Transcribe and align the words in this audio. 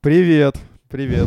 Привет, 0.00 0.54
привет. 0.88 1.26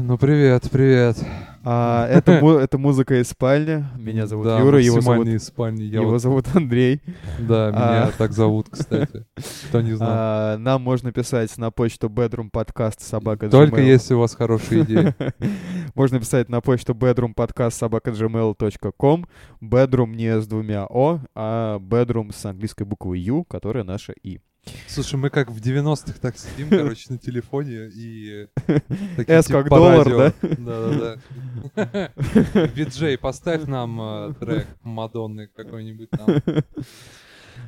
Ну 0.00 0.18
привет, 0.18 0.68
привет. 0.72 1.16
А, 1.62 2.04
это, 2.08 2.32
это 2.60 2.76
музыка 2.76 3.20
из 3.20 3.28
спальни. 3.28 3.84
Меня 3.96 4.26
зовут 4.26 4.46
да, 4.46 4.58
Юра, 4.58 4.80
его 4.80 5.00
зовут, 5.00 5.28
из 5.28 5.44
спальни. 5.44 5.84
Я 5.84 6.00
его 6.00 6.10
вот- 6.10 6.20
зовут 6.20 6.46
Андрей. 6.52 7.00
Да, 7.38 7.70
меня 7.70 8.04
А. 8.06 8.12
так 8.18 8.32
зовут, 8.32 8.70
кстати. 8.70 9.24
Кто 9.68 9.80
не 9.82 9.92
знал. 9.92 10.08
А, 10.10 10.58
нам 10.58 10.82
можно 10.82 11.12
писать 11.12 11.56
на 11.58 11.70
почту 11.70 12.08
bedroom 12.08 12.50
podcast 12.50 12.96
собака 13.02 13.48
Только 13.48 13.80
если 13.80 14.14
у 14.14 14.18
вас 14.18 14.34
хорошие 14.34 14.82
идеи. 14.82 15.14
Можно 15.94 16.18
писать 16.18 16.48
на 16.48 16.60
почту 16.60 16.94
bedroom 16.94 17.36
podcast 17.36 17.72
собака 17.72 18.10
gmail.com. 18.10 19.26
Bedroom 19.62 20.16
не 20.16 20.40
с 20.40 20.46
двумя 20.48 20.86
О, 20.86 21.20
а 21.36 21.78
bedroom 21.78 22.34
с 22.34 22.44
английской 22.44 22.82
буквой 22.82 23.20
Ю, 23.20 23.44
которая 23.44 23.84
наша 23.84 24.12
И. 24.24 24.40
Слушай, 24.86 25.16
мы 25.16 25.30
как 25.30 25.50
в 25.50 25.60
90-х 25.60 26.18
так 26.20 26.36
сидим, 26.38 26.68
короче, 26.70 27.12
на 27.12 27.18
телефоне 27.18 27.88
и... 27.94 28.48
S 29.26 29.46
типа, 29.46 29.62
как 29.62 29.70
доллар, 29.70 30.08
радио. 30.08 30.32
Да-да-да. 30.58 32.10
Виджей, 32.74 33.18
поставь 33.18 33.64
нам 33.64 34.00
э, 34.00 34.34
трек 34.40 34.66
Мадонны 34.82 35.48
какой-нибудь 35.54 36.10
там. 36.10 36.26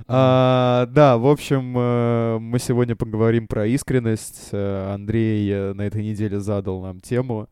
А, 0.07 0.87
да, 0.87 1.19
в 1.19 1.27
общем, 1.27 1.75
э, 1.77 2.39
мы 2.39 2.59
сегодня 2.59 2.97
поговорим 2.97 3.47
про 3.47 3.67
искренность. 3.67 4.49
Э, 4.53 4.93
Андрей 4.95 5.75
на 5.75 5.83
этой 5.83 6.03
неделе 6.03 6.41
задал 6.41 6.83
нам 6.83 7.01
тему. 7.01 7.49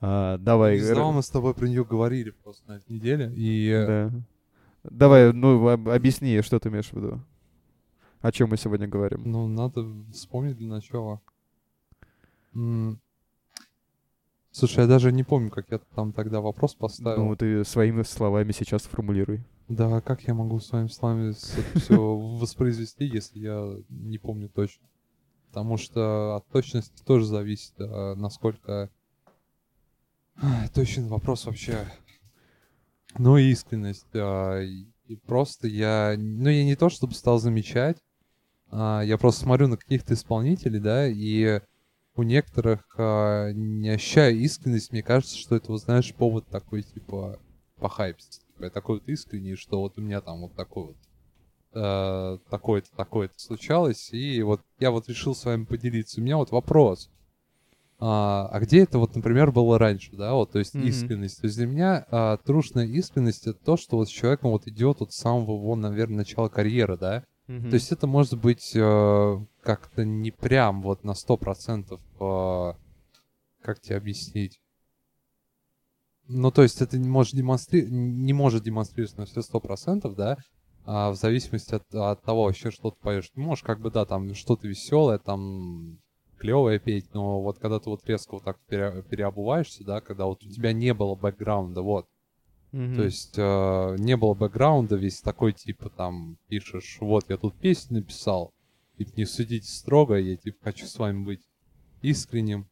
А, 0.00 0.38
Давай. 0.38 0.76
Не 0.76 0.82
знал, 0.82 1.12
мы 1.12 1.22
с 1.22 1.28
тобой 1.28 1.54
про 1.54 1.66
нее 1.66 1.84
говорили 1.84 2.30
просто 2.30 2.68
на 2.68 2.76
этой 2.76 2.92
неделе. 2.92 3.32
И 3.36 3.84
Да. 3.86 4.10
Давай, 4.90 5.32
ну, 5.32 5.68
об- 5.68 5.88
объясни, 5.88 6.40
что 6.42 6.58
ты 6.60 6.68
имеешь 6.68 6.90
в 6.90 6.92
виду. 6.92 7.20
О 8.26 8.32
чем 8.32 8.50
мы 8.50 8.56
сегодня 8.56 8.88
говорим? 8.88 9.22
Ну, 9.24 9.46
надо 9.46 9.86
вспомнить 10.12 10.56
для 10.56 10.66
начала. 10.66 11.20
М. 12.56 12.98
Слушай, 14.50 14.80
я 14.80 14.86
даже 14.88 15.12
не 15.12 15.22
помню, 15.22 15.48
как 15.48 15.70
я 15.70 15.78
там 15.94 16.12
тогда 16.12 16.40
вопрос 16.40 16.74
поставил. 16.74 17.24
Ну, 17.24 17.36
ты 17.36 17.64
своими 17.64 18.02
словами 18.02 18.50
сейчас 18.50 18.82
сформулируй. 18.82 19.44
Да, 19.68 20.00
как 20.00 20.22
я 20.22 20.34
могу 20.34 20.58
своими 20.58 20.88
словами 20.88 21.34
все 21.78 22.16
воспроизвести, 22.16 23.04
если 23.04 23.38
я 23.38 23.76
не 23.90 24.18
помню 24.18 24.48
точно? 24.48 24.84
Потому 25.50 25.76
что 25.76 26.34
от 26.34 26.48
точности 26.48 27.04
тоже 27.04 27.26
зависит, 27.26 27.74
а, 27.78 28.16
насколько 28.16 28.90
точен 30.74 31.06
вопрос 31.06 31.46
вообще. 31.46 31.86
Ну 33.18 33.36
и 33.36 33.52
искренность. 33.52 34.08
а, 34.14 34.60
и 34.62 34.86
и 35.08 35.14
просто 35.14 35.68
я, 35.68 36.16
ну 36.18 36.48
я 36.50 36.64
не 36.64 36.74
то 36.74 36.88
чтобы 36.88 37.14
стал 37.14 37.38
замечать, 37.38 37.96
а, 38.70 39.02
я 39.02 39.18
просто 39.18 39.42
смотрю 39.42 39.68
на 39.68 39.76
каких-то 39.76 40.14
исполнителей, 40.14 40.80
да, 40.80 41.06
и 41.06 41.60
у 42.14 42.22
некоторых 42.22 42.82
а, 42.98 43.52
не 43.52 43.90
ощущаю 43.90 44.36
искренность, 44.36 44.92
мне 44.92 45.02
кажется, 45.02 45.36
что 45.36 45.56
это, 45.56 45.72
вот, 45.72 45.82
знаешь, 45.82 46.14
повод 46.14 46.46
такой, 46.48 46.82
типа, 46.82 47.38
похайпиться. 47.78 48.40
Типа, 48.40 48.64
я 48.64 48.70
такой 48.70 49.00
вот 49.00 49.08
искренний, 49.08 49.54
что 49.54 49.80
вот 49.80 49.98
у 49.98 50.00
меня 50.00 50.20
там 50.20 50.40
вот 50.40 50.54
такой 50.54 50.86
вот 50.86 50.96
э, 51.74 52.38
такое-то, 52.50 52.88
такое-то 52.96 53.38
случалось, 53.38 54.12
и 54.12 54.42
вот 54.42 54.62
я 54.78 54.90
вот 54.90 55.08
решил 55.08 55.34
с 55.34 55.44
вами 55.44 55.64
поделиться. 55.64 56.20
У 56.20 56.24
меня 56.24 56.38
вот 56.38 56.50
вопрос. 56.50 57.10
А, 57.98 58.48
а 58.52 58.60
где 58.60 58.82
это 58.82 58.98
вот, 58.98 59.14
например, 59.14 59.52
было 59.52 59.78
раньше, 59.78 60.14
да, 60.16 60.34
вот, 60.34 60.52
то 60.52 60.58
есть 60.58 60.74
Мгм. 60.74 60.86
искренность. 60.86 61.40
То 61.40 61.46
есть 61.46 61.56
для 61.56 61.66
меня 61.66 62.06
а, 62.10 62.36
трушная 62.38 62.86
искренность 62.86 63.46
это 63.46 63.58
то, 63.64 63.76
что 63.76 63.96
вот 63.96 64.08
с 64.08 64.12
человеком 64.12 64.50
вот 64.50 64.66
идет 64.66 65.00
от 65.00 65.12
самого 65.12 65.56
его, 65.56 65.76
наверное, 65.76 66.18
начала 66.18 66.48
карьеры, 66.48 66.98
да. 66.98 67.24
То 67.46 67.74
есть 67.74 67.92
это 67.92 68.06
может 68.08 68.40
быть 68.40 68.72
э, 68.74 69.38
как-то 69.62 70.04
не 70.04 70.32
прям 70.32 70.82
вот 70.82 71.04
на 71.04 71.14
сто 71.14 71.36
процентов, 71.36 72.00
э, 72.20 72.72
как 73.62 73.80
тебе 73.80 73.96
объяснить? 73.96 74.60
Ну, 76.28 76.50
то 76.50 76.62
есть 76.62 76.82
это 76.82 76.98
не 76.98 77.08
может, 77.08 77.36
демонстри... 77.36 77.86
не 77.88 78.32
может 78.32 78.64
демонстрироваться 78.64 79.20
на 79.20 79.26
все 79.26 79.42
сто 79.42 79.60
процентов, 79.60 80.16
да, 80.16 80.38
а 80.84 81.10
в 81.10 81.14
зависимости 81.14 81.74
от, 81.74 81.94
от 81.94 82.22
того 82.22 82.44
вообще, 82.44 82.72
что 82.72 82.90
ты 82.90 82.96
поешь. 83.00 83.30
Ты 83.30 83.40
можешь 83.40 83.62
как 83.62 83.80
бы, 83.80 83.92
да, 83.92 84.04
там 84.04 84.34
что-то 84.34 84.66
веселое, 84.66 85.18
там 85.18 85.98
клевое 86.38 86.80
петь, 86.80 87.14
но 87.14 87.40
вот 87.40 87.58
когда 87.58 87.78
ты 87.78 87.90
вот 87.90 88.04
резко 88.06 88.34
вот 88.34 88.44
так 88.44 88.58
пере- 88.68 89.02
переобуваешься, 89.02 89.84
да, 89.84 90.00
когда 90.00 90.26
вот 90.26 90.42
у 90.42 90.48
тебя 90.48 90.72
не 90.72 90.92
было 90.94 91.14
бэкграунда, 91.14 91.82
вот, 91.82 92.06
то 92.72 93.02
есть 93.04 93.34
э, 93.38 93.96
не 93.98 94.16
было 94.16 94.34
бэкграунда, 94.34 94.96
весь 94.96 95.20
такой 95.20 95.52
типа 95.52 95.88
там 95.88 96.36
пишешь, 96.48 96.98
вот 97.00 97.24
я 97.30 97.36
тут 97.36 97.54
песню 97.56 98.00
написал, 98.00 98.52
типа 98.98 99.10
не 99.16 99.24
судите 99.24 99.68
строго, 99.68 100.16
я 100.16 100.36
типа 100.36 100.58
хочу 100.62 100.86
с 100.86 100.98
вами 100.98 101.24
быть 101.24 101.42
искренним. 102.02 102.66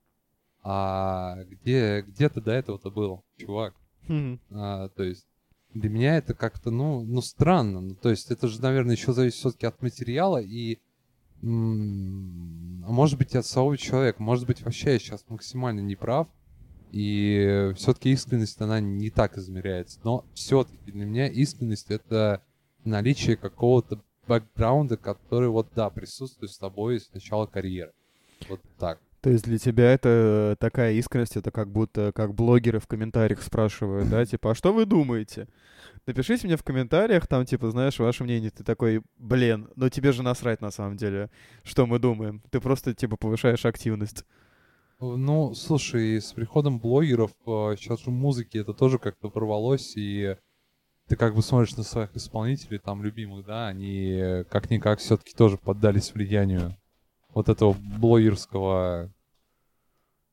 А 0.62 1.37
где, 1.44 2.03
где 2.03 2.28
ты 2.28 2.41
до 2.41 2.53
этого-то 2.53 2.91
был, 2.91 3.22
чувак? 3.37 3.75
Мгм. 4.09 4.41
А, 4.50 4.88
то 4.88 5.03
есть 5.03 5.27
для 5.75 5.91
меня 5.91 6.16
это 6.16 6.34
как-то, 6.34 6.71
ну, 6.71 7.03
ну 7.03 7.21
странно. 7.21 7.81
Ну, 7.81 7.94
то 7.97 8.09
есть 8.10 8.31
это 8.31 8.49
же, 8.49 8.62
наверное, 8.62 8.94
еще 8.94 9.12
зависит 9.12 9.38
все-таки 9.38 9.66
от 9.66 9.83
материала 9.83 10.41
и, 10.41 10.78
м, 11.43 12.84
а 12.87 12.91
может 12.91 13.19
быть, 13.19 13.34
от 13.34 13.44
самого 13.44 13.77
человека. 13.77 14.22
Может 14.22 14.47
быть, 14.47 14.62
вообще 14.62 14.93
я 14.93 14.99
сейчас 14.99 15.25
максимально 15.28 15.81
неправ. 15.81 16.28
И 16.94 17.72
все-таки 17.75 18.12
искренность, 18.12 18.60
она 18.60 18.78
не 18.78 19.10
так 19.10 19.37
измеряется. 19.37 19.99
Но 20.05 20.25
все-таки 20.32 20.93
для 20.93 21.05
меня 21.05 21.27
искренность 21.27 21.91
это 21.91 22.41
наличие 22.84 23.37
какого-то 23.37 24.00
бэкграунда, 24.28 24.97
который 24.97 25.49
вот, 25.49 25.66
да, 25.75 25.91
присутствует 25.91 26.53
с 26.53 26.59
тобой 26.59 27.00
с 27.00 27.12
начала 27.12 27.47
карьеры. 27.47 27.91
Вот 28.49 28.60
так. 28.78 29.00
То 29.22 29.31
есть 29.31 29.44
для 29.44 29.59
тебя 29.59 29.93
это 29.93 30.56
такая 30.60 30.93
искренность, 30.93 31.37
это 31.37 31.50
как 31.50 31.69
будто 31.69 32.12
как 32.15 32.33
блогеры 32.33 32.78
в 32.78 32.87
комментариях 32.87 33.43
спрашивают, 33.43 34.09
да, 34.09 34.25
типа, 34.25 34.53
а 34.53 34.54
что 34.54 34.72
вы 34.72 34.87
думаете? 34.87 35.49
Напишите 36.06 36.47
мне 36.47 36.56
в 36.56 36.62
комментариях, 36.62 37.27
там, 37.27 37.44
типа, 37.44 37.72
знаешь, 37.72 37.99
ваше 37.99 38.22
мнение. 38.22 38.53
Ты 38.53 38.62
такой, 38.62 39.03
блин, 39.19 39.69
ну 39.75 39.88
тебе 39.88 40.12
же 40.12 40.22
насрать 40.22 40.60
на 40.60 40.71
самом 40.71 40.97
деле, 40.97 41.28
что 41.65 41.87
мы 41.87 41.99
думаем. 41.99 42.41
Ты 42.50 42.60
просто, 42.60 42.94
типа, 42.94 43.16
повышаешь 43.16 43.65
активность. 43.65 44.25
Ну, 45.00 45.55
слушай, 45.55 46.21
с 46.21 46.32
приходом 46.32 46.78
блогеров 46.78 47.32
э, 47.47 47.77
сейчас 47.77 48.00
же 48.00 48.10
музыки 48.10 48.59
это 48.59 48.72
тоже 48.72 48.99
как-то 48.99 49.28
порвалось, 49.28 49.97
и 49.97 50.37
ты 51.09 51.16
как 51.16 51.34
бы 51.34 51.43
смотришь 51.43 51.77
на 51.77 51.82
своих 51.82 52.15
исполнителей, 52.16 52.78
там, 52.78 53.03
любимых, 53.03 53.44
да, 53.44 53.66
они 53.66 54.12
э, 54.12 54.44
как-никак 54.44 55.00
все-таки 55.00 55.34
тоже 55.34 55.59
поддались 55.59 56.15
влиянию 56.15 56.77
вот 57.34 57.49
этого 57.49 57.72
блогерского, 57.72 59.12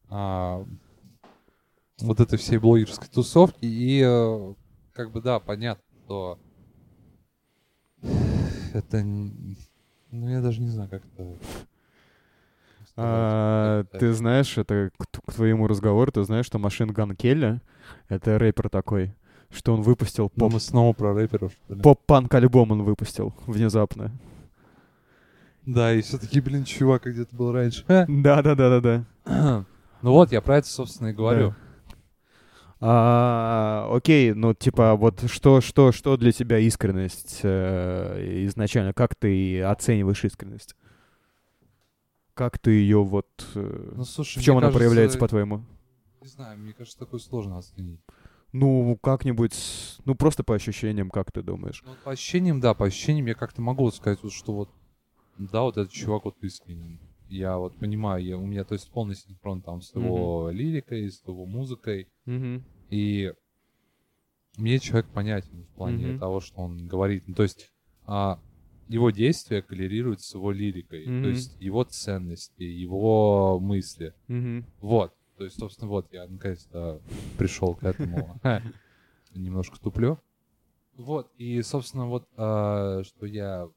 а, 0.10 0.64
вот 2.00 2.20
этой 2.20 2.38
всей 2.38 2.60
блогерской 2.60 3.08
тусовки, 3.08 3.66
и 3.66 4.02
э, 4.06 4.54
как 4.94 5.12
бы, 5.12 5.22
да, 5.22 5.40
понятно, 5.40 5.84
что 6.06 6.40
это, 8.74 9.04
ну, 9.04 10.30
я 10.30 10.42
даже 10.42 10.62
не 10.62 10.70
знаю, 10.70 10.90
как 10.90 11.04
это... 11.06 11.36
А, 12.98 13.84
сказать. 13.84 14.00
ты 14.00 14.14
знаешь, 14.14 14.58
это 14.58 14.92
к, 14.98 15.06
к 15.26 15.34
твоему 15.34 15.68
разговору, 15.68 16.12
ты 16.12 16.24
знаешь, 16.24 16.46
что 16.46 16.60
Машин 16.60 16.92
Ган 16.92 17.16
Келли, 17.16 17.62
это 18.10 18.38
рэпер 18.38 18.70
такой, 18.70 19.14
что 19.50 19.74
он 19.74 19.82
выпустил 19.82 20.32
Ну, 20.36 20.40
поп, 20.46 20.54
мы 20.54 20.60
снова 20.60 20.94
про 20.94 21.14
рэперов, 21.14 21.54
что 21.54 21.74
ли? 21.74 21.82
поп-панк 21.82 22.34
альбом 22.34 22.72
он 22.72 22.84
выпустил 22.84 23.34
внезапно. 23.48 24.12
Да, 25.66 25.94
и 25.94 26.02
все-таки, 26.02 26.42
блин, 26.42 26.64
чувак, 26.64 27.06
где 27.06 27.24
ты 27.24 27.36
был 27.36 27.52
раньше? 27.52 27.86
Да-да-да-да-да. 27.88 29.06
ну 30.02 30.12
вот, 30.12 30.32
я 30.32 30.42
про 30.42 30.58
это, 30.58 30.68
собственно, 30.68 31.10
и 31.10 31.14
говорю. 31.14 31.56
А, 32.84 33.88
окей, 33.92 34.34
ну 34.34 34.56
типа 34.56 34.96
вот 34.96 35.30
что, 35.30 35.62
что, 35.62 35.92
что 35.92 36.18
для 36.18 36.32
тебя 36.32 36.58
искренность 36.58 37.42
э, 37.44 38.46
изначально? 38.48 38.92
Как 38.92 39.14
ты 39.14 39.62
оцениваешь 39.62 40.26
искренность? 40.26 40.76
Как 42.34 42.60
ты 42.60 42.72
ее 42.72 43.04
вот... 43.04 43.28
э, 43.56 43.94
Ну, 43.96 44.06
слушай, 44.06 44.40
в 44.40 44.44
чем 44.44 44.58
она 44.58 44.70
проявляется, 44.72 45.18
кажется, 45.18 45.20
по-твоему? 45.20 45.66
Не 46.22 46.28
знаю, 46.28 46.58
мне 46.60 46.74
кажется, 46.74 47.00
такое 47.00 47.20
сложно 47.20 47.58
оценить. 47.58 48.00
Ну, 48.54 48.98
как-нибудь, 49.02 49.98
ну 50.06 50.16
просто 50.16 50.44
по 50.44 50.56
ощущениям, 50.56 51.10
как 51.10 51.32
ты 51.32 51.42
думаешь? 51.42 51.84
Ну, 51.86 51.96
по 52.04 52.12
ощущениям, 52.12 52.60
да, 52.60 52.74
по 52.74 52.86
ощущениям 52.86 53.26
я 53.28 53.34
как-то 53.34 53.62
могу 53.62 53.90
сказать, 53.92 54.22
вот, 54.24 54.34
что 54.34 54.54
вот, 54.54 54.70
да, 55.38 55.62
вот 55.62 55.78
этот 55.78 55.92
чувак 55.92 56.26
вот 56.26 56.38
искренен. 56.42 57.00
Я 57.30 57.58
вот 57.58 57.78
понимаю, 57.78 58.24
я, 58.24 58.38
у 58.38 58.46
меня, 58.46 58.66
то 58.66 58.74
есть, 58.74 58.92
полный 58.92 59.16
синхрон 59.16 59.62
там 59.62 59.82
с 59.82 59.96
его 59.96 60.50
лирикой, 60.52 61.10
с 61.10 61.26
его 61.26 61.46
музыкой. 61.46 62.08
И 62.90 63.34
мне 64.58 64.80
человек 64.80 65.08
понятен 65.12 65.64
в 65.64 65.76
плане 65.78 66.08
Мгм. 66.08 66.20
того, 66.20 66.42
что 66.42 66.58
он 66.58 66.88
говорит. 66.88 67.24
Ну, 67.28 67.36
то 67.36 67.44
есть 67.44 67.72
а, 68.06 68.40
его 68.92 69.10
действия 69.12 69.62
коррелируют 69.62 70.22
с 70.22 70.34
его 70.34 70.52
лирикой. 70.52 71.06
Мгм. 71.06 71.24
То 71.24 71.30
есть 71.30 71.60
его 71.60 71.84
ценности, 71.84 72.64
его 72.64 73.60
мысли. 73.60 74.14
Мгм. 74.28 74.66
Вот. 74.80 75.14
То 75.38 75.46
есть, 75.46 75.58
собственно, 75.58 75.88
вот 75.88 76.12
я 76.12 76.28
наконец-то 76.28 77.02
пришел 77.38 77.74
к 77.76 77.84
этому. 77.84 78.40
Немножко 79.34 79.80
туплю. 79.80 80.20
Вот. 80.96 81.32
И, 81.38 81.62
собственно, 81.62 82.08
вот 82.08 82.28
а, 82.36 83.04
что 83.04 83.26
я... 83.26 83.68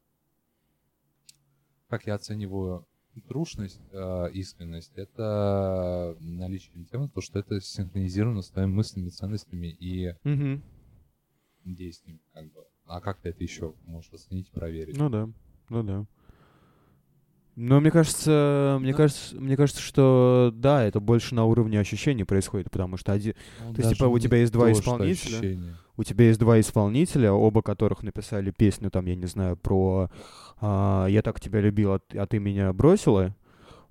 Как 1.88 2.06
я 2.06 2.14
оцениваю 2.14 2.86
трушность, 3.28 3.80
э, 3.92 4.30
искренность— 4.32 4.92
это 4.96 6.16
наличие 6.18 6.84
темы, 6.86 7.08
то, 7.08 7.20
что 7.20 7.38
это 7.38 7.60
синхронизировано 7.60 8.42
с 8.42 8.50
твоими 8.50 8.70
мыслями, 8.70 9.10
ценностями 9.10 9.68
и 9.68 10.14
действиями, 11.64 12.20
как 12.32 12.52
бы. 12.52 12.64
А 12.86 13.00
как 13.00 13.18
ты 13.18 13.30
это 13.30 13.42
еще 13.42 13.74
можешь 13.86 14.10
оценить 14.12 14.50
проверить? 14.50 14.96
Ну 14.96 15.08
да, 15.08 15.28
ну 15.68 15.82
да. 15.82 16.04
Но 17.56 17.80
мне 17.80 17.92
кажется, 17.92 18.78
мне 18.80 18.90
Да. 18.90 18.96
кажется, 18.96 19.36
мне 19.36 19.56
кажется, 19.56 19.80
что 19.80 20.50
да, 20.52 20.82
это 20.82 20.98
больше 20.98 21.36
на 21.36 21.44
уровне 21.44 21.78
ощущений 21.78 22.24
происходит, 22.24 22.70
потому 22.70 22.96
что 22.96 23.12
один, 23.12 23.34
Ну, 23.60 23.74
то 23.74 23.82
есть, 23.82 23.94
типа, 23.94 24.06
у 24.06 24.18
тебя 24.18 24.38
есть 24.38 24.52
два 24.52 24.72
исполнителя? 24.72 25.68
у 25.96 26.02
тебя 26.02 26.26
есть 26.26 26.40
два 26.40 26.58
исполнителя, 26.58 27.32
оба 27.32 27.62
которых 27.62 28.02
написали 28.02 28.50
песню, 28.50 28.90
там, 28.90 29.06
я 29.06 29.14
не 29.14 29.26
знаю, 29.26 29.56
про 29.56 30.10
а, 30.60 31.06
«Я 31.06 31.22
так 31.22 31.40
тебя 31.40 31.60
любил, 31.60 31.92
а 31.92 31.98
ты, 32.00 32.18
а 32.18 32.26
ты 32.26 32.40
меня 32.40 32.72
бросила», 32.72 33.36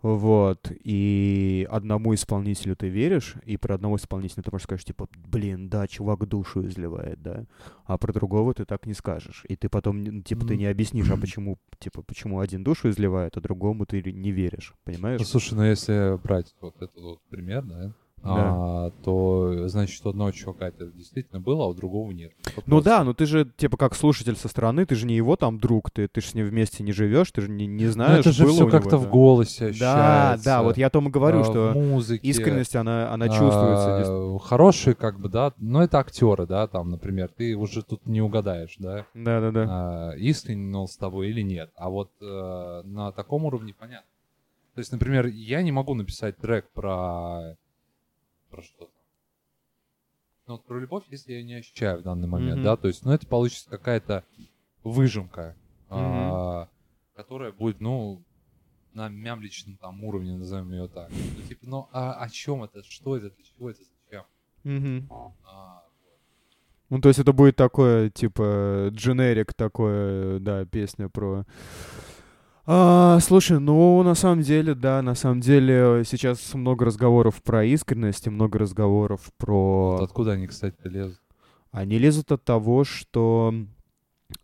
вот, 0.04 0.70
и 0.84 1.66
одному 1.72 2.14
исполнителю 2.14 2.76
ты 2.76 2.90
веришь, 2.90 3.36
и 3.46 3.56
про 3.56 3.76
одного 3.76 3.96
исполнителя 3.96 4.44
ты 4.44 4.52
можешь 4.52 4.66
сказать, 4.66 4.84
типа, 4.84 5.08
блин, 5.16 5.70
да, 5.70 5.88
чувак 5.88 6.28
душу 6.28 6.68
изливает, 6.68 7.22
да, 7.22 7.46
а 7.86 7.98
про 7.98 8.12
другого 8.12 8.54
ты 8.54 8.66
так 8.66 8.86
не 8.86 8.94
скажешь, 8.94 9.46
и 9.48 9.56
ты 9.56 9.70
потом, 9.70 10.22
типа, 10.22 10.46
ты 10.46 10.58
не 10.58 10.66
объяснишь, 10.66 11.10
а 11.10 11.16
почему, 11.16 11.58
типа, 11.80 12.04
почему 12.04 12.42
один 12.42 12.66
душу 12.66 12.90
изливает, 12.90 13.38
а 13.38 13.42
другому 13.42 13.86
ты 13.86 14.04
не 14.12 14.32
веришь, 14.32 14.74
понимаешь? 14.84 15.22
Ну, 15.22 15.26
слушай, 15.26 15.54
ну 15.54 15.64
если 15.64 16.22
брать 16.22 16.54
вот 16.60 16.76
этот 16.82 17.02
вот 17.02 17.22
пример, 17.30 17.64
да, 17.64 17.94
а, 18.26 18.92
то 19.04 19.68
значит, 19.68 20.06
у 20.06 20.10
одного 20.10 20.32
чувака 20.32 20.70
это 20.70 20.86
действительно 20.88 21.42
было, 21.42 21.66
а 21.66 21.68
у 21.68 21.74
другого 21.74 22.12
нет. 22.12 22.32
Вот 22.56 22.68
Ну 22.68 22.82
да, 22.82 23.04
ну 23.04 23.14
ты 23.14 23.26
же, 23.26 23.46
типа, 23.58 23.78
как 23.78 23.96
слушатель 23.96 24.36
со 24.36 24.48
стороны, 24.48 24.86
ты 24.86 24.96
же 24.96 25.06
не 25.06 25.16
его 25.16 25.36
там 25.36 25.60
друг, 25.60 25.92
ты, 25.92 26.08
ты 26.08 26.22
же 26.22 26.28
с 26.28 26.34
ним 26.34 26.48
вместе 26.48 26.84
не 26.84 26.94
живешь, 26.94 27.32
ты 27.32 27.42
же 27.42 27.50
не, 27.50 27.68
не 27.68 27.86
Ну, 27.86 27.92
знаешь, 27.92 28.22
это 28.22 28.32
же 28.32 28.48
все 28.48 28.68
как-то 28.70 28.98
в 28.98 29.10
голосе 29.10 29.74
Да, 29.78 30.32
ощущается. 30.34 30.46
да, 30.46 30.64
вот 30.64 30.78
я 30.78 30.88
о 30.88 30.90
том 30.90 31.10
и 31.10 31.12
говорю, 31.12 31.42
а, 31.42 31.44
что 31.44 31.72
музыке, 31.76 32.28
искренность, 32.28 32.76
она, 32.76 33.12
она 33.12 33.28
чувствуется. 33.28 34.06
а, 34.08 34.40
хорошие, 34.40 34.96
как 34.96 35.20
бы, 35.20 35.28
да, 35.30 35.54
но 35.58 35.84
это 35.84 36.00
актеры, 36.00 36.48
да, 36.48 36.68
там, 36.68 36.92
например, 36.92 37.30
ты 37.36 37.56
уже 37.56 37.84
тут 37.84 38.06
не 38.06 38.22
угадаешь, 38.22 38.76
да, 38.80 39.06
Да-да-да. 39.14 39.68
а, 39.70 40.12
искренне 40.16 40.78
он 40.78 40.88
с 40.88 40.96
тобой 40.98 41.30
или 41.30 41.42
нет. 41.42 41.72
А 41.76 41.90
вот 41.90 42.12
э, 42.22 42.82
на 42.86 43.12
таком 43.12 43.46
уровне 43.46 43.74
понятно. 43.78 44.08
То 44.76 44.80
есть, 44.80 44.92
например, 44.92 45.28
я 45.28 45.62
не 45.62 45.72
могу 45.72 45.94
написать 45.94 46.38
трек 46.38 46.70
про... 46.74 47.56
Про 48.54 48.62
что 48.62 48.86
там? 48.86 49.04
Ну, 50.46 50.54
вот 50.54 50.66
про 50.66 50.80
любовь, 50.80 51.06
если 51.10 51.34
я 51.34 51.44
не 51.44 51.56
ощущаю 51.56 52.00
в 52.00 52.04
данный 52.04 52.28
момент, 52.28 52.58
Мгм. 52.58 52.64
да, 52.64 52.78
то 52.78 52.88
есть, 52.88 53.04
ну, 53.04 53.12
это 53.12 53.26
получится 53.26 53.68
какая-то 53.68 54.24
выжимка, 54.84 55.56
а, 55.90 56.70
которая 57.16 57.52
будет, 57.52 57.82
ну, 57.82 58.22
на 58.94 59.10
мямличном 59.10 59.78
там 59.78 60.04
уровне, 60.04 60.38
назовем 60.38 60.72
ее 60.72 60.88
так. 60.88 61.10
Ну, 61.10 61.42
типа, 61.48 61.66
ну, 61.66 61.90
а 61.92 62.14
о 62.14 62.30
чем 62.30 62.64
это? 62.64 62.84
Что 62.84 63.18
это? 63.18 63.32
Для 63.32 63.44
чего 63.44 63.72
это? 63.72 63.82
Зачем? 64.06 64.26
Мгм. 64.64 65.10
А, 65.46 65.84
Ну, 66.90 67.02
то 67.02 67.08
есть 67.08 67.18
это 67.20 67.34
будет 67.34 67.56
такое, 67.56 68.12
типа, 68.12 68.90
дженерик 68.92 69.56
такое, 69.56 70.38
да, 70.40 70.64
песня 70.66 71.10
про... 71.10 71.46
А, 72.66 73.20
слушай, 73.20 73.60
ну, 73.60 74.02
на 74.04 74.16
самом 74.16 74.42
деле, 74.42 74.74
да, 74.74 75.02
на 75.02 75.16
самом 75.16 75.42
деле 75.42 76.04
сейчас 76.06 76.54
много 76.54 76.86
разговоров 76.86 77.44
про 77.44 77.66
искренность 77.66 78.26
и 78.28 78.30
много 78.30 78.58
разговоров 78.60 79.32
про... 79.38 79.98
вот 79.98 80.02
откуда 80.02 80.32
они, 80.32 80.48
кстати, 80.48 80.78
лезут? 80.86 81.20
Они 81.72 81.98
лезут 81.98 82.32
от 82.32 82.46
того, 82.46 82.86
что, 82.86 83.54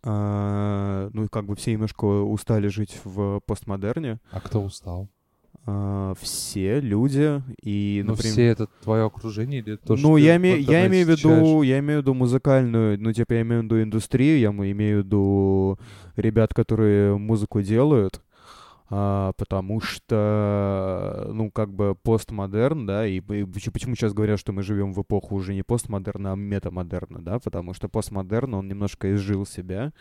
а, 0.02 1.08
ну, 1.14 1.28
как 1.28 1.46
бы 1.46 1.56
все 1.56 1.72
немножко 1.72 2.04
устали 2.04 2.68
жить 2.68 3.00
в 3.04 3.40
постмодерне. 3.46 4.20
А 4.30 4.40
кто 4.40 4.60
устал? 4.60 5.08
А, 5.72 6.14
все 6.20 6.80
люди 6.80 7.42
и, 7.62 8.02
Ну, 8.04 8.12
например... 8.12 8.32
все 8.32 8.46
это 8.46 8.66
твое 8.82 9.04
окружение 9.04 9.60
или 9.60 9.76
то, 9.76 9.96
что 9.96 10.08
ну, 10.08 10.16
ты 10.16 10.22
я, 10.22 10.36
в 10.36 10.42
име- 10.42 10.58
я 10.58 10.86
имею 10.88 11.06
в 11.06 11.10
виду, 11.10 11.62
я 11.62 11.78
имею 11.78 12.00
в 12.00 12.02
виду 12.02 12.14
музыкальную, 12.14 13.00
ну, 13.00 13.12
типа, 13.12 13.34
я 13.34 13.42
имею 13.42 13.60
в 13.60 13.64
виду 13.64 13.82
индустрию, 13.82 14.38
я 14.40 14.48
имею 14.48 15.02
в 15.02 15.04
виду 15.04 15.78
ребят, 16.16 16.52
которые 16.54 17.16
музыку 17.16 17.62
делают, 17.62 18.20
а, 18.88 19.32
потому 19.36 19.80
что, 19.80 21.30
ну, 21.32 21.52
как 21.52 21.72
бы 21.72 21.94
постмодерн, 21.94 22.86
да, 22.86 23.06
и, 23.06 23.18
и 23.18 23.20
поч- 23.44 23.70
почему 23.72 23.94
сейчас 23.94 24.12
говорят, 24.12 24.40
что 24.40 24.52
мы 24.52 24.62
живем 24.62 24.92
в 24.92 25.00
эпоху 25.02 25.36
уже 25.36 25.54
не 25.54 25.62
постмодерна, 25.62 26.32
а 26.32 26.36
метамодерна, 26.36 27.22
да, 27.22 27.38
потому 27.38 27.74
что 27.74 27.88
постмодерн, 27.88 28.54
он 28.54 28.66
немножко 28.66 29.14
изжил 29.14 29.46
себя, 29.46 29.92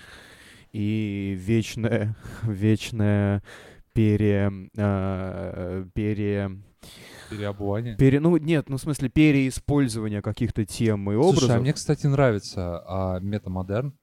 и 0.72 1.38
вечное, 1.40 2.16
вечное 2.44 3.44
пере, 3.94 4.52
а, 4.78 5.86
пере, 5.94 6.52
Переобувание. 7.30 7.96
Пере, 7.96 8.20
ну, 8.20 8.36
нет, 8.38 8.70
ну, 8.70 8.78
в 8.78 8.82
смысле, 8.82 9.10
переиспользование 9.10 10.22
каких-то 10.22 10.66
тем 10.66 11.12
и 11.12 11.16
образов. 11.16 11.40
Слушай, 11.40 11.58
а 11.58 11.60
мне, 11.60 11.74
кстати, 11.74 12.08
нравится 12.08 12.84
а, 12.88 13.20
метамодерн, 13.20 13.94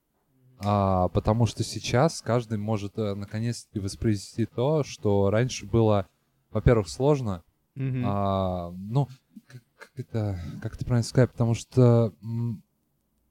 а, 0.59 1.09
потому 1.09 1.47
что 1.47 1.65
сейчас 1.65 2.23
каждый 2.23 2.59
может 2.59 2.97
э, 2.99 3.15
наконец-таки 3.15 3.81
воспроизвести 3.81 4.47
то, 4.47 4.85
что 4.85 5.31
раньше 5.31 5.67
было, 5.67 6.07
во-первых, 6.51 6.89
сложно, 6.89 7.43
Мгм. 7.75 8.03
а, 8.05 8.71
ну, 8.71 9.09
как, 9.49 9.63
как 9.77 9.91
это, 9.97 10.41
как 10.63 10.75
это 10.77 10.85
правильно 10.85 11.03
сказать, 11.05 11.33
потому 11.33 11.55
что 11.55 12.13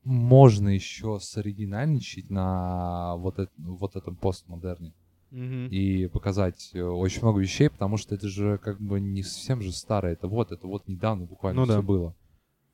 можно 0.04 0.70
еще 0.70 1.20
соригинальничать 1.20 2.30
на 2.30 3.16
вот, 3.16 3.40
эт- 3.40 3.50
вот 3.58 3.96
этом 3.96 4.16
постмодерне 4.18 4.94
Мгм. 5.32 5.68
и 5.68 6.08
показать 6.08 6.72
э, 6.74 6.82
очень 6.82 7.22
много 7.22 7.40
вещей, 7.40 7.70
потому 7.70 7.98
что 7.98 8.16
это 8.16 8.28
же 8.28 8.58
как 8.58 8.80
бы 8.80 9.00
не 9.00 9.22
совсем 9.24 9.62
же 9.62 9.72
старое, 9.72 10.14
это 10.14 10.28
вот, 10.28 10.52
это 10.52 10.66
вот 10.68 10.88
недавно 10.88 11.26
буквально 11.26 11.62
Ну 11.62 11.66
все 11.66 11.76
да. 11.78 11.82
было. 11.82 12.16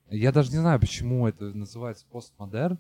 Я 0.10 0.32
даже 0.32 0.52
не 0.52 0.58
знаю, 0.58 0.80
почему 0.80 1.28
это 1.28 1.46
называется 1.46 2.06
постмодерн. 2.12 2.78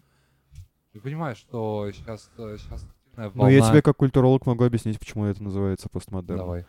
Ты 0.94 1.00
понимаешь, 1.00 1.38
что 1.38 1.90
сейчас, 1.94 2.30
сейчас 2.36 2.86
активная 3.14 3.32
Ну, 3.34 3.48
я 3.48 3.60
волна- 3.60 3.72
тебе 3.72 3.82
как 3.82 3.98
культуролог 3.98 4.46
могу 4.46 4.66
объяснить, 4.66 5.00
почему 5.00 5.26
это 5.26 5.42
называется 5.42 5.88
постмодерн. 5.90 6.40
Давай. 6.40 6.66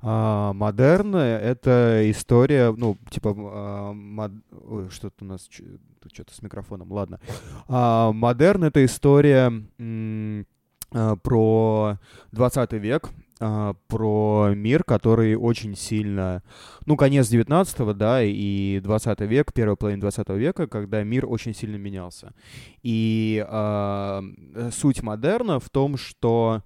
А, 0.00 0.52
модерн— 0.52 1.16
это 1.16 2.02
история, 2.10 2.70
ну, 2.70 2.96
типа, 3.10 3.34
а, 3.36 3.92
мод- 3.92 4.42
ой, 4.52 4.88
что-то 4.90 5.24
у 5.24 5.26
нас, 5.26 5.48
что-то 5.50 6.32
с 6.34 6.42
микрофоном, 6.42 6.92
ладно. 6.92 7.18
А, 7.66 8.12
модерн— 8.12 8.64
это 8.64 8.84
история 8.84 9.50
м, 9.78 10.46
про 11.22 11.98
20 12.32 12.72
век, 12.74 13.10
а, 13.38 13.74
про 13.88 14.52
мир, 14.54 14.82
который 14.82 15.34
очень 15.36 15.76
сильно, 15.76 16.42
ну, 16.86 16.96
конец 16.96 17.28
19 17.28 17.94
да, 17.94 18.22
и 18.22 18.80
20 18.82 19.20
век, 19.20 19.52
первая 19.52 19.76
половина 19.76 20.00
20 20.00 20.28
века, 20.30 20.66
когда 20.66 21.02
мир 21.02 21.26
очень 21.26 21.54
сильно 21.54 21.76
менялся. 21.76 22.32
И 22.82 23.44
э, 23.46 24.22
суть 24.72 25.02
модерна 25.02 25.60
в 25.60 25.68
том, 25.68 25.98
что 25.98 26.62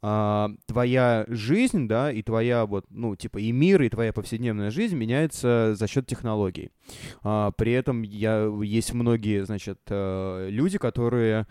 а, 0.00 0.50
твоя 0.66 1.24
жизнь, 1.28 1.88
да, 1.88 2.12
и 2.12 2.22
твоя 2.22 2.66
вот, 2.66 2.86
ну, 2.90 3.16
типа, 3.16 3.38
и 3.38 3.50
мир, 3.50 3.82
и 3.82 3.88
твоя 3.88 4.12
повседневная 4.12 4.70
жизнь 4.70 4.96
меняется 4.96 5.74
за 5.74 5.86
счет 5.88 6.06
технологий. 6.06 6.70
А, 7.22 7.50
при 7.52 7.72
этом 7.72 8.02
я, 8.02 8.48
есть 8.62 8.94
многие, 8.94 9.44
значит, 9.44 9.80
э, 9.88 10.48
люди, 10.50 10.78
которые 10.78 11.46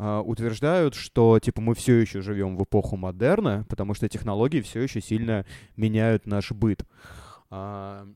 утверждают, 0.00 0.94
что, 0.94 1.38
типа, 1.38 1.60
мы 1.60 1.74
все 1.74 1.96
еще 1.96 2.22
живем 2.22 2.56
в 2.56 2.64
эпоху 2.64 2.96
модерна, 2.96 3.66
потому 3.68 3.94
что 3.94 4.08
технологии 4.08 4.60
все 4.60 4.80
еще 4.80 5.00
сильно 5.00 5.44
меняют 5.76 6.26
наш 6.26 6.52
быт. 6.52 6.84
А, 7.50 8.06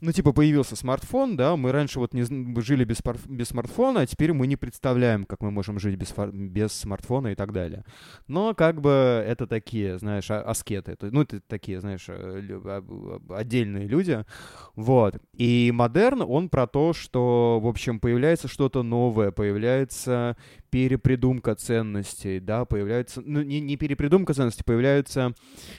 ну, 0.00 0.12
типа, 0.12 0.32
появился 0.32 0.76
смартфон, 0.76 1.36
да, 1.36 1.56
мы 1.56 1.72
раньше 1.72 1.98
вот 1.98 2.14
не 2.14 2.22
жили 2.60 2.84
без, 2.84 2.98
без 3.26 3.48
смартфона, 3.48 4.00
а 4.00 4.06
теперь 4.06 4.32
мы 4.32 4.46
не 4.46 4.56
представляем, 4.56 5.24
как 5.24 5.42
мы 5.42 5.50
можем 5.50 5.78
жить 5.78 5.96
без, 5.96 6.14
без 6.32 6.72
смартфона 6.72 7.28
и 7.28 7.34
так 7.34 7.52
далее. 7.52 7.84
Но, 8.28 8.54
как 8.54 8.80
бы, 8.80 8.90
это 9.26 9.46
такие, 9.46 9.98
знаешь, 9.98 10.30
а- 10.30 10.42
аскеты, 10.42 10.96
ну, 11.00 11.22
это 11.22 11.40
такие, 11.40 11.80
знаешь, 11.80 12.04
э, 12.08 12.60
а- 12.64 12.84
а- 13.28 13.34
отдельные 13.36 13.86
люди, 13.86 14.24
вот. 14.76 15.16
И 15.32 15.72
модерн, 15.74 16.22
он 16.22 16.48
про 16.48 16.66
то, 16.66 16.92
что, 16.92 17.58
в 17.60 17.66
общем, 17.66 17.98
появляется 18.00 18.48
что-то 18.48 18.82
новое, 18.82 19.32
появляется 19.32 20.36
перепридумка 20.70 21.54
ценностей, 21.54 22.40
да, 22.40 22.64
появляется, 22.64 23.22
ну, 23.24 23.42
не, 23.42 23.60
не 23.60 23.76
перепридумка 23.76 24.34
ценностей, 24.34 24.64
появляются 24.64 25.34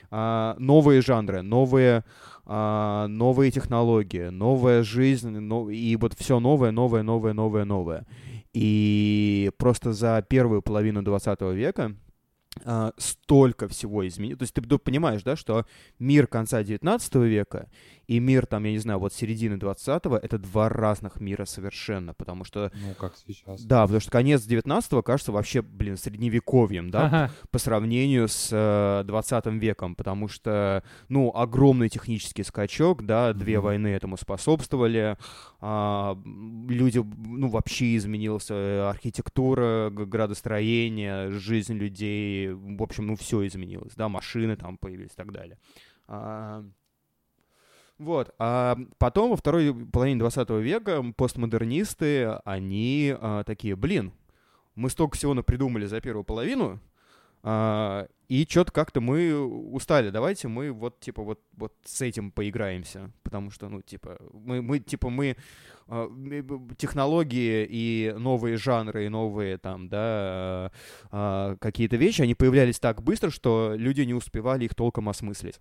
а, 0.09 0.55
новые 0.59 1.01
жанры, 1.01 1.41
новые 1.41 2.03
а, 2.51 3.07
новые 3.07 3.51
технологии, 3.51 4.29
новая 4.29 4.81
жизнь, 4.81 5.29
но- 5.29 5.69
и 5.69 5.95
вот 5.97 6.15
все 6.17 6.39
новое, 6.39 6.71
новое, 6.71 7.03
новое, 7.03 7.33
новое, 7.33 7.63
новое. 7.63 8.07
И 8.53 9.51
просто 9.59 9.93
за 9.93 10.25
первую 10.27 10.63
половину 10.63 11.03
20 11.03 11.53
века 11.53 11.95
а, 12.65 12.91
столько 12.97 13.67
всего 13.67 14.07
изменилось. 14.07 14.39
То 14.39 14.43
есть 14.43 14.53
ты 14.55 14.77
понимаешь, 14.79 15.21
да, 15.21 15.35
что 15.35 15.67
мир 15.99 16.25
конца 16.25 16.63
19 16.63 17.15
века 17.17 17.69
и 18.09 18.19
мир, 18.19 18.47
там, 18.47 18.63
я 18.63 18.71
не 18.71 18.79
знаю, 18.79 18.97
вот 18.97 19.13
середины 19.13 19.53
20-го, 19.53 20.17
это 20.17 20.39
два 20.39 20.67
разных 20.67 21.19
мира 21.19 21.45
совершенно, 21.45 22.15
потому 22.15 22.43
что... 22.43 22.71
Ну, 22.73 22.95
как 22.95 23.13
сейчас. 23.15 23.61
Да, 23.63 23.83
потому 23.83 23.99
что 23.99 24.09
конец 24.09 24.47
19-го 24.47 25.03
кажется 25.03 25.31
вообще, 25.31 25.61
блин, 25.61 25.95
средневековьем, 25.95 26.89
да, 26.89 27.05
ага. 27.05 27.31
по 27.51 27.59
сравнению 27.59 28.27
с 28.27 28.49
э, 28.51 29.03
20 29.05 29.45
веком, 29.61 29.93
потому 29.93 30.27
что, 30.27 30.83
ну, 31.07 31.31
огромный 31.35 31.87
технический 31.87 32.41
скачок, 32.41 33.05
да, 33.05 33.33
две 33.33 33.53
mm-hmm. 33.53 33.59
войны 33.59 33.87
этому 33.89 34.17
способствовали, 34.17 35.15
а, 35.61 36.17
люди, 36.67 36.97
ну, 36.97 37.47
вообще 37.49 37.95
изменился 37.95 38.55
э, 38.55 38.89
архитектура, 38.89 39.91
градостроение, 39.91 41.29
жизнь 41.29 41.75
людей, 41.75 42.53
в 42.53 42.81
общем, 42.81 43.05
ну, 43.05 43.15
все 43.15 43.45
изменилось, 43.45 43.93
да, 43.95 44.09
машины 44.09 44.55
там 44.55 44.79
появились 44.79 45.11
и 45.11 45.15
так 45.15 45.31
далее. 45.31 45.59
А, 46.07 46.65
вот. 47.99 48.33
А 48.39 48.77
потом, 48.97 49.31
во 49.31 49.35
второй 49.35 49.73
половине 49.73 50.19
20 50.19 50.49
века, 50.51 51.03
постмодернисты, 51.15 52.39
они 52.45 53.13
а, 53.19 53.43
такие, 53.43 53.75
блин, 53.75 54.13
мы 54.75 54.89
столько 54.89 55.17
всего 55.17 55.33
напридумали 55.33 55.85
за 55.85 55.99
первую 55.99 56.23
половину, 56.23 56.79
а, 57.43 58.07
и 58.29 58.45
что-то 58.48 58.71
как-то 58.71 59.01
мы 59.01 59.36
устали. 59.36 60.12
Давайте 60.12 60.48
мы 60.48 60.71
вот, 60.71 61.00
типа, 61.00 61.24
вот, 61.24 61.41
вот 61.57 61.74
с 61.83 62.00
этим 62.01 62.31
поиграемся. 62.31 63.12
Потому 63.24 63.50
что, 63.50 63.69
ну, 63.69 63.81
типа, 63.81 64.17
мы, 64.31 64.62
мы 64.62 64.79
типа, 64.79 65.09
мы 65.09 65.36
а, 65.88 66.07
технологии 66.77 67.67
и 67.67 68.13
новые 68.15 68.57
жанры, 68.57 69.07
и 69.07 69.09
новые 69.09 69.57
там, 69.57 69.89
да, 69.89 70.71
а, 71.09 71.55
какие-то 71.59 71.95
вещи, 71.95 72.21
они 72.21 72.36
появлялись 72.36 72.79
так 72.79 73.01
быстро, 73.01 73.31
что 73.31 73.74
люди 73.75 74.01
не 74.01 74.13
успевали 74.13 74.65
их 74.65 74.75
толком 74.75 75.09
осмыслить. 75.09 75.59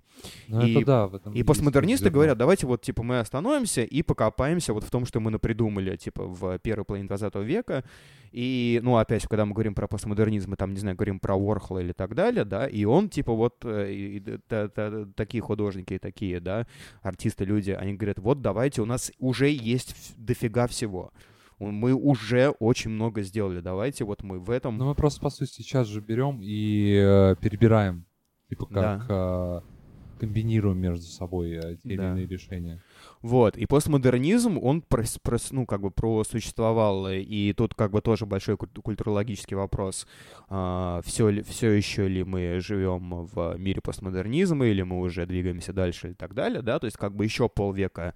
Ну, 0.49 0.67
и, 0.67 0.85
да, 0.85 1.11
и 1.33 1.43
постмодернисты 1.43 2.11
говорят, 2.11 2.37
давайте 2.37 2.67
вот, 2.67 2.83
типа, 2.83 3.03
мы 3.03 3.21
остановимся 3.21 3.83
и 3.83 4.03
покопаемся 4.03 4.75
вот 4.75 4.85
в 4.85 4.91
том, 4.91 5.07
что 5.07 5.21
мы 5.21 5.31
напридумали, 5.31 5.97
типа, 5.97 6.25
в 6.25 6.59
первой 6.59 6.85
половине 6.85 7.09
20 7.09 7.35
века. 7.37 7.85
И, 8.31 8.81
ну, 8.83 8.99
опять, 8.99 9.27
когда 9.27 9.47
мы 9.47 9.55
говорим 9.55 9.75
про 9.75 9.89
постмодернизм, 9.89 10.51
мы 10.51 10.57
там, 10.57 10.75
не 10.75 10.81
знаю, 10.81 10.97
говорим 10.97 11.19
про 11.21 11.35
Уорхола 11.35 11.79
или 11.79 11.93
так 11.93 12.15
далее, 12.15 12.45
да, 12.45 12.58
и 12.67 12.85
он, 12.85 13.09
типа, 13.09 13.33
вот, 13.33 13.65
э, 13.65 13.93
и, 13.93 14.17
и, 14.17 14.21
та, 14.21 14.69
та, 14.69 15.07
такие 15.15 15.41
художники, 15.41 15.99
такие, 15.99 16.41
да, 16.41 16.67
артисты, 17.03 17.45
люди, 17.45 17.71
они 17.71 17.95
говорят, 17.95 18.19
вот, 18.19 18.41
давайте, 18.43 18.83
у 18.83 18.87
нас 18.87 19.13
уже 19.19 19.49
есть 19.49 20.15
дофига 20.17 20.67
всего. 20.67 21.13
Мы 21.59 21.93
уже 21.93 22.51
очень 22.51 22.91
много 22.91 23.23
сделали. 23.23 23.61
Давайте 23.61 24.05
вот 24.05 24.23
мы 24.23 24.39
в 24.39 24.51
этом... 24.51 24.79
Ну, 24.79 24.87
мы 24.87 24.95
просто, 24.95 25.21
по 25.21 25.29
сути, 25.29 25.51
сейчас 25.51 25.89
же 25.89 26.01
берем 26.01 26.39
и 26.41 26.95
э, 26.95 27.35
перебираем. 27.41 28.07
Типа 28.49 28.67
как 28.67 29.07
да. 29.09 29.63
э, 29.65 30.21
комбинируем 30.21 30.79
между 30.79 31.05
собой 31.07 31.51
э, 31.51 31.77
те 31.83 31.97
да. 31.97 32.13
или 32.13 32.13
иные 32.13 32.27
решения. 32.27 32.81
Вот, 33.23 33.57
и 33.57 33.67
постмодернизм, 33.67 34.59
он, 34.59 34.81
прос, 34.81 35.19
прос, 35.23 35.51
ну, 35.51 35.67
как 35.67 35.81
бы 35.81 35.91
просуществовал, 35.91 37.09
и 37.09 37.53
тут 37.53 37.75
как 37.75 37.91
бы 37.91 38.01
тоже 38.01 38.27
большой 38.27 38.57
культурологический 38.57 39.57
вопрос, 39.57 40.07
а, 40.49 41.01
все, 41.05 41.29
ли, 41.29 41.43
все 41.43 41.71
еще 41.71 42.07
ли 42.07 42.23
мы 42.23 42.61
живем 42.61 43.27
в 43.27 43.57
мире 43.59 43.81
постмодернизма, 43.81 44.67
или 44.67 44.83
мы 44.83 45.01
уже 45.01 45.27
двигаемся 45.27 45.73
дальше 45.73 46.13
и 46.13 46.15
так 46.15 46.35
далее, 46.35 46.63
да, 46.63 46.79
то 46.79 46.85
есть 46.85 46.97
как 46.97 47.15
бы 47.15 47.25
еще 47.25 47.49
полвека 47.49 48.15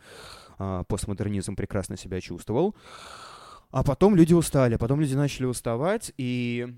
а, 0.59 0.85
постмодернизм 0.85 1.57
прекрасно 1.57 1.97
себя 1.97 2.21
чувствовал, 2.21 2.77
а 3.73 3.83
потом 3.83 4.15
люди 4.15 4.35
устали, 4.35 4.77
потом 4.77 5.01
люди 5.01 5.15
начали 5.15 5.47
уставать, 5.47 6.13
и 6.17 6.75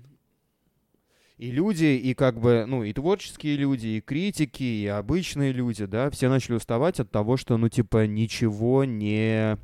и 1.37 1.51
люди, 1.51 1.85
и 1.85 2.13
как 2.13 2.39
бы, 2.39 2.65
ну, 2.67 2.83
и 2.83 2.93
творческие 2.93 3.57
люди, 3.57 3.87
и 3.87 4.01
критики, 4.01 4.63
и 4.63 4.87
обычные 4.87 5.51
люди, 5.51 5.85
да, 5.85 6.09
все 6.09 6.29
начали 6.29 6.55
уставать 6.55 6.99
от 6.99 7.11
того, 7.11 7.35
что, 7.37 7.57
ну, 7.57 7.67
типа, 7.69 8.07
ничего 8.07 8.85
не 8.85 9.57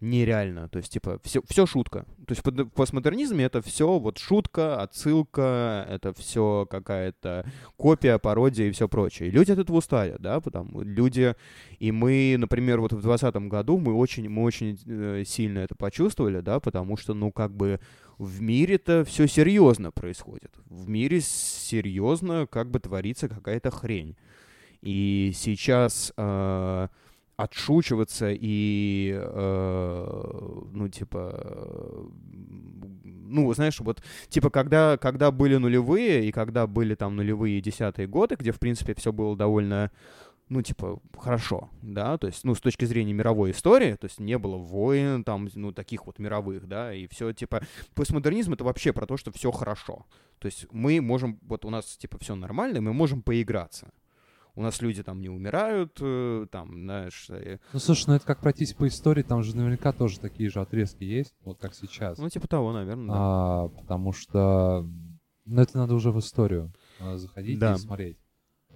нереально. 0.00 0.68
То 0.68 0.78
есть, 0.78 0.92
типа, 0.92 1.18
все, 1.24 1.40
все 1.48 1.66
шутка. 1.66 2.04
То 2.26 2.34
есть 2.34 2.44
в 2.44 2.68
постмодернизме 2.70 3.44
это 3.44 3.62
все 3.62 3.98
вот 3.98 4.18
шутка, 4.18 4.82
отсылка, 4.82 5.86
это 5.88 6.12
все 6.12 6.66
какая-то 6.68 7.46
копия, 7.76 8.18
пародия 8.18 8.68
и 8.68 8.72
все 8.72 8.88
прочее. 8.88 9.28
И 9.28 9.32
люди 9.32 9.52
от 9.52 9.58
этого 9.58 9.78
устали, 9.78 10.16
да, 10.18 10.40
потому 10.40 10.82
люди... 10.82 11.34
И 11.78 11.92
мы, 11.92 12.36
например, 12.38 12.80
вот 12.80 12.92
в 12.92 13.00
2020 13.00 13.36
году 13.48 13.78
мы 13.78 13.94
очень, 13.94 14.28
мы 14.28 14.42
очень 14.42 14.78
э, 14.86 15.24
сильно 15.26 15.60
это 15.60 15.74
почувствовали, 15.74 16.40
да, 16.40 16.60
потому 16.60 16.96
что, 16.96 17.14
ну, 17.14 17.32
как 17.32 17.54
бы 17.54 17.80
в 18.18 18.40
мире-то 18.40 19.04
все 19.04 19.26
серьезно 19.26 19.90
происходит. 19.90 20.52
В 20.66 20.88
мире 20.88 21.20
серьезно 21.20 22.46
как 22.46 22.70
бы 22.70 22.80
творится 22.80 23.28
какая-то 23.28 23.70
хрень. 23.70 24.16
И 24.82 25.32
сейчас 25.34 26.12
э, 26.16 26.88
отшучиваться 27.36 28.30
и, 28.30 29.14
э, 29.14 30.62
ну, 30.72 30.88
типа, 30.88 32.08
ну, 33.28 33.52
знаешь, 33.52 33.80
вот, 33.80 34.02
типа, 34.28 34.50
когда, 34.50 34.96
когда 34.96 35.30
были 35.30 35.56
нулевые, 35.56 36.26
и 36.26 36.32
когда 36.32 36.66
были 36.66 36.94
там 36.94 37.16
нулевые 37.16 37.60
десятые 37.60 38.06
годы, 38.08 38.36
где, 38.38 38.52
в 38.52 38.58
принципе, 38.58 38.94
все 38.94 39.12
было 39.12 39.36
довольно 39.36 39.90
ну, 40.48 40.62
типа, 40.62 41.00
хорошо, 41.16 41.70
да, 41.82 42.18
то 42.18 42.28
есть, 42.28 42.44
ну, 42.44 42.54
с 42.54 42.60
точки 42.60 42.84
зрения 42.84 43.12
мировой 43.12 43.50
истории, 43.50 43.94
то 43.94 44.06
есть 44.06 44.20
не 44.20 44.38
было 44.38 44.56
войн, 44.56 45.24
там, 45.24 45.48
ну, 45.54 45.72
таких 45.72 46.06
вот 46.06 46.18
мировых, 46.18 46.68
да, 46.68 46.94
и 46.94 47.08
все, 47.08 47.32
типа, 47.32 47.62
постмодернизм— 47.94 48.52
это 48.54 48.64
вообще 48.64 48.92
про 48.92 49.06
то, 49.06 49.16
что 49.16 49.32
все 49.32 49.50
хорошо, 49.50 50.06
то 50.38 50.46
есть 50.46 50.66
мы 50.70 51.00
можем, 51.00 51.38
вот 51.42 51.64
у 51.64 51.70
нас, 51.70 51.96
типа, 51.96 52.18
все 52.18 52.36
нормально, 52.36 52.80
мы 52.80 52.92
можем 52.92 53.22
поиграться, 53.22 53.90
у 54.54 54.62
нас 54.62 54.80
люди 54.80 55.02
там 55.02 55.20
не 55.20 55.28
умирают, 55.28 55.98
э, 56.00 56.46
там, 56.50 56.72
знаешь... 56.72 57.28
И... 57.28 57.58
Ну, 57.72 57.78
слушай, 57.78 58.04
ну 58.06 58.14
это 58.14 58.24
как 58.24 58.40
пройтись 58.40 58.72
по 58.72 58.86
истории, 58.86 59.22
там 59.22 59.42
же 59.42 59.54
наверняка 59.54 59.92
тоже 59.92 60.18
такие 60.18 60.48
же 60.48 60.60
отрезки 60.60 61.04
есть, 61.04 61.34
вот 61.44 61.58
как 61.58 61.74
сейчас. 61.74 62.18
Ну, 62.18 62.28
типа 62.30 62.48
того, 62.48 62.72
наверное, 62.72 63.08
да. 63.08 63.14
А, 63.16 63.68
потому 63.68 64.12
что, 64.12 64.88
ну, 65.44 65.60
это 65.60 65.76
надо 65.76 65.94
уже 65.94 66.10
в 66.10 66.18
историю 66.20 66.72
заходить 67.16 67.58
да. 67.58 67.74
и 67.74 67.78
смотреть. 67.78 68.18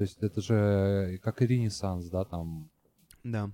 То 0.00 0.04
есть 0.04 0.22
это 0.22 0.40
же 0.40 1.18
как 1.22 1.42
и 1.42 1.46
Ренессанс, 1.46 2.08
да, 2.08 2.24
там. 2.24 2.70
Да. 3.22 3.50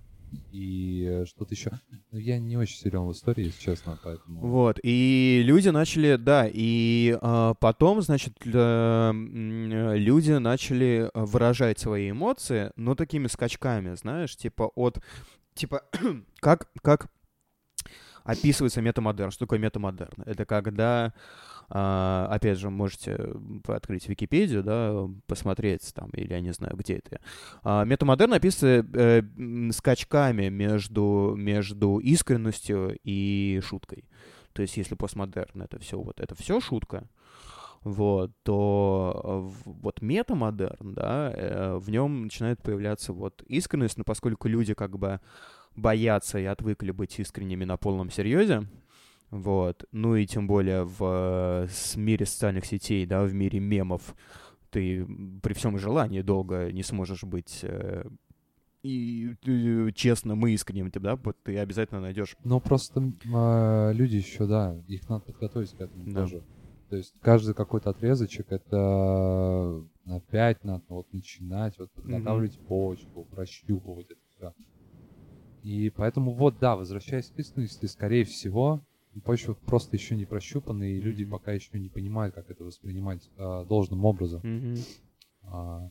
И 0.53 1.25
что-то 1.27 1.55
еще. 1.55 1.73
Ну, 2.13 2.19
я 2.21 2.39
не 2.39 2.57
очень 2.57 2.77
силен 2.77 3.05
в 3.05 3.11
истории, 3.11 3.47
если 3.47 3.61
честно, 3.61 3.99
поэтому. 4.01 4.43
Вот. 4.43 4.79
И 4.85 5.43
люди 5.45 5.71
начали, 5.71 6.15
да, 6.15 6.49
и 6.49 7.19
а, 7.21 7.55
потом, 7.55 8.01
значит, 8.01 8.35
э, 8.45 9.13
люди 9.13 10.31
начали 10.35 11.11
выражать 11.15 11.81
свои 11.81 12.13
эмоции, 12.13 12.71
но 12.77 12.95
такими 12.95 13.27
скачками, 13.27 13.97
знаешь, 13.97 14.37
типа 14.37 14.71
от. 14.77 15.03
Типа, 15.55 15.83
как, 16.39 16.71
как 16.81 17.09
описывается 18.23 18.83
метамодерн. 18.83 19.33
Что 19.33 19.47
такое 19.47 19.59
метамодерн? 19.59 20.23
Это 20.27 20.45
когда 20.45 21.13
а, 21.69 22.29
опять 22.31 22.59
же, 22.59 22.71
можете 22.71 23.35
открыть 23.67 24.09
Википедию, 24.09 24.63
да, 24.63 25.09
посмотреть 25.27 25.93
там, 25.95 26.11
или 26.11 26.33
я 26.33 26.41
не 26.41 26.53
знаю, 26.53 26.77
где 26.77 26.97
это. 26.97 27.21
А, 27.63 27.85
метамодерн 27.85 28.35
описывается 28.35 28.87
э, 28.95 29.23
скачками 29.73 30.49
между, 30.49 31.35
между 31.37 31.99
искренностью 31.99 32.99
и 33.03 33.61
шуткой. 33.65 34.05
То 34.53 34.63
есть, 34.63 34.77
если 34.77 34.95
постмодерн 34.95 35.63
это 35.63 35.79
все 35.79 36.01
вот 36.01 36.21
это 36.21 36.35
все 36.35 36.61
шутка, 36.61 37.09
вот, 37.83 38.33
то 38.43 39.53
вот 39.65 40.03
метамодерн, 40.03 40.95
да, 40.95 41.33
э, 41.33 41.77
в 41.77 41.91
нем 41.91 42.23
начинает 42.25 42.63
появляться 42.63 43.13
вот 43.13 43.43
искренность, 43.43 43.99
но 43.99 44.05
поскольку 44.05 44.49
люди 44.49 44.75
как 44.75 44.99
бы 44.99 45.21
боятся 45.77 46.39
и 46.39 46.45
отвыкли 46.45 46.91
быть 46.91 47.19
искренними 47.21 47.65
на 47.65 47.77
полном 47.77 48.11
серьезе, 48.11 48.67
вот. 49.31 49.85
Ну 49.93 50.17
и 50.17 50.27
тем 50.27 50.47
более 50.47 50.85
в 50.85 51.69
мире 51.97 52.27
социальных 52.27 52.65
сетей, 52.65 53.07
да, 53.07 53.25
в 53.25 53.35
мире 53.35 53.61
мемов, 53.61 54.15
ты 54.71 55.07
при 55.43 55.53
всем 55.55 55.79
желании 55.79 56.23
долго 56.23 56.71
не 56.73 56.83
сможешь 56.83 57.25
быть 57.25 57.61
э, 57.63 58.05
и, 58.83 59.35
и 59.45 59.93
честным 59.95 60.47
и 60.47 60.53
искренним, 60.53 60.91
да, 60.91 61.17
вот 61.17 61.37
ты 61.43 61.59
обязательно 61.59 62.01
найдешь. 62.01 62.37
Ну 62.45 62.61
просто 62.61 63.01
э, 63.01 63.93
люди 63.95 64.17
еще, 64.17 64.47
да, 64.47 64.77
их 64.87 65.09
надо 65.09 65.25
подготовить 65.25 65.71
к 65.71 65.81
этому 65.81 66.05
да. 66.07 66.23
тоже. 66.23 66.45
То 66.89 66.97
есть 66.97 67.15
каждый 67.21 67.55
какой-то 67.55 67.91
отрезочек 67.91 68.47
это 68.53 69.85
опять 70.07 70.63
надо 70.63 70.85
вот 70.89 71.13
начинать, 71.13 71.77
вот 71.79 71.91
подготавливать 71.93 72.57
mm-hmm. 72.57 72.67
почву, 72.67 73.25
прощупывать 73.25 74.07
это 74.11 74.21
все. 74.29 74.55
И 75.65 75.91
поэтому 75.91 76.33
вот, 76.33 76.59
да, 76.61 76.77
возвращаясь 76.77 77.29
к 77.29 77.39
искренности, 77.41 77.87
скорее 77.87 78.25
всего, 78.25 78.85
почва 79.21 79.55
просто 79.55 79.97
еще 79.97 80.17
не 80.17 80.25
прощупана, 80.25 80.85
и 80.85 81.01
люди 81.01 81.25
пока 81.25 81.53
еще 81.53 81.79
не 81.79 81.89
понимают, 81.89 82.35
как 82.35 82.51
это 82.51 82.65
воспринимать 82.65 83.31
а, 83.37 83.65
должным 83.65 84.05
образом. 84.05 84.43
Mm-hmm. 84.43 84.79
А, 85.45 85.91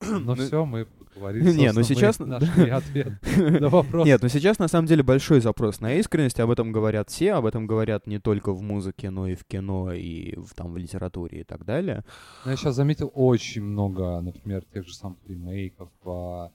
Ну 0.00 0.34
все, 0.34 0.64
мы 0.64 0.86
поговорили. 0.86 1.52
Не, 1.52 1.72
ну 1.72 1.82
сейчас... 1.82 2.18
Нашли 2.20 2.70
ответ 2.70 3.12
на 3.36 3.68
вопрос. 3.68 4.06
Нет, 4.06 4.22
ну 4.22 4.28
сейчас 4.28 4.58
на 4.58 4.68
самом 4.68 4.86
деле 4.86 5.02
большой 5.02 5.40
запрос 5.40 5.80
на 5.80 5.94
искренность, 5.94 6.38
об 6.40 6.50
этом 6.50 6.72
говорят 6.72 7.10
все, 7.10 7.32
об 7.34 7.46
этом 7.46 7.66
говорят 7.66 8.06
не 8.06 8.18
только 8.18 8.52
в 8.52 8.62
музыке, 8.62 9.10
но 9.10 9.26
и 9.26 9.34
в 9.34 9.44
кино, 9.44 9.92
и 9.92 10.36
в, 10.36 10.54
там, 10.54 10.72
в 10.72 10.76
литературе 10.76 11.40
и 11.40 11.44
так 11.44 11.64
далее. 11.64 12.04
Ну, 12.44 12.50
я 12.50 12.56
сейчас 12.56 12.74
заметил 12.76 13.10
очень 13.14 13.62
много, 13.62 14.20
например, 14.20 14.64
тех 14.72 14.86
же 14.86 14.94
самых 14.94 15.18
ремейков, 15.26 15.90
а, 16.04 16.50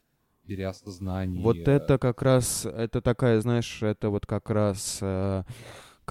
переосознаний. 0.45 1.41
Вот 1.41 1.57
это 1.57 1.97
как 1.97 2.21
раз, 2.21 2.65
это 2.65 3.01
такая, 3.01 3.39
знаешь, 3.41 3.81
это 3.81 4.09
вот 4.09 4.25
как 4.25 4.49
раз 4.49 4.99
э, 5.01 5.43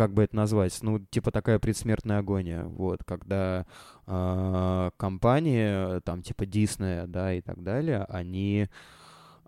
как 0.01 0.15
бы 0.15 0.23
это 0.23 0.35
назвать, 0.35 0.79
ну, 0.81 0.99
типа 0.99 1.31
такая 1.31 1.59
предсмертная 1.59 2.21
агония, 2.21 2.65
вот, 2.65 3.05
когда 3.05 3.67
э, 4.07 4.91
компании, 4.97 6.01
там, 6.01 6.23
типа 6.23 6.47
Диснея, 6.47 7.07
да, 7.07 7.35
и 7.35 7.43
так 7.43 7.63
далее, 7.63 8.07
они, 8.09 8.69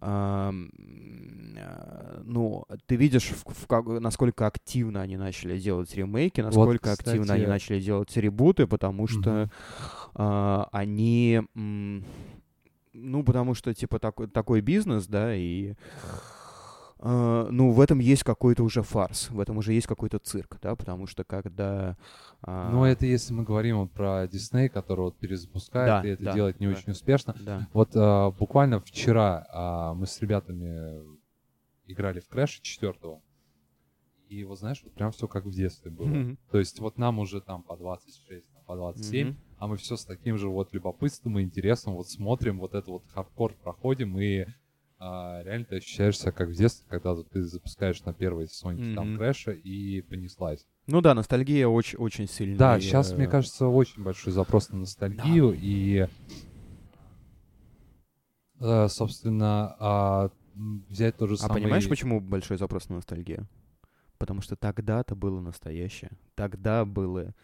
э, 0.02 0.50
ну, 2.24 2.66
ты 2.84 2.96
видишь, 2.96 3.30
в, 3.30 3.46
в, 3.50 3.66
как, 3.66 3.86
насколько 3.86 4.46
активно 4.46 5.00
они 5.00 5.16
начали 5.16 5.58
делать 5.58 5.94
ремейки, 5.94 6.42
насколько 6.42 6.90
вот, 6.90 7.00
активно 7.00 7.32
они 7.32 7.46
начали 7.46 7.80
делать 7.80 8.14
ребуты, 8.14 8.66
потому 8.66 9.06
что 9.08 9.48
э, 10.14 10.64
они... 10.70 11.40
Ну, 12.94 13.24
потому 13.24 13.54
что, 13.54 13.72
типа, 13.72 13.98
такой, 13.98 14.28
такой 14.28 14.60
бизнес, 14.60 15.06
да, 15.06 15.34
и 15.34 15.72
ну, 17.02 17.70
в 17.72 17.80
этом 17.80 17.98
есть 17.98 18.22
какой-то 18.22 18.62
уже 18.62 18.82
фарс, 18.82 19.30
в 19.30 19.40
этом 19.40 19.58
уже 19.58 19.72
есть 19.72 19.86
какой-то 19.86 20.18
цирк, 20.18 20.58
да, 20.62 20.76
потому 20.76 21.06
что 21.06 21.24
когда... 21.24 21.96
Uh... 22.42 22.70
Ну, 22.70 22.84
это 22.84 23.06
если 23.06 23.32
мы 23.34 23.42
говорим 23.42 23.78
вот 23.78 23.90
про 23.92 24.26
Дисней, 24.28 24.68
который 24.68 25.00
вот 25.00 25.16
перезапускает, 25.16 26.02
да, 26.02 26.08
и 26.08 26.12
это 26.12 26.22
да, 26.24 26.32
делает 26.32 26.60
не 26.60 26.66
да, 26.66 26.72
очень 26.72 26.92
успешно. 26.92 27.34
Да. 27.40 27.68
Вот 27.72 27.96
uh, 27.96 28.32
буквально 28.36 28.80
вчера 28.80 29.94
мы 29.94 30.06
с 30.06 30.20
ребятами 30.20 31.02
играли 31.86 32.20
в 32.20 32.28
Crash 32.30 32.60
четвертого, 32.62 33.20
и 34.32 34.44
вот 34.44 34.58
знаешь, 34.58 34.80
вот 34.82 34.94
прям 34.94 35.12
все 35.12 35.28
как 35.28 35.44
в 35.44 35.50
детстве 35.50 35.90
было. 35.90 36.08
Mm-hmm. 36.08 36.38
То 36.50 36.58
есть 36.58 36.80
вот 36.80 36.96
нам 36.96 37.18
уже 37.18 37.40
там 37.42 37.62
по 37.62 37.76
26, 37.76 38.46
по 38.66 38.76
27, 38.76 39.28
mm-hmm. 39.28 39.34
а 39.58 39.66
мы 39.66 39.76
все 39.76 39.96
с 39.96 40.06
таким 40.06 40.38
же 40.38 40.48
вот 40.48 40.72
любопытством 40.72 41.38
и 41.38 41.42
интересом 41.42 41.94
вот 41.94 42.08
смотрим, 42.08 42.58
вот 42.58 42.74
это 42.74 42.90
вот 42.90 43.04
хардкор 43.12 43.54
проходим, 43.62 44.18
и 44.18 44.46
а 45.04 45.42
реально 45.42 45.64
ты 45.64 45.76
ощущаешь 45.78 46.16
себя 46.16 46.30
как 46.30 46.48
в 46.50 46.54
детстве, 46.54 46.86
когда 46.88 47.16
ты 47.16 47.42
запускаешь 47.42 48.04
на 48.04 48.12
первой 48.12 48.44
Sonic 48.44 48.78
mm-hmm. 48.78 48.94
там 48.94 49.16
крэша 49.16 49.50
и 49.50 50.00
понеслась. 50.00 50.64
Ну 50.86 51.00
да, 51.00 51.12
ностальгия 51.14 51.66
очень, 51.66 51.98
очень 51.98 52.28
сильная. 52.28 52.56
Да, 52.56 52.80
сейчас, 52.80 53.12
мне 53.12 53.26
кажется, 53.26 53.66
очень 53.66 54.04
большой 54.04 54.32
запрос 54.32 54.68
на 54.70 54.78
ностальгию, 54.78 55.50
да. 55.50 55.58
и, 55.60 56.06
э, 58.60 58.88
собственно, 58.88 59.74
а, 59.80 60.30
взять 60.54 61.16
то 61.16 61.26
же 61.26 61.34
а 61.34 61.38
самое... 61.38 61.62
А 61.62 61.64
понимаешь, 61.64 61.88
почему 61.88 62.20
большой 62.20 62.56
запрос 62.56 62.88
на 62.88 62.96
ностальгию? 62.96 63.48
Потому 64.18 64.40
что 64.40 64.54
тогда-то 64.54 65.16
было 65.16 65.40
настоящее. 65.40 66.12
Тогда 66.36 66.84
было 66.84 67.34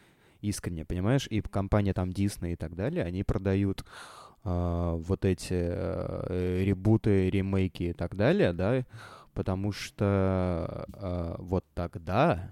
искренне, 0.43 0.85
понимаешь? 0.85 1.27
И 1.29 1.41
компания 1.41 1.93
там 1.93 2.11
Disney 2.11 2.53
и 2.53 2.57
так 2.57 2.77
далее, 2.77 3.05
они 3.05 3.25
продают 3.25 3.85
а, 3.85 4.28
вот 4.45 5.25
эти 5.25 5.54
э, 5.54 6.62
ребуты, 6.64 7.30
ремейки 7.30 7.85
и 7.85 7.92
так 7.92 8.16
далее, 8.16 8.52
да, 8.52 8.85
потому 9.35 9.73
что 9.73 10.87
э, 10.95 11.35
вот 11.38 11.64
тогда, 11.75 12.50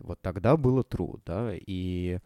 вот 0.00 0.20
тогда 0.20 0.56
было 0.56 0.82
true, 0.82 1.20
да, 1.24 1.52
и 1.54 2.18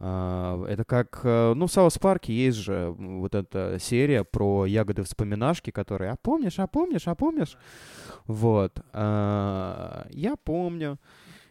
Uh, 0.00 0.64
это 0.66 0.84
как, 0.84 1.22
uh, 1.24 1.54
ну, 1.54 1.66
в 1.66 1.72
Саус 1.72 1.98
Парке 1.98 2.32
есть 2.32 2.58
же 2.58 2.94
вот 2.96 3.34
эта 3.34 3.78
серия 3.80 4.22
про 4.22 4.64
ягоды 4.64 5.02
вспоминашки, 5.02 5.72
которые, 5.72 6.12
а 6.12 6.16
помнишь, 6.22 6.60
а 6.60 6.68
помнишь, 6.68 7.08
а 7.08 7.16
помнишь? 7.16 7.58
Вот. 8.28 8.78
Uh, 8.92 10.06
я 10.10 10.36
помню. 10.36 10.98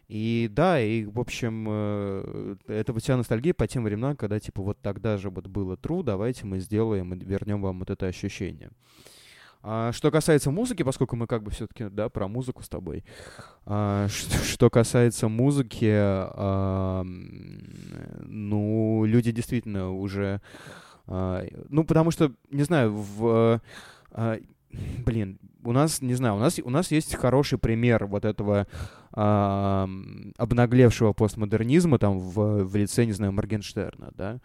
И 0.08 0.48
да, 0.50 0.80
и, 0.80 1.06
в 1.06 1.20
общем, 1.20 1.66
э, 1.70 2.56
это 2.68 2.94
вот 2.94 3.04
вся 3.04 3.18
ностальгия 3.18 3.54
по 3.54 3.68
тем 3.68 3.84
временам, 3.84 4.16
когда, 4.16 4.40
типа, 4.40 4.62
вот 4.62 4.80
тогда 4.82 5.18
же 5.18 5.30
вот 5.30 5.48
было 5.48 5.76
true, 5.76 6.02
давайте 6.02 6.46
мы 6.46 6.60
сделаем 6.60 7.14
и 7.14 7.26
вернем 7.26 7.62
вам 7.62 7.80
вот 7.80 7.90
это 7.90 8.06
ощущение. 8.06 8.70
А 9.64 9.92
что 9.92 10.10
касается 10.12 10.50
музыки, 10.50 10.84
поскольку 10.84 11.18
мы 11.18 11.28
как 11.28 11.44
бы 11.44 11.52
все-таки, 11.52 11.90
да, 11.90 12.08
про 12.08 12.30
музыку 12.30 12.64
с 12.64 12.70
тобой. 12.70 13.04
А, 13.66 14.08
что, 14.10 14.38
что 14.38 14.70
касается 14.70 15.28
музыки, 15.28 15.92
а, 15.92 17.04
ну, 17.04 19.04
люди 19.06 19.32
действительно 19.32 19.92
уже... 19.92 20.42
А, 21.06 21.46
ну, 21.68 21.84
потому 21.84 22.12
что, 22.12 22.32
не 22.50 22.64
знаю, 22.64 22.94
в... 22.94 23.62
А, 24.12 24.40
блин, 25.06 25.40
у 25.64 25.72
нас, 25.72 26.02
не 26.02 26.14
знаю, 26.14 26.36
у 26.36 26.40
нас, 26.40 26.60
у 26.64 26.70
нас 26.70 26.92
есть 26.92 27.16
хороший 27.16 27.58
пример 27.58 28.06
вот 28.06 28.26
этого 28.26 28.68
э, 29.14 29.88
обнаглевшего 30.38 31.14
постмодернизма 31.14 32.00
там 32.00 32.20
в, 32.20 32.64
в 32.64 32.76
лице, 32.76 33.06
не 33.06 33.12
знаю, 33.12 33.32
Моргенштерна, 33.34 34.12
да, 34.16 34.40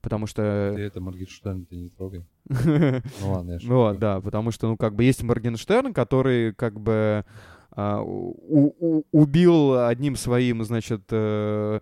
потому 0.00 0.26
что... 0.26 0.72
Ты 0.74 0.82
это 0.82 1.00
Моргенштерн 1.00 1.66
ты 1.66 1.76
не 1.76 1.88
трогай. 1.90 2.24
Ну 3.20 3.32
ладно, 3.32 3.52
я 3.52 3.68
Вот, 3.68 3.98
да, 3.98 4.20
потому 4.20 4.50
что, 4.50 4.68
ну, 4.68 4.76
как 4.76 4.94
бы 4.94 5.04
есть 5.04 5.22
Моргенштерн, 5.22 5.92
который 5.92 6.52
как 6.54 6.78
бы 6.80 7.24
а, 7.74 8.02
у, 8.02 9.04
убил 9.12 9.86
одним 9.86 10.16
своим, 10.16 10.62
значит, 10.62 11.04
э, 11.10 11.80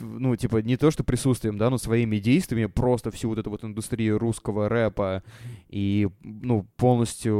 ну, 0.00 0.36
типа, 0.36 0.58
не 0.58 0.76
то 0.76 0.92
что 0.92 1.02
присутствием, 1.02 1.58
да, 1.58 1.70
но 1.70 1.78
своими 1.78 2.18
действиями 2.18 2.66
просто 2.66 3.10
всю 3.10 3.30
вот 3.30 3.38
эту 3.38 3.50
вот 3.50 3.64
индустрию 3.64 4.18
русского 4.18 4.68
рэпа 4.68 5.24
и, 5.68 6.08
ну, 6.22 6.68
полностью 6.76 7.32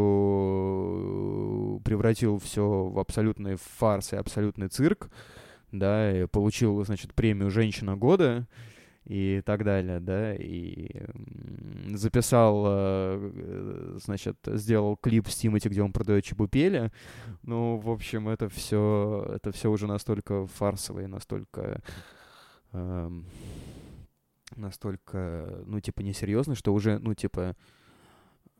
превратил 1.85 2.38
все 2.38 2.64
в 2.66 2.98
абсолютный 2.98 3.59
фарс 3.78 4.12
и 4.12 4.16
абсолютный 4.16 4.66
цирк, 4.66 5.09
да, 5.70 6.22
и 6.22 6.26
получил, 6.26 6.85
значит, 6.85 7.14
премию 7.14 7.50
«Женщина 7.50 7.96
года», 7.96 8.48
и 9.05 9.43
так 9.45 9.64
далее, 9.64 10.01
да, 10.01 10.35
и 10.35 10.88
записал, 11.95 12.64
э, 12.67 13.99
значит, 14.03 14.38
сделал 14.47 14.97
клип 14.97 15.29
с 15.29 15.37
Тимати, 15.37 15.69
где 15.69 15.83
он 15.83 15.93
продает 15.93 16.25
чебупели. 16.25 16.90
Ну, 17.43 17.77
в 17.77 17.90
общем, 17.90 18.29
это 18.29 18.49
все, 18.49 19.27
это 19.35 19.53
все 19.53 19.71
уже 19.71 19.87
настолько 19.87 20.47
фарсово 20.47 21.01
и 21.01 21.07
настолько, 21.07 21.83
э, 22.73 23.11
настолько, 24.57 25.62
ну, 25.67 25.81
типа, 25.81 26.01
несерьезно, 26.01 26.55
что 26.55 26.73
уже, 26.73 26.99
ну, 26.99 27.12
типа, 27.14 27.57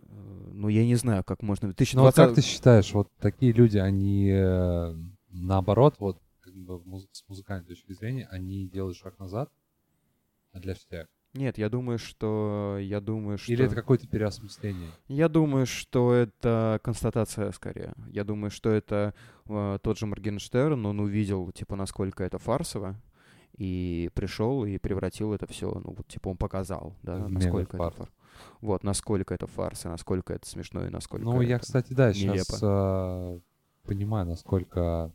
э, 0.02 0.50
ну, 0.52 0.68
я 0.68 0.85
не 0.85 0.96
знаю, 0.96 1.24
как 1.24 1.42
можно... 1.42 1.68
2020... 1.68 1.96
Ну, 1.96 2.07
а 2.07 2.26
как 2.26 2.35
ты 2.35 2.42
считаешь, 2.42 2.92
вот 2.92 3.11
такие 3.18 3.52
люди, 3.52 3.78
они 3.78 4.28
э, 4.30 4.94
наоборот, 5.30 5.96
вот, 5.98 6.20
как 6.40 6.54
бы 6.54 6.83
с 7.12 7.24
музыкальной 7.28 7.66
точки 7.66 7.92
зрения, 7.94 8.28
они 8.30 8.68
делают 8.68 8.98
шаг 8.98 9.18
назад, 9.18 9.50
для 10.60 10.74
всех. 10.74 11.06
Нет, 11.34 11.58
я 11.58 11.68
думаю, 11.68 11.98
что... 11.98 12.78
Я 12.80 13.00
думаю, 13.00 13.38
что... 13.38 13.52
Или 13.52 13.64
это 13.64 13.74
какое-то 13.74 14.06
переосмысление? 14.06 14.90
Я 15.08 15.28
думаю, 15.28 15.66
что 15.66 16.12
это 16.12 16.80
констатация 16.84 17.50
скорее. 17.50 17.92
Я 18.06 18.22
думаю, 18.22 18.52
что 18.52 18.70
это 18.70 19.14
э, 19.46 19.78
тот 19.82 19.98
же 19.98 20.06
Моргенштерн, 20.06 20.86
он 20.86 21.00
увидел, 21.00 21.50
типа, 21.50 21.74
насколько 21.74 22.22
это 22.22 22.38
фарсово, 22.38 22.94
и 23.56 24.10
пришел 24.14 24.64
и 24.64 24.78
превратил 24.78 25.32
это 25.32 25.48
все, 25.48 25.70
ну, 25.72 25.94
вот, 25.96 26.06
типа, 26.06 26.28
он 26.28 26.36
показал, 26.36 26.96
да, 27.02 27.16
в 27.16 27.30
насколько 27.30 27.76
это 27.76 27.90
фарс. 27.90 28.08
Вот, 28.60 28.84
насколько 28.84 29.34
это 29.34 29.48
фарс, 29.48 29.84
и 29.84 29.88
насколько 29.88 30.32
это 30.32 30.48
смешно, 30.48 30.86
и 30.86 30.90
насколько 30.90 31.24
Ну, 31.24 31.40
я, 31.40 31.58
кстати, 31.58 31.92
да, 31.92 32.12
нелепо. 32.12 32.44
сейчас 32.44 32.60
э, 32.62 33.40
понимаю, 33.82 34.26
насколько 34.26 35.12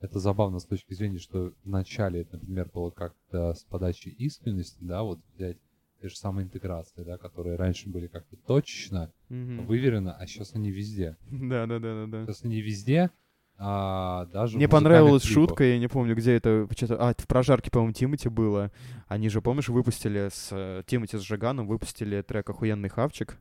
это 0.00 0.18
забавно 0.18 0.58
с 0.58 0.64
точки 0.64 0.94
зрения, 0.94 1.18
что 1.18 1.52
в 1.62 1.68
начале 1.68 2.22
это, 2.22 2.36
например, 2.36 2.70
было 2.72 2.90
как-то 2.90 3.54
с 3.54 3.64
подачи 3.64 4.08
искренности, 4.08 4.78
да, 4.80 5.02
вот 5.02 5.20
взять 5.34 5.58
те 6.00 6.08
же 6.08 6.16
самые 6.16 6.46
интеграции, 6.46 7.02
да, 7.02 7.18
которые 7.18 7.56
раньше 7.56 7.88
были 7.88 8.06
как-то 8.06 8.36
точечно, 8.36 9.12
mm-hmm. 9.28 9.66
выверено, 9.66 10.14
а 10.14 10.26
сейчас 10.26 10.54
они 10.54 10.70
везде. 10.70 11.16
Да, 11.30 11.66
да, 11.66 11.78
да, 11.78 12.06
да, 12.06 12.06
да. 12.06 12.26
Сейчас 12.26 12.44
они 12.44 12.60
везде, 12.62 13.10
а 13.58 14.24
даже 14.32 14.56
Мне 14.56 14.68
понравилась 14.68 15.22
клипах. 15.22 15.48
шутка, 15.48 15.64
я 15.64 15.78
не 15.78 15.88
помню, 15.88 16.16
где 16.16 16.34
это, 16.34 16.66
а, 16.90 17.12
в 17.16 17.26
прожарке, 17.26 17.70
по-моему, 17.70 17.92
Тимати 17.92 18.28
было. 18.30 18.72
Они 19.06 19.28
же, 19.28 19.42
помнишь, 19.42 19.68
выпустили 19.68 20.30
с 20.32 20.48
э, 20.50 20.82
Тимати 20.86 21.18
с 21.18 21.20
Жиганом, 21.20 21.66
выпустили 21.66 22.22
трек 22.22 22.48
«Охуенный 22.48 22.88
хавчик». 22.88 23.38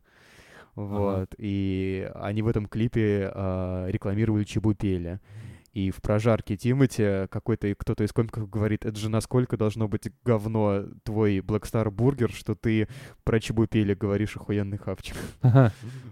Вот, 0.75 1.15
ага. 1.15 1.27
и 1.37 2.11
они 2.15 2.41
в 2.41 2.47
этом 2.47 2.65
клипе 2.65 3.31
э, 3.33 3.85
рекламировали 3.89 4.43
Чебупели. 4.43 5.21
И 5.73 5.91
в 5.91 6.01
прожарке 6.01 6.57
Тимати 6.57 7.27
какой-то 7.29 7.73
кто-то 7.75 8.03
из 8.03 8.11
комиков 8.11 8.49
говорит, 8.49 8.85
это 8.85 8.97
же 8.97 9.09
насколько 9.09 9.55
должно 9.57 9.87
быть 9.87 10.11
говно 10.23 10.85
твой 11.03 11.39
Black 11.39 11.61
Star 11.61 11.87
Burger, 11.87 12.31
что 12.33 12.55
ты 12.55 12.87
про 13.23 13.39
Чебупели 13.39 13.93
говоришь 13.93 14.35
охуенный 14.35 14.77
хавчик. 14.77 15.15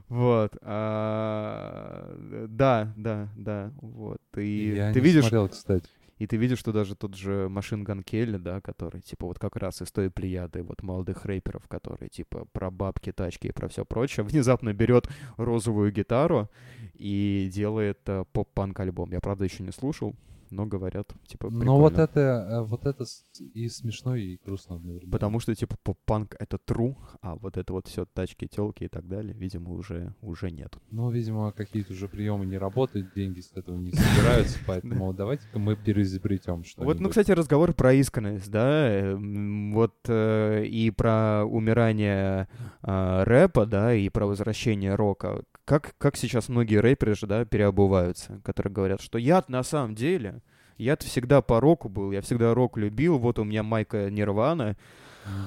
Вот. 0.08 0.58
А, 0.62 2.48
да, 2.50 2.94
да, 2.96 3.30
да. 3.36 3.72
Вот. 3.82 4.22
И 4.38 4.76
Я 4.76 4.94
ты 4.94 5.00
не 5.02 5.06
видишь... 5.06 5.24
смотрел, 5.24 5.50
кстати. 5.50 5.90
И 6.18 6.28
ты 6.28 6.38
видишь, 6.38 6.60
что 6.60 6.72
даже 6.72 6.96
тот 6.96 7.16
же 7.16 7.48
Машин 7.50 7.84
Ган 7.84 8.04
Келли, 8.04 8.38
да, 8.38 8.62
который, 8.62 9.02
типа, 9.02 9.28
вот 9.28 9.40
как 9.40 9.56
раз 9.56 9.82
из 9.82 9.92
той 9.92 10.10
плеяды 10.10 10.64
вот 10.64 10.82
молодых 10.82 11.26
рэперов, 11.26 11.68
которые, 11.68 12.10
типа, 12.10 12.46
про 12.52 12.72
бабки, 12.72 13.12
тачки 13.12 13.48
и 13.48 13.52
про 13.52 13.68
все 13.68 13.86
прочее, 13.86 14.24
внезапно 14.26 14.74
берет 14.74 15.08
розовую 15.38 15.92
гитару 15.92 16.50
и 16.94 17.50
делает 17.54 18.00
э, 18.08 18.26
поп-панк 18.32 18.80
альбом. 18.80 19.12
Я, 19.12 19.20
правда, 19.20 19.46
еще 19.46 19.64
не 19.64 19.72
слушал, 19.72 20.16
но 20.50 20.66
говорят, 20.66 21.14
типа, 21.28 21.48
прикольно. 21.48 21.66
Ну 21.66 21.78
вот 21.80 21.98
это, 21.98 22.20
э, 22.20 22.62
вот 22.62 22.86
это 22.86 23.06
и 23.54 23.68
смешно, 23.70 24.16
и 24.16 24.38
грустно 24.46 24.76
одновременно. 24.76 25.12
Потому 25.12 25.40
что, 25.40 25.56
типа, 25.56 25.76
поп-панк— 25.84 26.36
это 26.40 26.58
true, 26.58 26.96
а 27.22 27.36
вот 27.36 27.58
это 27.58 27.74
вот 27.74 27.88
все 27.88 28.06
тачки, 28.06 28.48
телки 28.48 28.86
и 28.86 28.88
так 28.88 29.08
далее, 29.08 29.34
видимо, 29.34 29.72
уже, 29.72 30.14
уже 30.22 30.52
нет. 30.52 30.78
Ну, 30.92 31.10
видимо, 31.12 31.52
какие-то 31.52 31.94
уже 31.94 32.08
приемы 32.08 32.46
не 32.46 32.58
работают, 32.58 33.14
деньги 33.14 33.42
с 33.42 33.52
этого 33.54 33.78
не 33.78 33.92
собираются, 33.92 34.60
поэтому 34.68 35.14
давайте-ка 35.14 35.60
мы 35.60 35.76
переизобретем 35.76 36.64
что 36.64 36.84
Вот, 36.84 37.00
ну, 37.00 37.10
кстати, 37.10 37.32
разговор 37.32 37.74
про 37.74 37.94
искренность, 37.94 38.50
да, 38.50 39.16
вот 39.18 39.96
э, 40.08 40.66
и 40.66 40.92
про 40.92 41.46
умирание 41.46 42.48
э, 42.84 43.24
рэпа, 43.24 43.66
да, 43.66 43.94
и 43.94 44.10
про 44.10 44.26
возвращение 44.26 44.96
рока. 44.96 45.44
Как, 45.66 45.96
как 45.98 46.16
сейчас 46.16 46.48
многие 46.48 46.78
рэперы 46.78 47.16
же, 47.16 47.28
да, 47.28 47.44
переобуваются, 47.44 48.42
которые 48.44 48.72
говорят, 48.74 49.02
что 49.02 49.18
я 49.18 49.44
на 49.48 49.64
самом 49.64 49.96
деле 49.96 50.37
я-то 50.78 51.06
всегда 51.06 51.42
по 51.42 51.60
року 51.60 51.90
был, 51.90 52.12
я 52.12 52.22
всегда 52.22 52.54
рок 52.54 52.78
любил, 52.78 53.18
вот 53.18 53.40
у 53.40 53.44
меня 53.44 53.64
майка 53.64 54.10
Нирвана. 54.10 54.76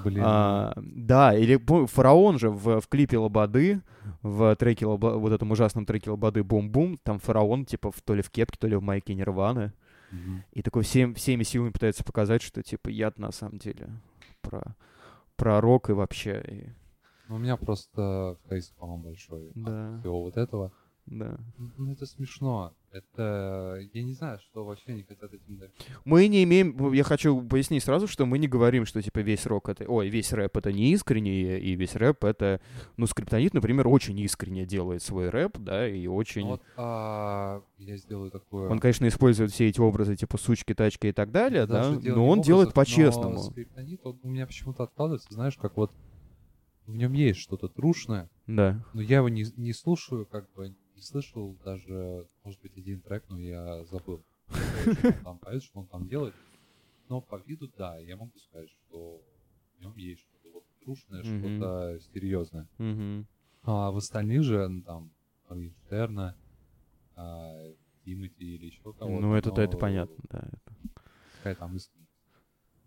Блин. 0.04 0.22
А, 0.26 0.74
да, 0.76 1.34
или 1.34 1.56
Фараон 1.86 2.38
же 2.38 2.50
в, 2.50 2.80
в 2.80 2.88
клипе 2.88 3.16
Лободы, 3.16 3.80
в 4.20 4.54
треке 4.56 4.84
Лобо, 4.84 5.16
вот 5.18 5.32
этом 5.32 5.50
ужасном 5.52 5.86
треке 5.86 6.10
Лободы 6.10 6.44
«Бум-бум», 6.44 6.98
там 7.02 7.18
Фараон 7.18 7.64
типа 7.64 7.90
в, 7.90 8.02
то 8.02 8.14
ли 8.14 8.20
в 8.20 8.28
кепке, 8.30 8.58
то 8.60 8.66
ли 8.66 8.76
в 8.76 8.82
майке 8.82 9.14
Нирваны. 9.14 9.72
Мгм. 10.10 10.44
И 10.52 10.60
такой 10.62 10.82
всем, 10.82 11.14
всеми 11.14 11.44
силами 11.44 11.70
пытается 11.70 12.04
показать, 12.04 12.42
что 12.42 12.62
типа 12.62 12.88
я 12.90 13.10
на 13.16 13.32
самом 13.32 13.58
деле 13.58 13.88
про, 14.42 14.76
про 15.36 15.60
рок 15.62 15.88
и 15.88 15.92
вообще. 15.94 16.42
и- 16.46 16.66
Ну, 17.28 17.36
У 17.36 17.38
меня 17.38 17.56
просто 17.56 18.36
фейспалм 18.50 19.02
большой 19.02 19.48
от 19.50 19.62
Да. 19.62 19.98
всего 20.00 20.22
вот 20.24 20.36
этого. 20.36 20.72
Да. 21.06 21.38
Ну, 21.76 21.92
это 21.92 22.06
смешно. 22.06 22.72
Это... 22.92 23.80
Я 23.92 24.02
не 24.02 24.14
знаю, 24.14 24.38
что 24.40 24.64
вообще 24.64 24.92
они 24.92 25.02
хотят 25.02 25.32
этим 25.32 25.58
дать. 25.58 25.70
Мы 26.04 26.26
не 26.28 26.42
имеем, 26.44 26.92
я 26.92 27.04
хочу 27.04 27.40
пояснить 27.42 27.84
сразу, 27.84 28.06
что 28.06 28.26
мы 28.26 28.38
не 28.38 28.48
говорим, 28.48 28.84
что 28.84 29.00
типа 29.00 29.20
весь 29.20 29.46
рок 29.46 29.68
это, 29.68 29.84
ой, 29.84 30.08
весь 30.08 30.32
рэп 30.32 30.56
это 30.56 30.72
не 30.72 30.92
искренний, 30.92 31.58
и 31.58 31.74
весь 31.74 31.94
рэп 31.94 32.24
это, 32.24 32.60
ну, 32.96 33.06
Скриптонит, 33.06 33.54
например, 33.54 33.86
очень 33.88 34.18
искренне 34.20 34.66
делает 34.66 35.02
свой 35.02 35.30
рэп, 35.30 35.58
да, 35.58 35.88
и 35.88 36.06
очень... 36.06 36.46
Вот 36.46 36.62
а, 36.76 37.62
я 37.78 37.96
сделаю 37.96 38.30
такое... 38.30 38.68
Он, 38.68 38.78
конечно, 38.78 39.06
использует 39.06 39.52
все 39.52 39.68
эти 39.68 39.80
образы, 39.80 40.16
типа 40.16 40.38
сучки, 40.38 40.74
тачки 40.74 41.08
и 41.08 41.12
так 41.12 41.30
далее, 41.30 41.66
да, 41.66 41.90
но 41.90 42.28
он 42.28 42.40
в 42.40 42.44
делает 42.44 42.74
по-честному. 42.74 43.34
Но 43.34 43.42
скриптонит, 43.42 44.00
он 44.04 44.18
у 44.22 44.28
меня 44.28 44.46
почему-то 44.46 44.84
откладывается, 44.84 45.32
знаешь, 45.32 45.56
как 45.56 45.76
вот 45.76 45.92
в 46.86 46.96
нем 46.96 47.12
есть 47.12 47.38
что-то 47.38 47.68
трушное, 47.68 48.28
Да. 48.46 48.84
но 48.94 49.00
я 49.00 49.18
его 49.18 49.28
не, 49.28 49.46
не 49.56 49.72
слушаю, 49.72 50.26
как 50.26 50.52
бы 50.54 50.74
слышал 51.00 51.56
даже, 51.64 52.28
может 52.44 52.60
быть, 52.60 52.76
один 52.76 53.00
трек, 53.00 53.24
но 53.28 53.38
я 53.38 53.84
забыл, 53.84 54.24
что 54.48 55.08
он 55.08 55.24
там 55.24 55.38
поет, 55.38 55.62
что 55.62 55.80
он 55.80 55.86
там 55.86 56.08
делает. 56.08 56.34
Но 57.08 57.20
по 57.20 57.36
виду, 57.36 57.68
да, 57.76 57.98
я 57.98 58.16
могу 58.16 58.38
сказать, 58.38 58.70
что 58.70 59.20
в 59.76 59.80
нем 59.80 59.96
есть 59.96 60.20
что-то 60.22 60.50
вот 60.50 60.64
трушное, 60.80 61.22
Мгм. 61.22 61.38
что-то 61.38 61.98
серьезное. 62.12 62.68
Мгм. 62.78 63.26
А 63.62 63.90
в 63.90 63.96
остальных 63.96 64.42
же, 64.42 64.68
ну, 64.68 64.82
там, 64.82 65.10
Моргенштерна, 65.48 66.36
а, 67.16 67.72
Тимати 68.04 68.54
или 68.54 68.66
еще 68.66 68.82
кого-то. 68.82 69.20
Ну, 69.20 69.34
это, 69.34 69.50
но 69.50 69.62
это 69.62 69.76
понятно, 69.76 70.16
да. 70.30 70.50
Какая 71.36 71.54
там 71.56 71.76
искренность. 71.76 71.99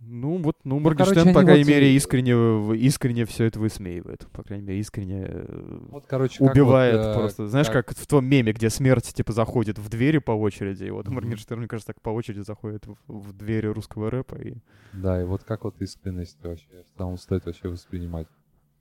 Ну, 0.05 0.37
вот, 0.37 0.57
ну, 0.63 0.81
короче, 0.81 0.99
Моргенштерн, 0.99 1.27
они 1.27 1.33
по 1.33 1.41
крайней 1.43 1.63
вот, 1.63 1.69
мере, 1.69 1.87
э, 1.87 1.95
искренне, 1.95 2.75
искренне 2.77 3.25
все 3.25 3.45
это 3.45 3.59
высмеивает. 3.59 4.27
По 4.31 4.43
крайней 4.43 4.65
мере, 4.65 4.79
искренне 4.79 5.25
э, 5.27 5.79
Вот, 5.89 6.05
короче, 6.07 6.39
как 6.39 6.53
убивает 6.53 6.97
вот, 6.97 7.05
э, 7.05 7.13
просто. 7.13 7.47
Знаешь, 7.47 7.69
как... 7.69 7.91
в 7.91 8.07
том 8.07 8.25
меме, 8.25 8.53
где 8.53 8.69
смерть, 8.69 9.13
типа, 9.13 9.33
заходит 9.33 9.79
в 9.79 9.89
двери 9.89 10.19
по 10.19 10.31
очереди. 10.31 10.85
И 10.85 10.89
вот. 10.91 11.07
Моргенштерн, 11.07 11.59
мне 11.59 11.67
кажется, 11.67 11.93
так 11.93 12.01
по 12.01 12.09
очереди 12.09 12.41
заходит 12.41 12.85
в, 12.85 12.95
в 13.07 13.33
двери 13.33 13.67
русского 13.67 14.11
рэпа. 14.11 14.35
И... 14.35 14.55
Да, 14.93 15.21
и 15.21 15.25
вот 15.25 15.43
как 15.43 15.63
вот 15.63 15.81
искренность 15.81 16.37
вообще 16.43 16.65
целом 16.97 17.17
стоит 17.17 17.45
вообще 17.45 17.69
воспринимать. 17.69 18.27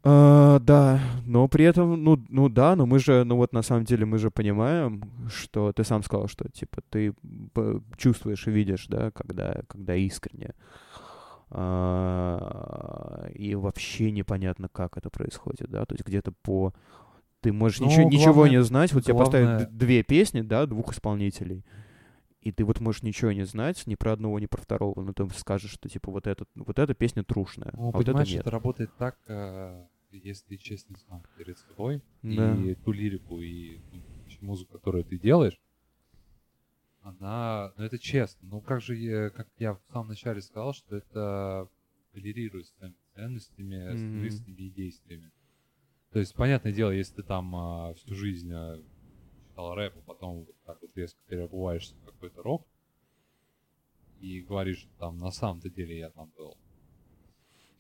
А, 0.04 0.58
да, 0.58 1.00
но 1.26 1.46
при 1.46 1.64
этом, 1.64 2.02
ну, 2.02 2.18
ну 2.28 2.48
да, 2.48 2.74
но 2.74 2.86
мы 2.86 2.98
же, 2.98 3.22
ну 3.24 3.36
вот 3.36 3.52
на 3.52 3.62
самом 3.62 3.84
деле 3.84 4.04
мы 4.04 4.18
же 4.18 4.32
понимаем, 4.32 5.02
что 5.28 5.72
ты 5.72 5.84
сам 5.84 6.02
сказал, 6.02 6.26
что 6.26 6.48
типа 6.48 6.82
ты 6.90 7.14
чувствуешь 7.96 8.46
и 8.48 8.50
видишь, 8.50 8.86
да, 8.88 9.12
когда, 9.12 9.62
когда 9.68 9.94
искренне. 9.94 10.54
А, 10.54 11.01
и 13.34 13.54
вообще 13.54 14.10
непонятно, 14.10 14.68
как 14.68 14.96
это 14.96 15.10
происходит, 15.10 15.70
да, 15.70 15.84
то 15.86 15.94
есть 15.94 16.04
где-то 16.06 16.32
по... 16.42 16.72
Ты 17.40 17.52
можешь 17.52 17.80
Ну, 17.80 17.86
ничего, 17.86 18.08
ничего 18.08 18.34
главное- 18.34 18.58
не 18.58 18.62
знать, 18.62 18.92
вот 18.92 19.04
тебе 19.04 19.16
поставят 19.18 19.48
главное- 19.48 19.68
две 19.70 20.02
песни, 20.04 20.42
да, 20.42 20.66
двух 20.66 20.92
исполнителей, 20.92 21.64
и 22.40 22.52
ты 22.52 22.64
вот 22.64 22.80
можешь 22.80 23.02
ничего 23.02 23.32
не 23.32 23.44
знать 23.44 23.82
ни 23.86 23.96
про 23.96 24.12
одного, 24.12 24.38
ни 24.38 24.46
про 24.46 24.60
второго, 24.60 25.00
но 25.02 25.12
ты 25.12 25.28
скажешь, 25.30 25.72
что 25.72 25.88
типа 25.88 26.10
вот, 26.12 26.26
этот, 26.26 26.48
вот 26.54 26.78
эта 26.78 26.94
песня 26.94 27.24
трушная, 27.24 27.72
Ну, 27.76 27.88
а 27.88 27.92
вот 27.92 28.08
это 28.08 28.18
нет. 28.18 28.40
это 28.40 28.50
работает 28.50 28.90
так, 28.96 29.16
э, 29.26 29.84
если 30.12 30.56
честно 30.56 30.96
сам 31.08 31.22
перед 31.36 31.58
собой, 31.58 32.00
Да. 32.22 32.54
и 32.54 32.74
ту 32.76 32.92
лирику, 32.92 33.40
и 33.40 33.80
ну, 33.92 34.00
музыку, 34.40 34.72
которую 34.74 35.04
ты 35.04 35.18
делаешь, 35.18 35.58
она, 37.02 37.72
ну 37.76 37.84
это 37.84 37.98
честно. 37.98 38.48
Ну 38.48 38.60
как 38.60 38.80
же, 38.80 38.96
я, 38.96 39.30
как 39.30 39.48
я 39.58 39.74
в 39.74 39.80
самом 39.92 40.08
начале 40.08 40.40
сказал, 40.40 40.72
что 40.72 40.96
это 40.96 41.68
коллерирует 42.12 42.66
с 42.66 42.72
твоими 42.72 42.96
ценностями, 43.14 43.94
с 43.96 44.00
Мгм. 44.00 44.18
мыслями 44.20 44.56
и 44.56 44.70
действиями. 44.70 45.30
То 46.12 46.18
есть, 46.18 46.34
понятное 46.34 46.72
дело, 46.72 46.90
если 46.90 47.16
ты 47.16 47.22
там 47.22 47.54
а, 47.56 47.94
всю 47.94 48.14
жизнь 48.14 48.52
а, 48.52 48.78
читал 49.48 49.74
рэп, 49.74 49.94
а 49.96 50.00
потом 50.02 50.44
вот 50.44 50.54
так 50.66 50.78
вот 50.82 50.90
резко 50.94 51.18
переобуваешься 51.26 51.94
в 51.96 52.04
какой-то 52.04 52.42
рок, 52.42 52.66
и 54.20 54.40
говоришь, 54.40 54.78
что 54.78 54.90
там 54.98 55.18
на 55.18 55.30
самом-то 55.30 55.70
деле 55.70 55.98
я 55.98 56.10
там 56.10 56.30
был. 56.36 56.56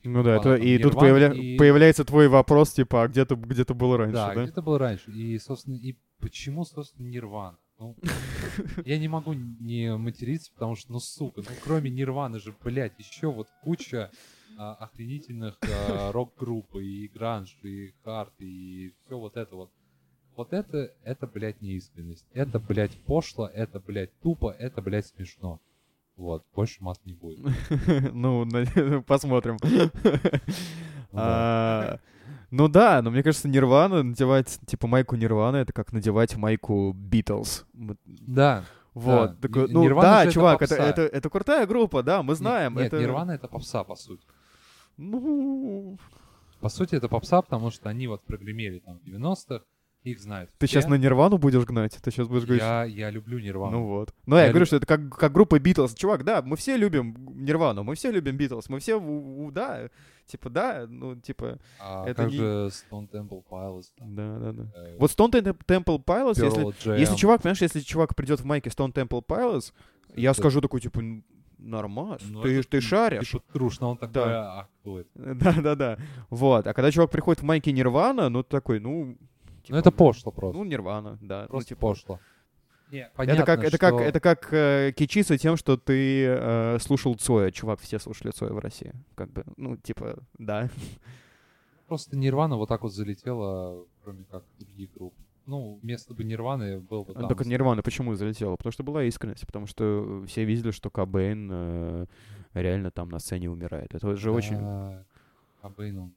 Ну 0.04 0.24
да, 0.24 0.36
это, 0.36 0.54
и 0.56 0.78
тут 0.78 0.94
появля- 0.94 1.32
и- 1.34 1.56
появляется 1.56 2.04
твой 2.04 2.26
вопрос, 2.26 2.72
типа, 2.72 3.04
а 3.04 3.08
где 3.08 3.24
ты, 3.24 3.36
где 3.36 3.64
ты 3.64 3.74
был 3.74 3.96
раньше, 3.96 4.14
да, 4.14 4.34
да? 4.34 4.42
где-то 4.42 4.62
был 4.62 4.76
раньше. 4.78 5.12
И, 5.12 5.38
собственно, 5.38 5.76
и 5.76 5.96
почему, 6.18 6.64
собственно, 6.64 7.06
Нирвана? 7.06 7.58
Ну, 7.82 7.96
я 8.84 8.96
не 8.96 9.08
могу 9.08 9.32
не 9.32 9.96
материться, 9.96 10.52
потому 10.52 10.76
что, 10.76 10.92
ну, 10.92 11.00
сука, 11.00 11.40
ну, 11.40 11.50
кроме 11.64 11.90
Нирваны 11.90 12.38
же, 12.38 12.54
блядь, 12.62 12.96
еще 12.96 13.32
вот 13.32 13.48
куча 13.64 14.12
а, 14.56 14.74
охренительных 14.74 15.58
а, 15.62 16.12
рок-групп, 16.12 16.76
и 16.76 17.08
гранж, 17.08 17.58
и 17.64 17.92
хард, 18.04 18.32
и 18.38 18.92
все 19.04 19.18
вот 19.18 19.36
это 19.36 19.56
вот. 19.56 19.70
Вот 20.36 20.52
это, 20.52 20.94
это, 21.02 21.26
блядь, 21.26 21.60
неискренность. 21.60 22.24
Это, 22.32 22.60
блядь, 22.60 22.96
пошло, 23.04 23.48
это, 23.48 23.80
блядь, 23.80 24.16
тупо, 24.20 24.54
это, 24.56 24.80
блядь, 24.80 25.06
смешно. 25.06 25.60
Вот, 26.16 26.44
больше 26.54 26.84
мат 26.84 27.00
не 27.04 27.14
будет. 27.14 27.40
Ну, 28.12 28.46
посмотрим. 29.06 29.58
Ну 31.12 31.20
А, 31.20 31.98
Ну 32.50 32.68
да, 32.68 33.02
но 33.02 33.10
мне 33.10 33.22
кажется, 33.22 33.48
Нирвана, 33.48 34.02
надевать, 34.02 34.58
типа, 34.66 34.86
майку 34.86 35.16
Нирвана, 35.16 35.56
это 35.56 35.72
как 35.72 35.92
надевать 35.92 36.36
майку 36.36 36.92
Битлз. 36.92 37.64
Да. 38.06 38.64
Вот, 38.94 39.30
Да, 39.40 39.48
такой, 39.48 39.68
Ни- 39.68 39.72
ну 39.72 39.82
Нирвана 39.84 40.08
да, 40.08 40.24
это 40.24 40.32
чувак, 40.32 40.62
это, 40.62 40.74
это, 40.74 41.02
это 41.02 41.30
крутая 41.30 41.66
группа, 41.66 42.02
да, 42.02 42.22
мы 42.22 42.34
знаем. 42.34 42.74
Нет, 42.74 42.88
это... 42.88 42.98
Нирвана 42.98 43.32
это 43.32 43.48
попса, 43.48 43.84
по 43.84 43.96
сути. 43.96 44.22
Ну, 44.98 45.98
По 46.60 46.68
сути, 46.68 46.94
это 46.94 47.08
попса, 47.08 47.40
потому 47.40 47.70
что 47.70 47.88
они 47.88 48.06
вот 48.06 48.22
прогремели 48.24 48.80
там 48.80 48.98
в 48.98 49.04
90-х, 49.04 49.64
их 50.02 50.18
знают 50.20 50.50
ты 50.58 50.66
все. 50.66 50.74
сейчас 50.80 50.88
на 50.90 50.94
Нирвану 50.94 51.38
будешь 51.38 51.64
гнать? 51.64 51.96
Ты 52.02 52.10
сейчас 52.10 52.26
будешь 52.28 52.44
говорить, 52.44 52.62
я, 52.62 52.84
я 52.84 53.10
люблю 53.10 53.38
Нирвану. 53.38 53.78
Ну 53.78 53.86
вот. 53.86 54.14
Ну, 54.26 54.36
я, 54.36 54.42
Я 54.42 54.48
говорю, 54.48 54.62
люб- 54.62 54.66
что 54.66 54.76
это 54.76 54.86
как, 54.86 55.16
как 55.16 55.32
группа 55.32 55.58
Битлз. 55.58 55.94
Чувак, 55.94 56.24
да, 56.24 56.42
мы 56.42 56.56
все 56.56 56.76
любим 56.76 57.16
Нирвану, 57.36 57.82
мы 57.84 57.94
все 57.94 58.10
любим 58.10 58.36
Битлз, 58.36 58.68
мы 58.68 58.80
все, 58.80 58.96
у- 58.98 59.44
у- 59.46 59.50
да, 59.52 59.88
типа, 60.26 60.50
да, 60.50 60.86
ну, 60.88 61.14
типа, 61.16 61.58
а 61.80 62.04
это 62.06 62.22
как 62.22 62.30
не- 62.32 62.36
же 62.36 62.70
Stone 62.90 63.08
Temple 63.10 63.42
Pilots? 63.48 63.84
Там, 63.96 64.14
да, 64.16 64.38
да, 64.38 64.52
да. 64.52 64.62
э, 64.74 64.96
Вот 64.98 65.10
Stone 65.10 65.30
Tem- 65.30 65.56
Temple 65.66 66.04
Pilots, 66.04 66.44
если, 66.44 66.66
Jam. 66.66 66.98
если 66.98 67.16
чувак, 67.16 67.42
понимаешь, 67.42 67.62
если 67.62 67.80
чувак 67.80 68.14
придет 68.16 68.40
в 68.40 68.44
майке 68.44 68.70
Stone 68.70 68.92
Temple 68.92 69.24
Pilots, 69.24 69.72
я 70.16 70.30
Это- 70.30 70.40
скажу 70.40 70.60
такой, 70.60 70.80
типа, 70.80 70.98
«Н- 71.00 71.24
нормас, 71.58 72.20
Ну, 72.28 72.42
ты, 72.42 72.58
это 72.58 72.68
ты 72.68 72.80
шаришь. 72.80 73.30
Типа 73.30 73.44
трушно, 73.52 73.86
он 73.90 73.96
такой, 73.96 74.14
Да. 74.14 74.60
а 74.62 74.68
кто 74.80 74.98
это? 74.98 75.10
Да, 75.34 75.52
да, 75.62 75.74
да. 75.76 75.98
Вот. 76.28 76.66
А 76.66 76.74
когда 76.74 76.90
чувак 76.90 77.10
приходит 77.12 77.40
в 77.40 77.44
майке 77.44 77.70
Нирвана, 77.70 78.28
ну, 78.28 78.42
такой, 78.42 78.80
ну... 78.80 79.16
типа, 79.62 79.74
Ну 79.74 79.78
это 79.80 79.90
пошло 79.90 80.32
просто. 80.32 80.58
Ну, 80.58 80.64
Нирвана, 80.64 81.18
да. 81.20 81.42
ну, 81.42 81.48
просто 81.48 81.68
типа, 81.68 81.80
пошло. 81.80 82.20
Не, 82.90 82.98
Это 83.04 83.10
понятно, 83.16 83.46
как, 83.46 83.64
это 83.64 83.78
как, 83.78 83.94
что- 83.94 84.02
это 84.02 84.20
как 84.20 84.52
э, 84.52 84.92
кичиться 84.94 85.38
тем, 85.38 85.56
что 85.56 85.78
ты 85.78 86.26
э, 86.26 86.78
слушал 86.78 87.14
Цоя. 87.14 87.50
Чувак, 87.50 87.80
все 87.80 87.98
слушали 87.98 88.32
Цоя 88.32 88.52
в 88.52 88.58
России. 88.58 88.92
Как 89.14 89.30
бы, 89.32 89.44
ну, 89.56 89.76
типа, 89.78 90.18
да. 90.38 90.68
Просто 91.88 92.16
Нирвана 92.16 92.56
вот 92.56 92.68
так 92.68 92.82
вот 92.82 92.92
залетела, 92.92 93.84
кроме 94.04 94.24
как 94.30 94.44
других 94.58 94.90
групп. 94.94 95.14
ну, 95.46 95.78
вместо 95.82 96.14
бы 96.14 96.22
Нирваны 96.24 96.80
был 96.80 97.04
бы 97.04 97.12
А 97.12 97.20
там... 97.20 97.28
Только 97.28 97.44
Нирвана 97.44 97.82
почему 97.82 98.14
залетела? 98.14 98.56
Потому 98.56 98.72
что 98.72 98.82
была 98.82 99.04
искренность, 99.04 99.46
потому 99.46 99.66
что 99.66 100.22
все 100.26 100.44
видели, 100.44 100.70
что 100.70 100.90
Кобейн 100.90 101.50
э, 101.50 102.06
реально 102.54 102.90
там 102.90 103.08
на 103.08 103.18
сцене 103.18 103.50
умирает. 103.50 103.94
Это 103.94 104.16
же 104.16 104.30
очень... 104.30 104.58
Да, 104.58 105.04
Кобейн, 105.62 105.98
он 105.98 106.12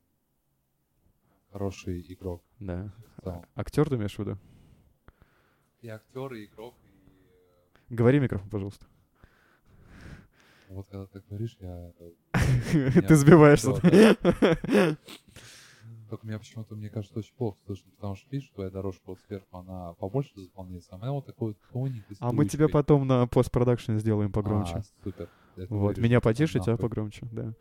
хороший 1.56 2.06
игрок. 2.10 2.44
Да. 2.60 2.92
Актер 3.56 3.88
ты 3.88 3.96
имеешь 3.96 4.16
в 4.16 4.20
виду? 4.20 4.38
И 5.82 5.88
актер, 5.88 6.34
и 6.34 6.46
игрок, 6.46 6.76
и... 6.84 7.94
Говори 7.94 8.20
в 8.20 8.24
микрофон, 8.24 8.50
пожалуйста. 8.50 8.86
Вот 10.68 10.86
когда 10.90 11.06
ты 11.06 11.22
говоришь, 11.30 11.56
я... 11.62 11.94
Ты 13.08 13.16
сбиваешься. 13.16 13.72
Только 16.10 16.28
меня 16.28 16.40
почему-то, 16.40 16.76
мне 16.76 16.90
кажется, 16.90 17.20
очень 17.20 17.34
плохо 17.36 17.58
слышно, 17.66 17.90
потому 17.92 18.16
что, 18.16 18.28
видишь, 18.32 18.50
твоя 18.50 18.70
дорожка 18.70 19.04
вот 19.06 19.20
сверху, 19.26 19.58
она 19.58 19.94
побольше 19.94 20.32
заполняется, 20.36 20.90
а 20.94 20.98
меня 20.98 21.12
вот 21.12 21.26
такой 21.26 21.50
вот 21.50 21.58
тоненькой 21.72 22.18
А 22.20 22.34
мы 22.34 22.48
тебя 22.48 22.68
потом 22.68 23.08
на 23.08 23.28
постпродакшн 23.28 23.98
сделаем 23.98 24.32
погромче. 24.32 24.76
А, 24.76 24.84
супер. 25.04 25.30
Это 25.56 25.74
Вот, 25.74 25.98
меня 25.98 26.20
потише, 26.20 26.60
тебя 26.60 26.74
Нахуй. 26.74 26.90
погромче, 26.90 27.28
да. 27.32 27.54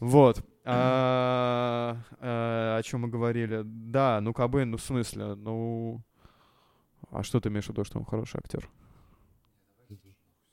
Вот. 0.00 0.44
А, 0.68 1.96
а, 2.20 2.76
О 2.78 2.82
чем 2.82 3.02
мы 3.02 3.08
говорили? 3.08 3.62
Да, 3.64 4.20
ну 4.20 4.34
Кобейн, 4.34 4.70
ну 4.70 4.76
в 4.76 4.82
смысле, 4.82 5.34
ну... 5.36 6.02
А 7.10 7.22
что 7.22 7.40
ты 7.40 7.48
имеешь 7.48 7.66
в 7.66 7.70
виду, 7.70 7.84
что 7.84 7.98
он 7.98 8.04
хороший 8.04 8.38
актер? 8.38 8.68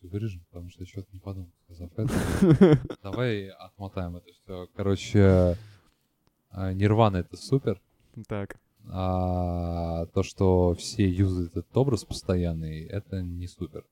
Вырежем, 0.02 0.44
потому 0.52 0.70
что 0.70 0.82
я 0.84 0.86
что-то 0.86 1.08
не 1.14 1.20
подумал, 1.20 1.50
сказав 1.64 1.90
это. 1.98 2.80
Давай 3.04 3.48
отмотаем 3.48 4.18
это 4.18 4.28
все. 4.34 4.68
Короче, 4.76 5.58
а, 6.52 6.74
Нирвана 6.74 7.18
это 7.18 7.38
супер. 7.38 7.82
Так. 8.28 8.58
А 8.90 10.06
то, 10.08 10.24
что 10.24 10.76
все 10.76 11.10
юзают 11.10 11.52
этот 11.52 11.76
образ 11.76 12.04
постоянный, 12.04 12.84
это 12.84 13.22
не 13.22 13.48
супер. 13.48 13.86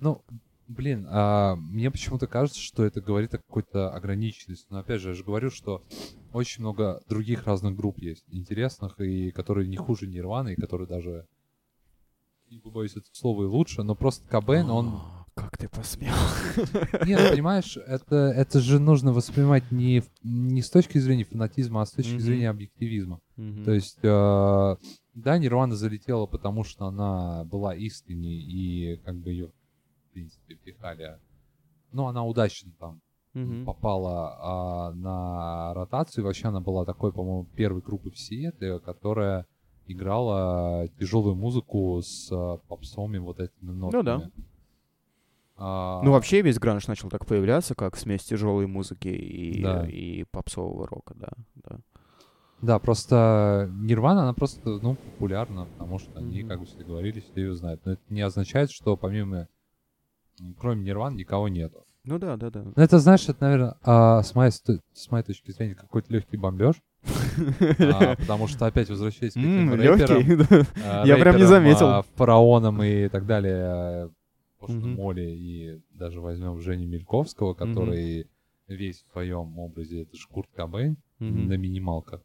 Ну, 0.00 0.22
блин, 0.68 1.06
а, 1.08 1.56
мне 1.56 1.90
почему-то 1.90 2.26
кажется, 2.26 2.60
что 2.60 2.84
это 2.84 3.00
говорит 3.00 3.34
о 3.34 3.38
какой-то 3.38 3.90
ограниченности. 3.90 4.66
Но 4.70 4.78
опять 4.78 5.00
же, 5.00 5.10
я 5.10 5.14
же 5.14 5.24
говорю, 5.24 5.50
что 5.50 5.82
очень 6.32 6.62
много 6.62 7.02
других 7.08 7.46
разных 7.46 7.76
групп 7.76 7.98
есть, 7.98 8.24
интересных, 8.28 9.00
и 9.00 9.30
которые 9.30 9.68
не 9.68 9.76
хуже 9.76 10.06
Нирваны, 10.06 10.52
и 10.54 10.60
которые 10.60 10.86
даже, 10.88 11.26
не 12.50 12.58
побоюсь 12.58 12.92
этого 12.92 13.12
слова, 13.12 13.42
и 13.42 13.46
лучше, 13.46 13.82
но 13.82 13.94
просто 13.94 14.26
Кобейн, 14.28 14.70
он 14.70 14.86
О, 14.88 15.24
Как 15.34 15.56
ты 15.58 15.68
посмел? 15.68 16.14
нет, 17.04 17.20
ну, 17.22 17.30
понимаешь, 17.30 17.76
это, 17.76 18.16
это 18.16 18.60
же 18.60 18.78
нужно 18.78 19.12
воспринимать 19.12 19.70
не, 19.70 20.02
не 20.22 20.62
с 20.62 20.70
точки 20.70 20.98
зрения 20.98 21.24
фанатизма, 21.24 21.82
а 21.82 21.86
с 21.86 21.90
точки 21.92 22.12
Мгм. 22.14 22.20
зрения 22.20 22.50
объективизма. 22.50 23.20
Мгм. 23.36 23.64
То 23.64 23.72
есть, 23.72 23.98
э, 24.02 24.76
да, 25.14 25.38
Нирвана 25.38 25.74
залетела, 25.76 26.26
потому 26.26 26.64
что 26.64 26.86
она 26.86 27.44
была 27.44 27.74
искренней, 27.74 28.40
и 28.40 28.96
как 29.04 29.16
бы 29.16 29.30
ее, 29.30 29.50
принципе, 30.16 30.54
пихали. 30.54 31.18
Ну, 31.92 32.06
она 32.06 32.24
удачно 32.24 32.72
там 32.80 33.00
Мгм. 33.34 33.66
попала 33.66 34.36
а, 34.40 34.92
на 34.92 35.74
ротацию. 35.74 36.24
Вообще 36.24 36.48
она 36.48 36.60
была 36.60 36.86
такой, 36.86 37.12
по-моему, 37.12 37.44
первой 37.54 37.82
группой 37.82 38.10
в 38.10 38.18
Сиэтле, 38.18 38.78
которая 38.78 39.44
играла 39.86 40.88
тяжелую 40.98 41.36
музыку 41.36 42.00
с 42.02 42.30
а, 42.32 42.56
попсовыми 42.68 43.18
вот 43.18 43.38
этими 43.40 43.72
нотами. 43.72 44.02
Ну 44.02 44.02
да. 44.02 44.30
А, 45.58 46.02
Ну, 46.02 46.12
вообще 46.12 46.40
весь 46.40 46.58
гранж 46.58 46.86
начал 46.86 47.10
так 47.10 47.26
появляться, 47.26 47.74
как 47.74 47.96
смесь 47.96 48.24
тяжелой 48.24 48.66
музыки 48.66 49.08
и, 49.08 49.62
Да. 49.62 49.86
и 49.86 50.24
попсового 50.24 50.86
рока, 50.86 51.14
да. 51.14 51.28
да. 51.56 51.78
Да, 52.62 52.78
просто 52.78 53.70
Нирвана, 53.82 54.22
она 54.22 54.32
просто, 54.32 54.78
ну, 54.80 54.96
популярна, 54.96 55.66
потому 55.66 55.98
что 55.98 56.18
они, 56.18 56.40
Мгм. 56.40 56.48
как 56.48 56.60
бы 56.60 56.64
все 56.64 56.84
говорили, 56.84 57.20
все 57.20 57.42
ее 57.42 57.54
знают. 57.54 57.84
Но 57.84 57.92
это 57.92 58.02
не 58.08 58.22
означает, 58.22 58.70
что 58.70 58.96
помимо, 58.96 59.46
кроме 60.58 60.84
Нирван, 60.84 61.16
никого 61.16 61.48
нету. 61.48 61.84
Ну 62.04 62.18
да, 62.18 62.36
да, 62.36 62.50
да. 62.50 62.62
Ну, 62.62 62.72
это, 62.76 62.98
знаешь, 63.00 63.28
это, 63.28 63.42
наверное, 63.42 63.74
а, 63.82 64.22
с, 64.22 64.34
моей, 64.34 64.52
с 64.52 65.10
моей 65.10 65.24
точки 65.24 65.50
зрения, 65.50 65.74
какой-то 65.74 66.12
легкий 66.12 66.36
бомбеж. 66.36 66.76
А, 67.78 68.16
потому 68.16 68.46
что 68.48 68.66
опять 68.66 68.88
возвращаясь 68.88 69.34
к 69.34 69.36
этим 69.36 69.74
рэперам, 69.74 70.20
Легкий, 70.26 70.66
а, 70.84 71.04
Я 71.04 71.16
прям 71.18 71.36
не 71.36 71.44
заметил. 71.44 71.86
а, 71.86 72.02
фараонам 72.14 72.82
и 72.82 73.08
так 73.08 73.26
далее, 73.26 74.10
Мгм. 74.60 74.94
Молли 74.94 75.22
и 75.22 75.80
даже 75.90 76.20
возьмем 76.20 76.60
Женю 76.60 76.88
Мельковского, 76.88 77.54
который 77.54 78.26
весь 78.68 79.02
в 79.02 79.12
своем 79.12 79.58
образе, 79.58 80.02
это 80.02 80.16
же 80.16 80.26
Курт 80.28 80.48
Кобейн 80.54 80.96
на 81.18 81.56
минималках. 81.56 82.22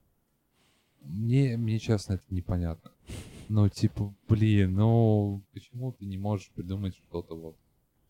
Мне, 1.02 1.58
мне 1.58 1.80
честно, 1.80 2.14
это 2.14 2.24
непонятно. 2.30 2.92
Ну, 3.50 3.68
типа, 3.70 4.14
блин, 4.30 4.76
ну, 4.76 5.42
почему 5.54 5.92
ты 5.92 6.06
не 6.06 6.18
можешь 6.18 6.50
придумать 6.56 6.96
что-то 6.96 7.36
вот 7.36 7.56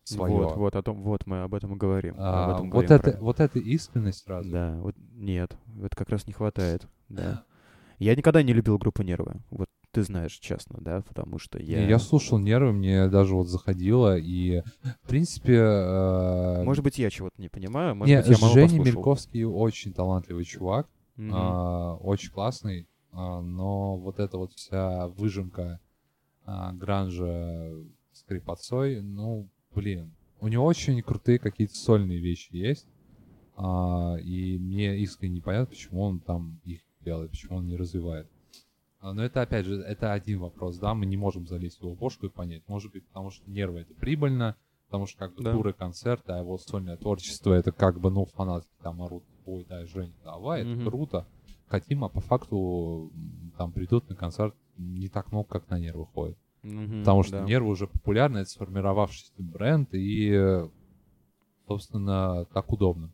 свое? 0.04 0.32
Вот, 0.32 0.56
вот, 0.56 0.76
о 0.76 0.82
том, 0.82 1.02
вот 1.02 1.26
мы 1.26 1.42
об 1.42 1.54
этом 1.54 1.74
и 1.74 1.76
говорим. 1.76 2.14
А, 2.18 2.44
об 2.44 2.50
этом 2.54 2.70
вот, 2.70 2.72
говорим 2.72 2.90
это, 2.92 3.02
правильно. 3.02 3.24
вот 3.24 3.40
эта 3.40 3.58
искренность 3.58 4.24
сразу. 4.24 4.50
Да, 4.50 4.76
вот 4.80 4.94
нет, 5.14 5.56
это 5.82 5.96
как 5.96 6.08
раз 6.10 6.26
не 6.26 6.32
хватает, 6.32 6.86
да. 7.08 7.44
Я 7.98 8.16
никогда 8.16 8.42
не 8.42 8.52
любил 8.52 8.78
группу 8.78 9.02
Нервы, 9.02 9.36
вот 9.50 9.68
ты 9.92 10.02
знаешь, 10.02 10.32
честно, 10.32 10.78
да, 10.80 11.02
потому 11.02 11.38
что 11.38 11.58
Я... 11.60 11.86
я... 11.86 11.98
слушал 11.98 12.38
нервы, 12.38 12.72
мне 12.72 13.08
даже 13.08 13.34
вот 13.34 13.46
заходило, 13.48 14.16
и, 14.16 14.62
в 15.02 15.08
принципе... 15.08 15.54
э, 15.54 16.62
Может 16.64 16.82
быть, 16.82 16.98
я 16.98 17.10
чего-то 17.10 17.40
не 17.40 17.50
понимаю, 17.50 17.94
может 17.94 18.08
не, 18.08 18.16
быть, 18.16 18.26
я 18.26 18.36
мало 18.40 18.54
Женя 18.54 18.68
послушал. 18.68 18.84
Мельковский 18.86 19.44
очень 19.44 19.92
талантливый 19.92 20.44
чувак, 20.44 20.88
Мгм. 21.16 21.30
а, 21.34 21.96
очень 21.96 22.30
классный, 22.32 22.88
а, 23.12 23.42
но 23.42 23.98
вот 23.98 24.18
эта 24.18 24.38
вот 24.38 24.52
вся 24.54 25.08
выжимка 25.08 25.78
а, 26.46 26.72
гранжа 26.72 27.70
скрипотцой, 28.12 29.02
ну, 29.02 29.46
блин, 29.74 30.12
у 30.40 30.48
него 30.48 30.64
очень 30.64 31.00
крутые 31.02 31.38
какие-то 31.38 31.74
сольные 31.74 32.18
вещи 32.18 32.48
есть, 32.52 32.86
а, 33.56 34.16
и 34.22 34.58
мне 34.58 34.98
искренне 34.98 35.36
непонятно, 35.36 35.66
почему 35.66 36.02
он 36.02 36.20
там 36.20 36.60
их 36.64 36.80
делает, 37.00 37.30
почему 37.30 37.58
он 37.58 37.66
не 37.66 37.76
развивает. 37.76 38.28
А, 39.00 39.12
Но 39.12 39.24
это, 39.24 39.42
опять 39.42 39.66
же, 39.66 39.76
это 39.80 40.12
один 40.12 40.40
вопрос, 40.40 40.78
да, 40.78 40.94
мы 40.94 41.06
не 41.06 41.16
можем 41.16 41.46
залезть 41.46 41.78
в 41.78 41.82
его 41.82 41.94
бошку 41.94 42.26
и 42.26 42.30
понять. 42.30 42.62
Может 42.68 42.92
быть, 42.92 43.06
потому 43.06 43.30
что 43.30 43.48
нервы 43.50 43.80
это 43.80 43.94
прибыльно, 43.94 44.56
потому 44.86 45.06
что 45.06 45.18
как 45.18 45.34
бы 45.34 45.42
Да. 45.42 45.52
туры, 45.52 45.72
концерты, 45.72 46.32
а 46.32 46.38
его 46.38 46.58
сольное 46.58 46.96
творчество 46.96 47.52
это 47.52 47.72
как 47.72 48.00
бы, 48.00 48.10
ну, 48.10 48.26
фанатки 48.26 48.70
там 48.82 49.02
орут, 49.02 49.24
ой, 49.46 49.64
да, 49.68 49.84
Жень, 49.86 50.14
давай, 50.24 50.64
Мгм. 50.64 50.72
это 50.80 50.90
круто. 50.90 51.26
Хотим, 51.66 52.04
а 52.04 52.08
по 52.08 52.20
факту 52.20 53.10
там 53.56 53.72
придут 53.72 54.08
на 54.08 54.14
концерт 54.14 54.54
не 54.76 55.08
так 55.08 55.32
много, 55.32 55.48
как 55.48 55.70
на 55.70 55.78
нервы 55.78 56.06
ходят. 56.06 56.38
Потому 56.62 57.22
что 57.24 57.40
да. 57.40 57.44
нервы 57.44 57.70
уже 57.70 57.86
популярны, 57.86 58.38
это 58.38 58.50
сформировавшийся 58.50 59.32
бренд, 59.38 59.92
и, 59.92 60.30
э, 60.32 60.68
собственно, 61.66 62.44
так 62.52 62.72
удобно. 62.72 63.10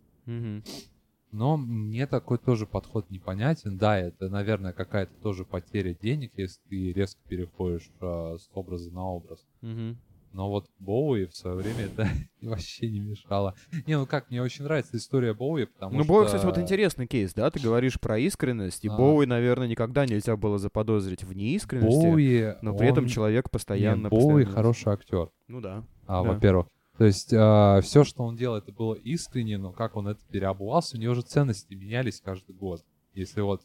Но 1.31 1.57
мне 1.59 2.07
такой 2.07 2.39
тоже 2.39 2.67
подход 2.67 3.11
непонятен. 3.11 3.77
Да, 3.77 3.99
это, 3.99 4.29
наверное, 4.29 4.73
какая-то 4.73 5.13
тоже 5.23 5.45
потеря 5.45 5.95
денег, 5.95 6.33
если 6.37 6.61
ты 6.69 6.93
резко 6.93 7.21
переходишь 7.29 7.91
э, 8.01 8.37
с 8.39 8.49
образа 8.55 8.91
на 8.93 9.05
образ. 9.05 9.45
Мгм. 9.61 9.99
Но 10.33 10.49
вот 10.51 10.67
Боуи 10.79 11.25
в 11.27 11.35
свое 11.35 11.57
время 11.57 11.87
это 11.87 12.09
вообще 12.43 12.89
не 12.91 13.01
мешало. 13.01 13.55
Не, 13.87 13.97
ну 13.99 14.07
как, 14.07 14.31
мне 14.31 14.43
очень 14.43 14.65
нравится 14.65 14.97
история 14.97 15.35
Боуи, 15.35 15.65
потому 15.65 15.97
Ну, 15.99 16.05
что... 16.05 16.13
Боуи, 16.13 16.27
кстати, 16.27 16.45
вот 16.45 16.59
интересный 16.59 17.07
кейс, 17.07 17.33
да? 17.35 17.51
Ты 17.51 17.61
говоришь 17.61 17.99
про 17.99 18.19
искренность, 18.19 18.85
и 18.85 18.89
А. 18.89 18.97
Боуи, 18.97 19.27
наверное, 19.27 19.67
никогда 19.69 20.07
нельзя 20.07 20.37
было 20.37 20.59
заподозрить 20.59 21.25
в 21.25 21.33
неискренности, 21.35 22.07
Боуи, 22.07 22.55
но 22.63 22.77
при 22.77 22.89
этом 22.89 23.05
он- 23.05 23.11
человек 23.11 23.47
Нет, 23.47 23.51
постоянно... 23.53 24.09
Боуи 24.11 24.45
постоянно- 24.45 24.53
хороший 24.55 24.93
актер, 24.93 25.31
Ну 25.49 25.61
да. 25.61 25.85
а, 26.07 26.23
Да. 26.23 26.33
во-первых. 26.33 26.67
То 26.99 27.05
есть 27.05 27.29
все, 27.29 28.05
что 28.05 28.25
он 28.25 28.35
делал, 28.37 28.57
это 28.57 28.73
было 28.73 28.95
искренне, 28.95 29.57
но 29.57 29.73
как 29.73 29.95
он 29.97 30.09
это 30.09 30.21
переобувался, 30.31 30.97
у 30.97 31.01
него 31.01 31.15
же 31.15 31.23
ценности 31.23 31.73
менялись 31.75 32.21
каждый 32.21 32.55
год. 32.57 32.83
Если 33.15 33.41
вот 33.41 33.63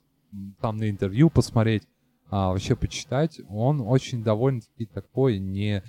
там 0.61 0.77
на 0.77 0.89
интервью 0.89 1.29
посмотреть, 1.31 1.83
а, 2.29 2.49
вообще 2.51 2.75
почитать, 2.75 3.39
он 3.49 3.81
очень 3.81 4.23
довольно-таки 4.23 4.85
такой 4.85 5.39
не... 5.39 5.83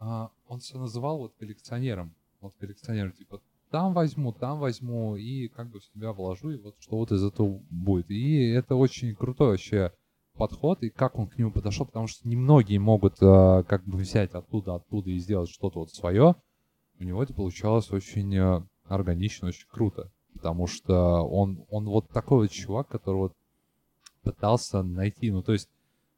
а, 0.00 0.30
он 0.48 0.60
все 0.60 0.78
называл 0.78 1.18
вот 1.18 1.34
коллекционером. 1.38 2.14
Вот 2.40 2.54
коллекционером, 2.58 3.12
типа, 3.12 3.40
там 3.70 3.92
возьму, 3.92 4.32
там 4.32 4.58
возьму, 4.58 5.14
и 5.16 5.48
как 5.48 5.68
бы 5.68 5.78
в 5.78 5.84
себя 5.84 6.12
вложу, 6.12 6.50
и 6.50 6.56
вот 6.56 6.74
что 6.80 6.96
вот 6.96 7.12
из 7.12 7.22
этого 7.22 7.60
будет. 7.70 8.10
И 8.10 8.48
это 8.48 8.74
очень 8.74 9.14
крутой 9.14 9.50
вообще 9.50 9.92
подход, 10.34 10.82
и 10.82 10.88
как 10.88 11.18
он 11.18 11.28
к 11.28 11.36
нему 11.36 11.52
подошел, 11.52 11.84
потому 11.84 12.06
что 12.06 12.26
немногие 12.26 12.80
могут 12.80 13.16
а, 13.20 13.62
как 13.64 13.84
бы 13.84 13.98
взять 13.98 14.32
оттуда, 14.32 14.76
оттуда 14.76 15.10
и 15.10 15.18
сделать 15.18 15.50
что-то 15.50 15.80
вот 15.80 15.92
свое. 15.92 16.34
У 16.98 17.04
него 17.04 17.22
это 17.22 17.34
получалось 17.34 17.90
очень 17.90 18.36
а, 18.38 18.66
органично, 18.84 19.48
очень 19.48 19.68
круто. 19.68 20.10
Потому 20.32 20.66
что 20.66 21.22
он, 21.22 21.64
он 21.68 21.84
вот 21.84 22.08
такой 22.08 22.38
вот 22.38 22.50
чувак, 22.50 22.88
который 22.88 23.16
вот 23.16 23.36
пытался 24.22 24.82
найти, 24.82 25.30
ну 25.30 25.42
то 25.42 25.52
есть 25.52 25.68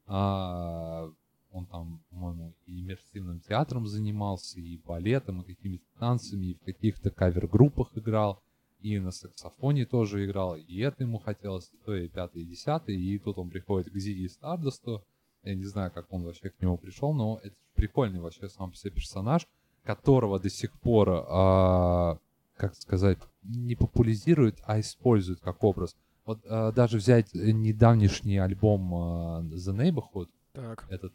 а, 0.07 1.09
он 1.53 1.65
там, 1.67 2.01
по-моему, 2.09 2.53
и 2.65 2.81
иммерсивным 2.81 3.39
театром 3.39 3.87
занимался, 3.87 4.59
и 4.59 4.77
балетом, 4.77 5.41
и 5.41 5.53
какими-то 5.53 5.85
танцами, 5.99 6.47
и 6.47 6.53
в 6.55 6.61
каких-то 6.61 7.11
кавер-группах 7.11 7.91
играл, 7.95 8.41
и 8.81 8.99
на 8.99 9.11
саксофоне 9.11 9.85
тоже 9.85 10.25
играл, 10.25 10.55
и 10.55 10.79
это 10.79 11.03
ему 11.03 11.19
хотелось, 11.19 11.69
и 11.71 11.77
то, 11.85 11.95
и 11.95 12.09
пятое, 12.09 12.43
и 12.43 12.45
десятое, 12.45 12.95
и 12.95 13.17
тут 13.17 13.37
он 13.37 13.49
приходит 13.49 13.91
к 13.91 13.97
Зиги 13.97 14.27
Стардосту, 14.27 15.03
Я 15.43 15.55
не 15.55 15.65
знаю, 15.65 15.91
как 15.91 16.11
он 16.11 16.23
вообще 16.23 16.49
к 16.49 16.61
нему 16.61 16.77
пришел, 16.77 17.13
но 17.13 17.39
это 17.43 17.55
прикольный 17.75 18.19
вообще 18.19 18.49
сам 18.49 18.71
по 18.71 18.77
себе 18.77 18.91
персонаж, 18.91 19.47
которого 19.83 20.39
до 20.39 20.49
сих 20.49 20.71
пор, 20.79 21.09
а, 21.09 22.17
как 22.55 22.75
сказать, 22.75 23.19
не 23.43 23.75
популяризируют, 23.75 24.59
а 24.65 24.79
используют 24.79 25.39
как 25.41 25.63
образ. 25.63 25.95
Вот 26.25 26.39
а, 26.45 26.71
даже 26.71 26.97
взять 26.97 27.33
недавнешний 27.33 28.37
альбом 28.37 28.95
а, 28.95 29.41
The 29.43 29.75
Neighborhood, 29.75 30.29
так. 30.53 30.85
этот, 30.89 31.13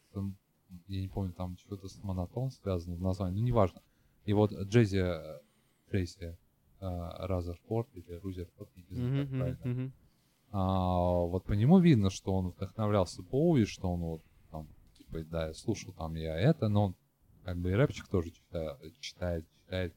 я 0.88 1.00
не 1.00 1.08
помню, 1.08 1.32
там 1.32 1.56
что-то 1.58 1.88
с 1.88 2.02
монотон 2.02 2.50
связано 2.50 2.96
в 2.96 3.00
названии, 3.00 3.40
ну 3.40 3.46
неважно. 3.46 3.80
И 4.24 4.32
вот 4.32 4.52
Джези 4.52 5.04
Трейси 5.88 6.36
Разерфорд 6.80 7.88
или 7.94 8.12
Рузерфорд, 8.14 8.68
не 8.76 8.96
знаю, 8.96 9.26
как 9.26 9.38
правильно. 9.38 9.92
А, 10.50 11.24
вот 11.26 11.44
по 11.44 11.52
нему 11.52 11.78
видно, 11.78 12.10
что 12.10 12.32
он 12.32 12.48
вдохновлялся 12.48 13.22
Боуи, 13.22 13.64
что 13.64 13.90
он 13.90 14.00
вот 14.00 14.22
там, 14.50 14.66
типа, 14.96 15.24
да, 15.24 15.48
я 15.48 15.54
слушал 15.54 15.92
там 15.92 16.14
я 16.14 16.38
это, 16.38 16.68
но 16.68 16.86
он 16.86 16.94
как 17.44 17.58
бы 17.58 17.70
и 17.70 17.74
рэпчик 17.74 18.08
тоже 18.08 18.30
читает, 18.30 18.78
читает, 19.00 19.46
читает, 19.64 19.94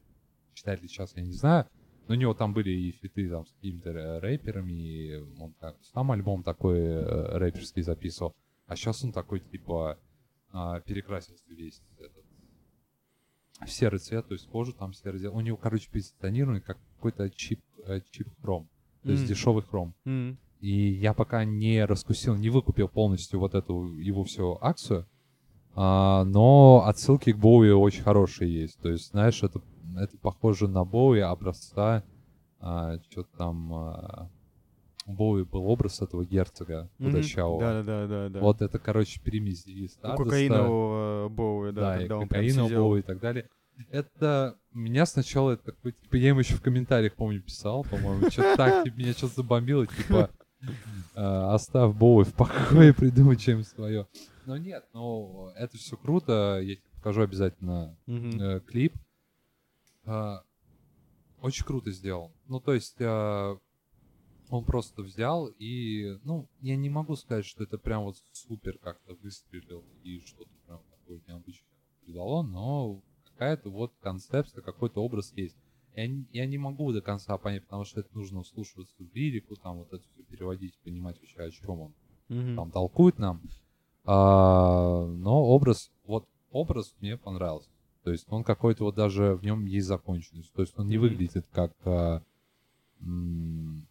читает 0.54 0.82
ли 0.82 0.88
сейчас, 0.88 1.16
я 1.16 1.22
не 1.22 1.32
знаю. 1.32 1.66
Но 2.08 2.14
у 2.14 2.18
него 2.18 2.34
там 2.34 2.52
были 2.52 2.70
и 2.70 2.90
фиты 2.90 3.30
там 3.30 3.46
с 3.46 3.52
какими-то 3.52 4.20
рэперами, 4.20 4.72
и 4.72 5.16
он 5.38 5.54
как 5.60 5.76
сам 5.82 6.10
альбом 6.10 6.42
такой 6.42 6.78
э, 6.78 7.38
рэперский 7.38 7.82
записывал. 7.82 8.34
А 8.66 8.76
сейчас 8.76 9.04
он 9.04 9.12
такой, 9.12 9.40
типа, 9.40 9.98
э, 10.52 10.80
перекрасился 10.86 11.44
весь 11.48 11.82
этот 11.98 12.24
в 13.60 13.70
серый 13.70 14.00
цвет, 14.00 14.26
то 14.26 14.34
есть 14.34 14.48
кожу 14.48 14.72
там 14.72 14.92
серый. 14.92 15.24
У 15.26 15.40
него, 15.40 15.56
короче, 15.56 15.88
позиционирован 15.90 16.60
как 16.60 16.78
какой-то 16.96 17.30
чип, 17.30 17.60
э, 17.84 18.00
чип 18.10 18.28
хром 18.40 18.68
то 19.02 19.10
есть 19.10 19.24
mm. 19.24 19.28
дешевый 19.28 19.62
хром. 19.62 19.94
Mm. 20.04 20.36
И 20.60 20.92
я 20.92 21.12
пока 21.12 21.44
не 21.44 21.84
раскусил, 21.84 22.36
не 22.36 22.50
выкупил 22.50 22.88
полностью 22.88 23.40
вот 23.40 23.54
эту 23.54 23.94
его 23.98 24.24
всю 24.24 24.58
акцию, 24.60 25.06
а, 25.74 26.24
но 26.24 26.84
отсылки 26.86 27.32
к 27.32 27.36
Боуи 27.36 27.70
очень 27.70 28.02
хорошие 28.02 28.62
есть. 28.62 28.78
То 28.78 28.90
есть, 28.90 29.10
знаешь, 29.10 29.42
это, 29.42 29.60
это 29.96 30.16
похоже 30.18 30.68
на 30.68 30.84
Боуи 30.84 31.20
образца, 31.20 32.04
а, 32.60 32.98
что 33.10 33.24
там... 33.24 33.74
А, 33.74 34.30
Боуи 35.06 35.44
был 35.44 35.66
образ 35.66 36.00
этого 36.00 36.24
герцога 36.24 36.88
худощавого. 36.98 37.60
Mm-hmm. 37.60 37.60
Да, 37.60 37.82
да, 37.82 38.06
да, 38.06 38.28
да. 38.28 38.40
Вот 38.40 38.62
это, 38.62 38.78
короче, 38.78 39.20
примесь 39.20 39.66
и 39.66 39.88
У 40.02 40.16
кокаинового 40.16 41.28
Боуи, 41.28 41.72
да, 41.72 41.80
да 41.80 41.98
когда 41.98 42.14
и 42.14 42.18
он 42.18 42.28
кокаинового 42.28 42.74
Боуи 42.74 43.00
и 43.00 43.02
так 43.02 43.20
далее. 43.20 43.48
Это 43.90 44.56
меня 44.72 45.06
сначала 45.06 45.52
это 45.52 45.72
такой, 45.72 45.92
типа, 45.92 46.16
я 46.16 46.28
ему 46.28 46.40
еще 46.40 46.54
в 46.54 46.62
комментариях, 46.62 47.14
помню, 47.14 47.42
писал, 47.42 47.84
по-моему, 47.84 48.30
что-то 48.30 48.56
так, 48.56 48.84
типа, 48.84 48.96
меня 48.96 49.12
что-то 49.12 49.34
забомбило, 49.36 49.86
типа, 49.86 50.30
э, 51.14 51.20
оставь 51.20 51.94
Боуи 51.94 52.24
в 52.24 52.34
покое, 52.34 52.94
придумай 52.94 53.36
чем 53.36 53.64
свое. 53.64 54.06
Но 54.46 54.56
нет, 54.56 54.84
ну, 54.92 55.50
это 55.56 55.78
все 55.78 55.96
круто, 55.96 56.60
я 56.62 56.76
тебе 56.76 56.88
покажу 56.94 57.22
обязательно 57.22 57.96
э, 58.06 58.60
клип. 58.60 58.94
Э, 60.04 60.38
очень 61.40 61.64
круто 61.64 61.90
сделал. 61.90 62.32
Ну, 62.46 62.60
то 62.60 62.74
есть, 62.74 62.96
э, 63.00 63.56
он 64.52 64.64
просто 64.66 65.02
взял 65.02 65.46
и, 65.58 66.18
ну, 66.24 66.46
я 66.60 66.76
не 66.76 66.90
могу 66.90 67.16
сказать, 67.16 67.46
что 67.46 67.64
это 67.64 67.78
прям 67.78 68.04
вот 68.04 68.16
супер 68.32 68.76
как-то 68.78 69.14
выстрелил 69.14 69.82
и 70.02 70.20
что-то 70.20 70.50
прям 70.66 70.80
такое 70.90 71.22
необычное 71.26 71.70
придало, 72.04 72.42
но 72.42 73.00
какая-то 73.24 73.70
вот 73.70 73.94
концепция, 74.02 74.60
какой-то 74.60 75.02
образ 75.02 75.32
есть. 75.34 75.56
Я, 75.96 76.04
я 76.32 76.46
не 76.46 76.58
могу 76.58 76.92
до 76.92 77.00
конца 77.00 77.38
понять, 77.38 77.64
потому 77.64 77.84
что 77.84 78.00
это 78.00 78.10
нужно 78.14 78.44
слушаться 78.44 78.94
в 78.98 79.14
лирику, 79.14 79.56
там 79.56 79.78
вот 79.78 79.92
это 79.92 80.04
все 80.12 80.22
переводить, 80.24 80.78
понимать 80.84 81.18
вообще, 81.18 81.44
о 81.44 81.50
чем 81.50 81.80
он 81.80 81.94
mm-hmm. 82.28 82.54
там 82.54 82.70
толкует 82.70 83.18
нам. 83.18 83.40
А, 84.04 85.06
но 85.06 85.44
образ, 85.44 85.90
вот 86.04 86.28
образ 86.50 86.94
мне 87.00 87.16
понравился. 87.16 87.70
То 88.04 88.10
есть 88.10 88.26
он 88.28 88.44
какой-то 88.44 88.84
вот 88.84 88.96
даже 88.96 89.34
в 89.34 89.42
нем 89.42 89.64
есть 89.64 89.86
законченность. 89.86 90.52
То 90.52 90.60
есть 90.60 90.78
он 90.78 90.88
не 90.88 90.98
выглядит 90.98 91.46
как, 91.52 91.72
а, 91.86 92.22
м- 93.00 93.86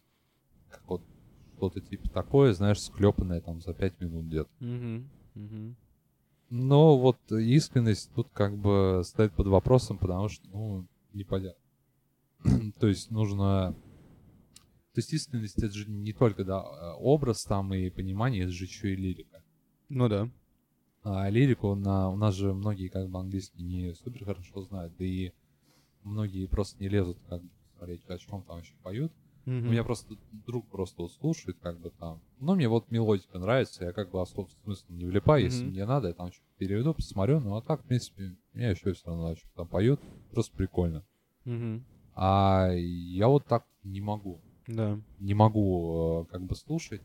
что-то 1.62 1.80
типа 1.80 2.08
такое, 2.08 2.52
знаешь, 2.54 2.80
склепанное 2.80 3.40
там 3.40 3.60
за 3.60 3.72
пять 3.72 4.00
минут 4.00 4.26
где-то. 4.26 4.50
Mm-hmm. 4.60 5.04
Mm-hmm. 5.36 5.74
Но 6.50 6.98
вот 6.98 7.18
искренность 7.30 8.10
тут 8.14 8.28
как 8.32 8.56
бы 8.56 9.02
стоит 9.04 9.32
под 9.32 9.46
вопросом, 9.46 9.96
потому 9.96 10.28
что, 10.28 10.44
ну, 10.48 10.86
непонятно. 11.12 11.62
То 12.80 12.88
есть 12.88 13.10
нужно... 13.12 13.76
То 14.92 14.98
есть 14.98 15.12
искренность 15.12 15.56
это 15.62 15.72
же 15.72 15.88
не 15.88 16.12
только, 16.12 16.44
да, 16.44 16.94
образ 16.96 17.44
там 17.44 17.72
и 17.72 17.88
понимание, 17.90 18.42
это 18.42 18.52
же 18.52 18.64
еще 18.64 18.92
и 18.92 18.96
лирика. 18.96 19.42
Ну 19.88 20.08
да. 20.08 20.28
А 21.04 21.30
лирику 21.30 21.74
на, 21.74 22.10
у 22.10 22.16
нас 22.16 22.34
же 22.34 22.52
многие 22.52 22.88
как 22.88 23.08
бы 23.08 23.20
английский 23.20 23.62
не 23.62 23.94
супер 23.94 24.24
хорошо 24.24 24.62
знают, 24.62 24.92
да 24.98 25.04
и 25.04 25.32
многие 26.02 26.46
просто 26.46 26.78
не 26.82 26.88
лезут 26.88 27.18
как 27.28 27.40
бы 27.40 27.48
смотреть, 27.76 28.04
о 28.08 28.18
чем 28.18 28.42
там 28.42 28.58
еще 28.60 28.74
поют. 28.82 29.12
Mm-hmm. 29.44 29.60
У 29.60 29.70
меня 29.70 29.84
просто 29.84 30.14
друг 30.46 30.68
просто 30.68 31.02
вот 31.02 31.12
слушает, 31.12 31.56
как 31.60 31.80
бы 31.80 31.90
там. 31.90 32.20
Ну, 32.38 32.54
мне 32.54 32.68
вот 32.68 32.90
мелодика 32.90 33.38
нравится, 33.38 33.84
я 33.84 33.92
как 33.92 34.10
бы 34.10 34.20
особо 34.20 34.48
смысл 34.62 34.84
не 34.90 35.04
влипаю, 35.04 35.44
если 35.44 35.64
мне 35.64 35.84
надо, 35.84 36.08
я 36.08 36.14
там 36.14 36.30
что-то 36.30 36.48
переведу, 36.58 36.94
посмотрю. 36.94 37.40
Ну, 37.40 37.56
а 37.56 37.62
так, 37.62 37.82
в 37.82 37.86
принципе, 37.86 38.36
меня 38.54 38.70
еще 38.70 38.92
все 38.92 39.06
равно 39.06 39.34
что 39.34 39.48
там 39.56 39.66
поют, 39.66 40.00
просто 40.30 40.56
прикольно. 40.56 41.04
Mm-hmm. 41.44 41.82
А 42.14 42.68
я 42.72 43.28
вот 43.28 43.46
так 43.46 43.64
не 43.82 44.00
могу. 44.00 44.40
Да. 44.68 44.98
Не 45.18 45.34
могу 45.34 46.22
э, 46.22 46.32
как 46.32 46.42
бы 46.42 46.54
слушать. 46.54 47.02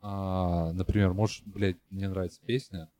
А, 0.00 0.72
например, 0.72 1.14
может, 1.14 1.46
блядь, 1.46 1.78
мне 1.90 2.08
нравится 2.08 2.40
песня, 2.44 2.90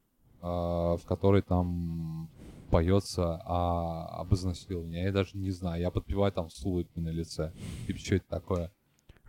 а, 0.40 0.96
в 0.96 1.04
которой 1.04 1.42
там 1.42 2.30
поется 2.70 3.40
а, 3.44 4.20
об 4.20 4.34
изнасиловании. 4.34 5.02
Я 5.02 5.12
даже 5.12 5.36
не 5.36 5.50
знаю. 5.50 5.80
Я 5.80 5.90
подпеваю 5.90 6.32
там 6.32 6.50
с 6.50 6.64
улыбкой 6.64 7.02
на 7.02 7.10
лице. 7.10 7.52
Типа, 7.86 7.98
что 7.98 8.16
это 8.16 8.28
такое? 8.28 8.70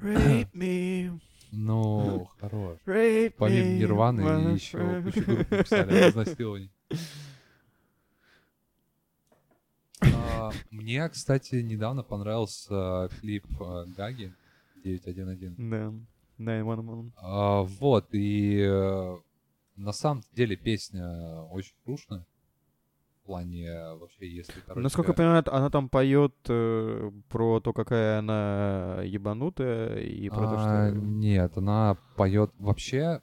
Rape 0.01 0.51
me. 0.53 1.19
Ну, 1.51 2.29
хорош. 2.39 2.79
Rape 2.85 3.33
Помимо 3.37 3.67
me, 3.67 3.77
Нирваны 3.77 4.51
и 4.51 4.53
еще 4.55 5.01
кучу 5.03 5.25
групп 5.25 5.51
написали 5.51 6.03
об 6.03 6.09
изнасиловании. 6.09 6.71
А, 10.01 10.51
мне, 10.71 11.07
кстати, 11.09 11.55
недавно 11.55 12.03
понравился 12.03 13.09
клип 13.19 13.45
а, 13.61 13.85
Гаги 13.85 14.33
911. 14.83 15.69
Да, 15.69 15.93
911. 16.37 17.13
А, 17.17 17.61
вот, 17.63 18.07
и 18.11 18.59
э, 18.59 19.17
на 19.77 19.91
самом 19.91 20.23
деле 20.33 20.55
песня 20.55 21.41
очень 21.51 21.75
плане 23.25 23.71
вообще, 23.95 24.27
если, 24.29 24.59
короче... 24.61 24.81
Насколько 24.81 25.11
я 25.11 25.15
понимаю, 25.15 25.43
она 25.47 25.69
там 25.69 25.89
поет 25.89 26.35
э, 26.47 27.11
про 27.29 27.59
то, 27.59 27.73
какая 27.73 28.19
она 28.19 29.01
ебанутая, 29.03 29.99
и 29.99 30.29
про 30.29 30.47
а, 30.47 30.51
то, 30.51 30.59
что... 30.59 30.99
Нет, 30.99 31.57
она 31.57 31.97
поет 32.15 32.51
вообще... 32.59 33.21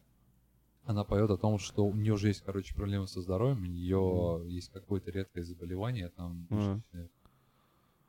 Она 0.84 1.04
поет 1.04 1.30
о 1.30 1.36
том, 1.36 1.58
что 1.58 1.86
у 1.86 1.94
нее 1.94 2.14
уже 2.14 2.28
есть, 2.28 2.42
короче, 2.42 2.74
проблемы 2.74 3.06
со 3.06 3.20
здоровьем, 3.20 3.62
у 3.62 3.66
нее 3.66 3.96
mm. 3.98 4.48
есть 4.48 4.72
какое-то 4.72 5.12
редкое 5.12 5.44
заболевание, 5.44 6.08
там, 6.08 6.48
mm. 6.50 7.08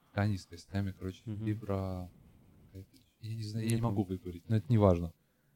ткани 0.10 0.38
с 0.38 0.48
костями, 0.48 0.92
короче, 0.98 1.22
mm-hmm. 1.26 1.46
фибра... 1.46 2.10
Я 3.22 3.36
не 3.36 3.44
знаю, 3.44 3.70
я 3.70 3.76
не 3.76 3.82
могу 3.82 4.04
выговорить, 4.04 4.50
но 4.50 4.56
это 4.56 4.66
не 4.70 4.80
важно. 4.80 5.14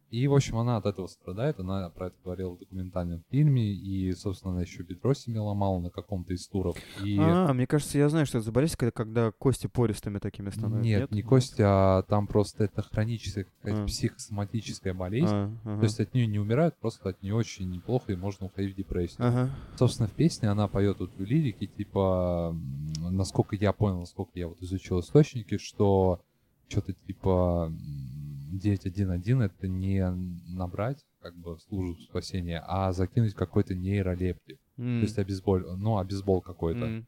И, 0.10 0.26
в 0.28 0.34
общем, 0.34 0.58
она 0.58 0.78
от 0.78 0.86
этого 0.86 1.08
страдает, 1.08 1.60
она 1.60 1.89
про 1.89 2.08
это 2.08 2.15
говорила 2.24 2.52
в 2.52 2.60
документальном 2.60 3.24
фильме, 3.30 3.74
и, 3.74 4.13
собственно, 4.13 4.54
она 4.54 4.62
еще 4.62 4.84
бедро 4.84 5.13
себе 5.13 5.41
ломала 5.41 5.80
на 5.80 5.89
каком-то 5.89 6.34
из 6.34 6.48
туров. 6.48 6.78
И... 7.04 7.17
А, 7.20 7.52
мне 7.54 7.67
кажется, 7.67 7.98
я 7.98 8.08
знаю, 8.08 8.26
что 8.26 8.38
это 8.38 8.46
за 8.46 8.52
болезнь, 8.54 8.76
когда, 8.78 8.91
когда 8.91 9.32
кости 9.32 9.67
пористыми 9.67 10.20
такими 10.20 10.50
становятся. 10.50 10.82
Нет, 10.82 11.02
нет? 11.02 11.12
не 11.12 11.22
кости, 11.24 11.62
а 11.62 12.04
там 12.04 12.28
просто 12.28 12.63
это 12.63 12.82
хроническая 12.82 13.46
какая-то 13.46 13.84
а. 13.84 13.86
психосоматическая 13.86 14.93
болезнь. 14.93 15.28
А, 15.30 15.52
ага. 15.65 15.80
То 15.80 15.84
есть 15.84 16.00
от 16.00 16.13
нее 16.13 16.26
не 16.28 16.39
умирают, 16.39 16.78
просто 16.78 17.10
от 17.10 17.22
нее 17.22 17.36
очень 17.36 17.70
неплохо, 17.70 18.13
и 18.13 18.15
можно 18.15 18.46
уходить 18.46 18.76
в 18.76 18.78
депрессию. 18.78 19.28
Ага. 19.28 19.50
Собственно, 19.76 20.08
в 20.08 20.13
песне 20.13 20.50
она 20.50 20.70
поет 20.70 21.00
вот 21.00 21.12
в 21.17 21.22
лирике, 21.22 21.67
типа, 21.67 22.56
насколько 23.00 23.58
я 23.58 23.74
понял, 23.74 24.00
насколько 24.00 24.32
я 24.36 24.48
вот 24.48 24.62
изучил 24.62 25.02
источники, 25.02 25.58
что 25.58 26.22
что-то 26.70 26.93
типа 26.93 27.72
911 28.52 29.52
это 29.54 29.68
не 29.68 30.10
набрать 30.56 31.06
как 31.22 31.36
бы 31.36 31.58
службу 31.60 32.02
спасения, 32.02 32.64
а 32.66 32.92
закинуть 32.94 33.34
какой-то 33.34 33.76
нейролептик. 33.76 34.60
Mm. 34.78 35.00
То 35.00 35.02
есть 35.04 35.20
обезбол, 35.20 35.60
ну, 35.78 35.98
обезбол 35.98 36.42
какой-то. 36.42 36.86
Mm. 36.86 37.06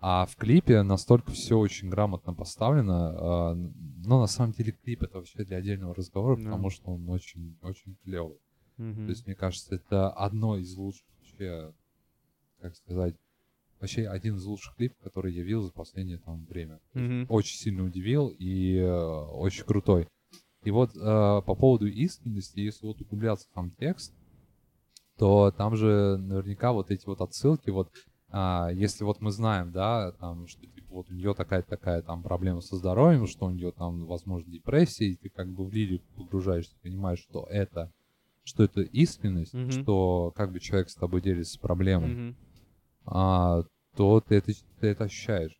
А 0.00 0.24
в 0.26 0.34
клипе 0.36 0.82
настолько 0.82 1.30
все 1.30 1.58
очень 1.58 1.90
грамотно 1.90 2.32
поставлено. 2.32 3.54
Э, 3.54 3.70
но 4.06 4.20
на 4.20 4.26
самом 4.26 4.52
деле 4.52 4.72
клип 4.72 5.02
это 5.02 5.18
вообще 5.18 5.44
для 5.44 5.58
отдельного 5.58 5.94
разговора, 5.94 6.36
mm. 6.36 6.44
потому 6.44 6.70
что 6.70 6.90
он 6.90 7.08
очень, 7.08 7.56
очень 7.62 7.96
клевый. 8.02 8.38
Mm-hmm. 8.78 9.04
То 9.04 9.10
есть, 9.10 9.26
мне 9.26 9.34
кажется, 9.34 9.74
это 9.74 10.08
одно 10.10 10.56
из 10.56 10.74
лучших 10.74 11.04
вообще, 11.18 11.72
как 12.60 12.74
сказать, 12.76 13.14
вообще 13.78 14.08
один 14.08 14.36
из 14.36 14.44
лучших 14.44 14.74
клипов, 14.76 14.98
который 15.02 15.34
я 15.34 15.42
видел 15.42 15.62
за 15.62 15.72
последнее 15.72 16.18
там 16.18 16.46
время. 16.46 16.80
Mm-hmm. 16.94 17.26
Очень 17.28 17.58
сильно 17.58 17.84
удивил 17.84 18.28
и 18.28 18.76
э, 18.76 18.90
очень 18.90 19.64
крутой. 19.64 20.08
И 20.62 20.70
вот 20.70 20.94
э, 20.94 20.98
по 21.00 21.54
поводу 21.54 21.86
искренности, 21.86 22.60
если 22.60 22.86
вот 22.86 23.00
углубляться 23.00 23.48
в 23.48 23.54
сам 23.54 23.70
текст, 23.70 24.12
то 25.18 25.50
там 25.50 25.76
же 25.76 26.18
наверняка 26.18 26.72
вот 26.72 26.90
эти 26.90 27.06
вот 27.06 27.20
отсылки, 27.20 27.70
вот 27.70 27.90
а, 28.32 28.70
если 28.72 29.04
вот 29.04 29.20
мы 29.20 29.32
знаем, 29.32 29.72
да, 29.72 30.12
там, 30.12 30.46
что 30.46 30.64
типа, 30.64 30.86
вот 30.90 31.10
у 31.10 31.14
нее 31.14 31.34
такая-такая 31.34 32.02
там 32.02 32.22
проблема 32.22 32.60
со 32.60 32.76
здоровьем, 32.76 33.26
что 33.26 33.46
у 33.46 33.50
нее 33.50 33.72
там, 33.72 34.06
возможно, 34.06 34.50
депрессия, 34.50 35.06
и 35.06 35.16
ты 35.16 35.28
как 35.28 35.48
бы 35.48 35.64
в 35.64 35.72
лирику 35.72 36.04
погружаешься, 36.16 36.74
понимаешь, 36.82 37.18
что 37.18 37.46
это, 37.50 37.92
что 38.44 38.62
это 38.62 38.82
искренность, 38.82 39.54
mm-hmm. 39.54 39.82
что 39.82 40.32
как 40.36 40.52
бы 40.52 40.60
человек 40.60 40.90
с 40.90 40.94
тобой 40.94 41.20
делится 41.20 41.58
проблемой, 41.58 42.14
mm-hmm. 42.14 42.34
а, 43.06 43.64
то 43.96 44.20
ты 44.20 44.36
это, 44.36 44.52
ты 44.80 44.86
это 44.86 45.04
ощущаешь. 45.04 45.59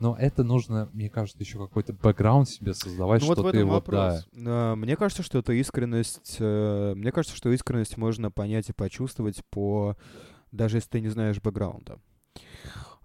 Но 0.00 0.16
это 0.18 0.42
нужно, 0.44 0.88
мне 0.92 1.08
кажется, 1.08 1.38
еще 1.40 1.58
какой-то 1.58 1.92
бэкграунд 1.92 2.48
себе 2.48 2.74
создавать, 2.74 3.22
ну, 3.22 3.32
что 3.32 3.42
вот 3.42 3.52
ты 3.52 3.64
вот 3.64 3.72
вопрос. 3.72 4.26
да. 4.32 4.74
Мне 4.76 4.96
кажется, 4.96 5.22
что 5.22 5.38
это 5.38 5.52
искренность. 5.52 6.36
Э, 6.38 6.94
мне 6.94 7.12
кажется, 7.12 7.36
что 7.36 7.50
искренность 7.50 7.96
можно 7.96 8.30
понять 8.30 8.68
и 8.68 8.72
почувствовать 8.72 9.42
по 9.50 9.96
даже 10.52 10.78
если 10.78 10.88
ты 10.90 11.00
не 11.00 11.08
знаешь 11.08 11.40
бэкграунда. 11.40 11.98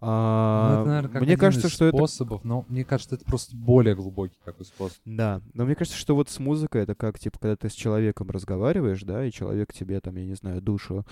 А, 0.04 0.74
ну, 0.74 0.82
это, 0.82 0.89
наверное, 0.89 1.22
мне 1.22 1.38
кажется, 1.38 1.70
что 1.70 1.88
способов, 1.89 2.39
это... 2.39 2.47
но 2.47 2.66
мне 2.70 2.84
кажется, 2.84 3.14
это 3.14 3.24
просто 3.24 3.56
более 3.56 3.93
глубокий 3.93 4.39
такой 4.43 4.66
способ. 4.66 4.97
Да, 5.06 5.41
но 5.54 5.64
мне 5.66 5.76
кажется, 5.76 5.97
что 5.97 6.16
вот 6.16 6.28
с 6.28 6.39
музыкой 6.39 6.82
это 6.82 6.95
как, 6.95 7.20
типа, 7.20 7.38
когда 7.38 7.56
ты 7.56 7.70
с 7.70 7.74
человеком 7.74 8.32
разговариваешь, 8.32 9.04
да, 9.04 9.24
и 9.24 9.32
человек 9.32 9.74
тебе, 9.74 9.99
там, 10.02 10.16
я 10.16 10.26
не 10.26 10.34
знаю, 10.34 10.60
душу 10.60 11.06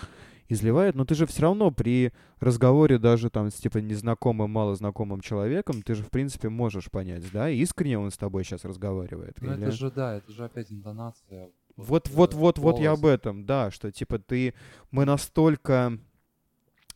изливает, 0.47 0.95
но 0.95 1.05
ты 1.05 1.13
же 1.13 1.27
все 1.27 1.43
равно 1.43 1.69
при 1.69 2.11
разговоре 2.39 2.97
даже 2.97 3.29
там 3.29 3.51
с, 3.51 3.53
типа, 3.53 3.77
незнакомым, 3.77 4.49
малознакомым 4.49 5.21
человеком, 5.21 5.83
ты 5.83 5.93
же, 5.93 6.01
в 6.01 6.09
принципе, 6.09 6.49
можешь 6.49 6.89
понять, 6.89 7.31
да, 7.31 7.47
искренне 7.47 7.99
он 7.99 8.09
с 8.09 8.17
тобой 8.17 8.43
сейчас 8.43 8.65
разговаривает. 8.65 9.37
Ну, 9.39 9.53
или... 9.53 9.67
это 9.67 9.71
же, 9.71 9.91
да, 9.91 10.15
это 10.15 10.31
же 10.31 10.45
опять 10.45 10.71
интонация. 10.71 11.51
Вот, 11.75 12.09
вот, 12.09 12.09
вот, 12.09 12.33
вот, 12.33 12.57
вот 12.57 12.79
я 12.79 12.93
об 12.93 13.05
этом, 13.05 13.45
да, 13.45 13.69
что, 13.69 13.91
типа, 13.91 14.17
ты, 14.17 14.55
мы 14.89 15.05
настолько 15.05 15.99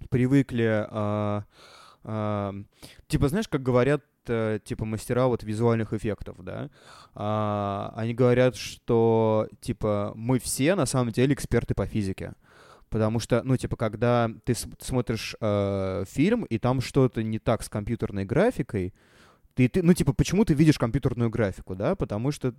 привыкли... 0.10 0.88
А, 0.90 1.44
а, 2.04 2.54
типа, 3.08 3.28
знаешь, 3.28 3.48
как 3.48 3.64
говорят 3.64 4.04
э, 4.28 4.60
типа 4.64 4.86
мастера 4.86 5.28
вот 5.28 5.44
визуальных 5.44 5.94
эффектов, 5.94 6.44
да, 6.44 6.70
а, 7.16 7.94
они 7.96 8.14
говорят, 8.14 8.56
что 8.56 9.48
типа 9.62 10.14
мы 10.16 10.40
все 10.40 10.76
на 10.76 10.86
самом 10.86 11.12
деле 11.12 11.34
эксперты 11.34 11.74
по 11.74 11.86
физике. 11.86 12.34
Потому 12.90 13.20
что, 13.20 13.42
ну, 13.44 13.58
типа, 13.58 13.76
когда 13.76 14.30
ты 14.46 14.54
смотришь 14.54 15.36
э, 15.42 16.04
фильм, 16.08 16.44
и 16.44 16.60
там 16.60 16.80
что-то 16.80 17.24
не 17.24 17.40
так 17.40 17.64
с 17.64 17.70
компьютерной 17.70 18.24
графикой, 18.24 18.94
ты, 19.56 19.68
ты, 19.68 19.82
ну, 19.82 19.96
типа, 19.96 20.14
почему 20.14 20.46
ты 20.46 20.54
видишь 20.54 20.78
компьютерную 20.78 21.32
графику, 21.32 21.76
да? 21.76 21.96
Потому 21.96 22.32
что 22.32 22.54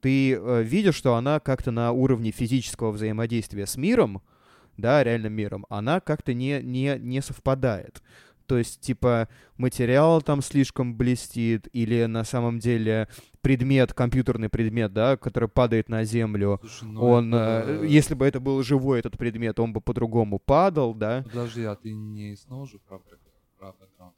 ты 0.00 0.34
э, 0.34 0.62
видишь, 0.64 0.96
что 0.96 1.14
она 1.14 1.38
как-то 1.38 1.70
на 1.70 1.92
уровне 1.92 2.32
физического 2.32 2.90
взаимодействия 2.90 3.64
с 3.64 3.76
миром, 3.76 4.22
да, 4.76 5.04
реальным 5.04 5.32
миром, 5.32 5.66
она 5.68 6.00
как-то 6.00 6.34
не, 6.34 6.60
не, 6.62 6.98
не 6.98 7.22
совпадает. 7.22 8.02
То 8.46 8.58
есть, 8.58 8.80
типа, 8.80 9.28
материал 9.56 10.22
там 10.22 10.42
слишком 10.42 10.96
блестит, 10.96 11.68
или 11.72 12.04
на 12.04 12.24
самом 12.24 12.58
деле 12.58 13.08
предмет, 13.40 13.92
компьютерный 13.92 14.48
предмет, 14.48 14.92
да, 14.92 15.16
который 15.16 15.48
падает 15.48 15.88
на 15.88 16.04
землю, 16.04 16.58
Слушай, 16.62 16.88
ну 16.88 17.04
он, 17.04 17.34
это... 17.34 17.82
э, 17.82 17.86
если 17.86 18.14
бы 18.14 18.26
это 18.26 18.40
был 18.40 18.62
живой 18.62 18.98
этот 18.98 19.18
предмет, 19.18 19.60
он 19.60 19.72
бы 19.72 19.80
по-другому 19.80 20.38
падал, 20.38 20.94
да. 20.94 21.22
Подожди, 21.24 21.64
а 21.64 21.76
ты 21.76 21.92
не 21.94 22.36
снова 22.36 22.66
же 22.66 22.78
про, 22.78 22.98
про 23.58 23.72
бэкграунд 23.72 24.14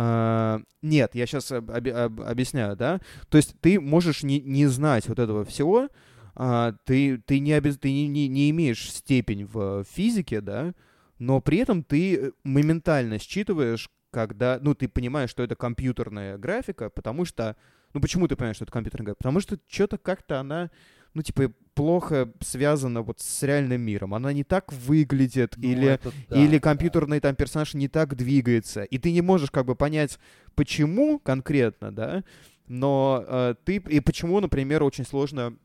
а, 0.00 0.60
нет, 0.82 1.14
я 1.14 1.26
сейчас 1.26 1.50
об, 1.50 1.70
об, 1.70 2.20
объясняю, 2.20 2.76
да. 2.76 3.00
То 3.30 3.36
есть 3.36 3.56
ты 3.60 3.80
можешь 3.80 4.22
не, 4.22 4.40
не 4.40 4.66
знать 4.66 5.08
вот 5.08 5.18
этого 5.18 5.44
всего, 5.44 5.88
а, 6.36 6.74
ты, 6.84 7.18
ты, 7.18 7.40
не, 7.40 7.52
обез... 7.52 7.78
ты 7.78 7.90
не, 7.90 8.06
не, 8.06 8.28
не 8.28 8.50
имеешь 8.50 8.92
степень 8.92 9.44
в 9.44 9.84
физике, 9.84 10.40
да, 10.40 10.72
но 11.18 11.40
при 11.40 11.58
этом 11.58 11.82
ты 11.82 12.16
э, 12.16 12.30
моментально 12.44 13.18
считываешь, 13.18 13.88
когда, 14.10 14.58
ну, 14.60 14.74
ты 14.74 14.88
понимаешь, 14.88 15.30
что 15.30 15.42
это 15.42 15.54
компьютерная 15.54 16.38
графика, 16.38 16.90
потому 16.90 17.24
что, 17.24 17.56
ну, 17.92 18.00
почему 18.00 18.26
ты 18.28 18.36
понимаешь, 18.36 18.56
что 18.56 18.64
это 18.64 18.72
компьютерная 18.72 19.06
графика? 19.06 19.18
Потому 19.18 19.40
что 19.40 19.58
что-то 19.68 19.98
как-то 19.98 20.40
она, 20.40 20.70
ну, 21.14 21.22
типа, 21.22 21.52
плохо 21.74 22.32
связана 22.40 23.02
вот 23.02 23.20
с 23.20 23.42
реальным 23.42 23.82
миром. 23.82 24.14
Она 24.14 24.32
не 24.32 24.44
так 24.44 24.72
выглядит, 24.72 25.54
ну, 25.56 25.68
или, 25.68 26.00
да, 26.28 26.36
или 26.36 26.58
компьютерный 26.58 27.20
да. 27.20 27.28
там 27.28 27.36
персонаж 27.36 27.74
не 27.74 27.88
так 27.88 28.14
двигается. 28.16 28.84
И 28.84 28.98
ты 28.98 29.12
не 29.12 29.20
можешь 29.20 29.50
как 29.50 29.66
бы 29.66 29.74
понять, 29.74 30.18
почему 30.54 31.18
конкретно, 31.18 31.92
да, 31.92 32.24
но 32.66 33.24
э, 33.26 33.54
ты, 33.64 33.76
и 33.76 34.00
почему, 34.00 34.40
например, 34.40 34.82
очень 34.82 35.04
сложно 35.04 35.56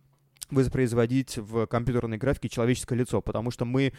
воспроизводить 0.49 1.37
в 1.37 1.65
компьютерной 1.67 2.17
графике 2.17 2.49
человеческое 2.49 2.95
лицо, 2.95 3.21
потому 3.21 3.51
что 3.51 3.65
мы 3.65 3.93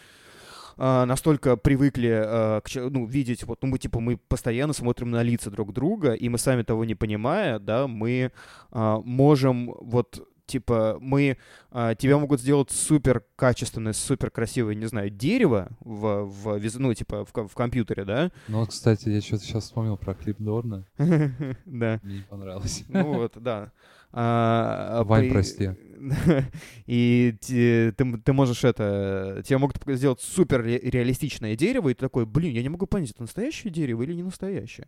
Uh, 0.77 1.05
настолько 1.05 1.55
привыкли 1.55 2.09
uh, 2.09 2.61
к, 2.61 2.89
ну, 2.89 3.05
видеть, 3.05 3.43
вот, 3.43 3.61
ну, 3.61 3.69
мы, 3.69 3.77
типа, 3.77 3.99
мы 3.99 4.17
постоянно 4.17 4.73
смотрим 4.73 5.09
на 5.09 5.23
лица 5.23 5.49
друг 5.49 5.71
друга, 5.71 6.13
и 6.13 6.27
мы 6.27 6.37
сами 6.37 6.63
того 6.63 6.83
не 6.83 6.95
понимая, 6.95 7.59
да, 7.59 7.87
мы 7.87 8.31
uh, 8.71 9.01
можем 9.03 9.73
вот 9.79 10.27
типа 10.45 10.97
мы 11.01 11.37
а, 11.71 11.95
тебя 11.95 12.17
могут 12.17 12.41
сделать 12.41 12.71
супер 12.71 13.23
качественное, 13.35 13.93
супер 13.93 14.29
красивое, 14.29 14.75
не 14.75 14.85
знаю, 14.85 15.09
дерево 15.09 15.69
в, 15.79 16.25
в 16.25 16.79
ну 16.79 16.93
типа 16.93 17.25
в, 17.25 17.47
в 17.47 17.53
компьютере, 17.53 18.05
да? 18.05 18.31
Ну, 18.47 18.65
кстати, 18.65 19.09
я 19.09 19.21
что-то 19.21 19.43
сейчас 19.43 19.65
вспомнил 19.65 19.97
про 19.97 20.13
клип 20.13 20.37
Дорна. 20.39 20.85
Да. 21.65 21.99
Мне 22.03 22.17
не 22.17 22.21
понравилось. 22.21 22.83
Ну 22.87 23.13
вот, 23.13 23.33
да. 23.41 23.71
А, 24.17 25.03
Вань, 25.03 25.25
при... 25.25 25.31
прости. 25.31 25.71
и 26.85 27.35
ты, 27.41 27.91
ты 27.91 28.33
можешь 28.33 28.63
это... 28.63 29.43
Тебе 29.45 29.57
могут 29.57 29.77
сделать 29.85 30.21
супер 30.21 30.63
реалистичное 30.63 31.57
дерево, 31.57 31.89
и 31.89 31.93
ты 31.93 31.99
такой, 31.99 32.25
блин, 32.25 32.53
я 32.53 32.61
не 32.61 32.69
могу 32.69 32.85
понять, 32.85 33.11
это 33.11 33.23
настоящее 33.23 33.73
дерево 33.73 34.03
или 34.03 34.13
не 34.13 34.23
настоящее. 34.23 34.87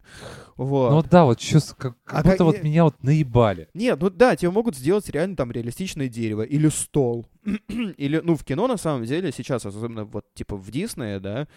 Вот. 0.56 0.92
Ну 0.92 1.04
да, 1.10 1.26
вот 1.26 1.40
чувство, 1.40 1.76
как, 1.76 1.96
как 2.06 2.20
а 2.20 2.24
будто 2.24 2.38
как... 2.38 2.46
вот 2.46 2.64
меня 2.64 2.86
вот 2.86 3.04
наебали. 3.04 3.68
Нет, 3.74 4.00
ну 4.00 4.10
да, 4.10 4.36
тебе 4.38 4.52
могут 4.52 4.78
сделать 4.78 5.10
реально 5.10 5.36
там 5.36 5.52
реалистичное 5.52 6.08
дерево 6.08 6.44
или 6.44 6.70
стол. 6.70 7.28
или, 7.68 8.22
ну, 8.24 8.38
в 8.38 8.46
кино, 8.46 8.68
на 8.68 8.78
самом 8.78 9.04
деле, 9.04 9.34
сейчас, 9.36 9.66
особенно 9.66 10.06
вот 10.06 10.26
типа 10.36 10.56
в 10.56 10.72
Диснее, 10.72 11.20
да, 11.20 11.48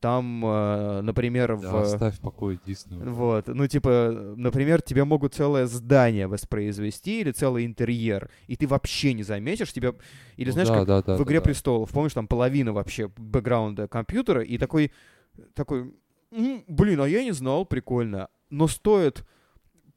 там, 0.00 0.42
э, 0.44 1.00
например, 1.02 1.58
да, 1.58 1.70
в... 1.70 1.76
оставь 1.82 2.16
в 2.16 2.20
покое 2.20 2.58
Дисней. 2.66 2.98
Вот, 2.98 3.46
ну, 3.48 3.66
типа, 3.66 4.34
например, 4.36 4.80
тебе 4.80 5.04
могут 5.04 5.34
целое 5.34 5.66
здание 5.66 6.26
воспроизвести 6.26 7.20
или 7.20 7.32
целый 7.32 7.66
интерьер, 7.66 8.30
и 8.46 8.56
ты 8.56 8.66
вообще 8.66 9.12
не 9.12 9.22
заметишь, 9.22 9.72
тебя... 9.72 9.92
Или 10.36 10.48
ну, 10.48 10.52
знаешь, 10.52 10.68
да, 10.68 10.74
как 10.78 10.86
да, 10.86 11.02
да, 11.02 11.16
в 11.16 11.22
«Игре 11.24 11.38
да, 11.38 11.44
престолов», 11.44 11.90
помнишь, 11.90 12.14
там 12.14 12.26
половина 12.26 12.72
вообще 12.72 13.08
бэкграунда 13.16 13.88
компьютера, 13.88 14.42
и 14.42 14.56
такой, 14.56 14.90
такой, 15.54 15.94
блин, 16.30 17.00
а 17.00 17.06
я 17.06 17.22
не 17.22 17.32
знал, 17.32 17.66
прикольно. 17.66 18.28
Но 18.48 18.68
стоит 18.68 19.26